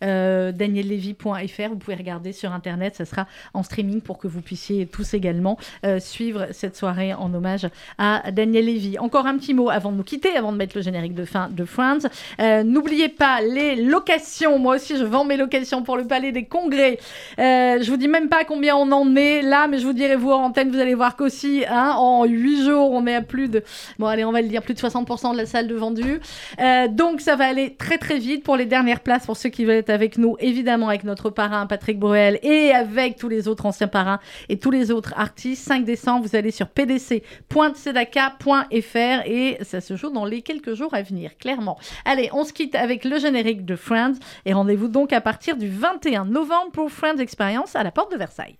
euh, 0.03 0.51
daniellévy.fr. 0.51 1.69
Vous 1.69 1.77
pouvez 1.77 1.95
regarder 1.95 2.33
sur 2.33 2.51
Internet, 2.51 2.95
ça 2.95 3.05
sera 3.05 3.27
en 3.53 3.63
streaming 3.63 4.01
pour 4.01 4.17
que 4.17 4.27
vous 4.27 4.41
puissiez 4.41 4.85
tous 4.85 5.13
également 5.13 5.57
euh, 5.85 5.99
suivre 5.99 6.47
cette 6.51 6.75
soirée 6.75 7.13
en 7.13 7.33
hommage 7.33 7.67
à 7.97 8.31
Daniel 8.31 8.65
Lévy. 8.65 8.97
Encore 8.99 9.27
un 9.27 9.37
petit 9.37 9.53
mot 9.53 9.69
avant 9.69 9.91
de 9.91 9.97
nous 9.97 10.03
quitter, 10.03 10.35
avant 10.35 10.51
de 10.51 10.57
mettre 10.57 10.75
le 10.75 10.81
générique 10.81 11.13
de 11.13 11.25
fin 11.25 11.49
de 11.49 11.65
Friends. 11.65 12.07
Euh, 12.39 12.63
N'oubliez 12.63 13.09
pas 13.09 13.41
les 13.41 13.75
locations. 13.75 14.59
Moi 14.59 14.75
aussi, 14.75 14.97
je 14.97 15.03
vends 15.03 15.25
mes 15.25 15.37
locations 15.37 15.83
pour 15.83 15.97
le 15.97 16.05
Palais 16.05 16.31
des 16.31 16.45
Congrès. 16.45 16.99
Euh, 17.39 17.81
je 17.81 17.89
vous 17.89 17.97
dis 17.97 18.07
même 18.07 18.29
pas 18.29 18.43
combien 18.43 18.75
on 18.75 18.91
en 18.91 19.15
est 19.15 19.41
là, 19.41 19.67
mais 19.67 19.77
je 19.79 19.85
vous 19.85 19.93
dirai 19.93 20.15
vous 20.15 20.31
en 20.31 20.45
antenne, 20.45 20.69
vous 20.71 20.79
allez 20.79 20.93
voir 20.93 21.15
qu'aussi, 21.15 21.63
hein, 21.69 21.93
en 21.97 22.25
8 22.25 22.65
jours, 22.65 22.91
on 22.91 23.05
est 23.07 23.15
à 23.15 23.21
plus 23.21 23.47
de, 23.47 23.63
bon 23.99 24.07
allez, 24.07 24.25
on 24.25 24.31
va 24.31 24.41
le 24.41 24.47
dire, 24.47 24.61
plus 24.61 24.73
de 24.73 24.79
60% 24.79 25.33
de 25.33 25.37
la 25.37 25.45
salle 25.45 25.67
de 25.67 25.75
vendu. 25.75 26.19
Euh, 26.59 26.87
donc 26.87 27.21
ça 27.21 27.35
va 27.35 27.45
aller 27.45 27.75
très 27.75 27.97
très 27.97 28.17
vite 28.17 28.43
pour 28.43 28.57
les 28.57 28.65
dernières 28.65 28.99
places, 28.99 29.26
pour 29.27 29.35
ceux 29.35 29.49
qui 29.49 29.65
veulent 29.65 29.75
être 29.75 29.89
avec 29.89 30.17
nous, 30.17 30.37
évidemment 30.39 30.87
avec 30.87 31.03
notre 31.03 31.29
parrain 31.29 31.67
Patrick 31.67 31.99
Bruel 31.99 32.39
et 32.43 32.71
avec 32.71 33.17
tous 33.17 33.27
les 33.27 33.49
autres 33.49 33.65
anciens 33.65 33.89
parrains 33.89 34.21
et 34.47 34.57
tous 34.57 34.71
les 34.71 34.89
autres 34.89 35.13
artistes. 35.17 35.67
5 35.67 35.83
décembre, 35.83 36.25
vous 36.25 36.37
allez 36.37 36.51
sur 36.51 36.69
pdc.sedaka.fr 36.69 39.25
et 39.25 39.57
ça 39.63 39.81
se 39.81 39.97
joue 39.97 40.11
dans 40.11 40.23
les 40.23 40.41
quelques 40.41 40.75
jours 40.75 40.93
à 40.93 41.01
venir, 41.01 41.37
clairement. 41.37 41.77
Allez, 42.05 42.29
on 42.31 42.45
se 42.45 42.53
quitte 42.53 42.75
avec 42.75 43.03
le 43.03 43.19
générique 43.19 43.65
de 43.65 43.75
Friends 43.75 44.15
et 44.45 44.53
rendez-vous 44.53 44.87
donc 44.87 45.11
à 45.11 45.19
partir 45.19 45.57
du 45.57 45.67
21 45.67 46.23
novembre 46.23 46.71
pour 46.71 46.89
Friends 46.89 47.17
Experience 47.17 47.75
à 47.75 47.83
la 47.83 47.91
porte 47.91 48.13
de 48.13 48.17
Versailles. 48.17 48.55